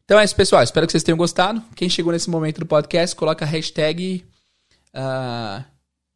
Então 0.04 0.18
é 0.18 0.24
isso, 0.24 0.34
pessoal. 0.34 0.62
Espero 0.62 0.86
que 0.86 0.90
vocês 0.90 1.04
tenham 1.04 1.16
gostado. 1.16 1.62
Quem 1.76 1.88
chegou 1.88 2.12
nesse 2.12 2.28
momento 2.28 2.58
do 2.58 2.66
podcast, 2.66 3.14
coloca 3.14 3.44
a 3.44 3.48
hashtag. 3.48 4.24
Uh, 4.92 5.62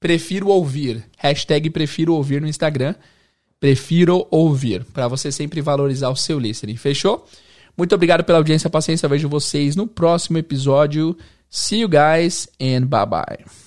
prefiro 0.00 0.48
ouvir. 0.48 1.04
Hashtag 1.16 1.70
prefiro 1.70 2.14
ouvir 2.14 2.40
no 2.40 2.48
Instagram. 2.48 2.96
Prefiro 3.60 4.26
ouvir. 4.30 4.84
Para 4.86 5.06
você 5.06 5.30
sempre 5.30 5.60
valorizar 5.60 6.10
o 6.10 6.16
seu 6.16 6.40
listening. 6.40 6.76
Fechou? 6.76 7.24
Muito 7.76 7.94
obrigado 7.94 8.24
pela 8.24 8.38
audiência 8.38 8.66
e 8.66 8.70
paciência. 8.70 9.08
Vejo 9.08 9.28
vocês 9.28 9.76
no 9.76 9.86
próximo 9.86 10.38
episódio. 10.38 11.16
See 11.48 11.80
you 11.80 11.88
guys 11.88 12.48
and 12.60 12.86
bye 12.86 13.06
bye. 13.06 13.63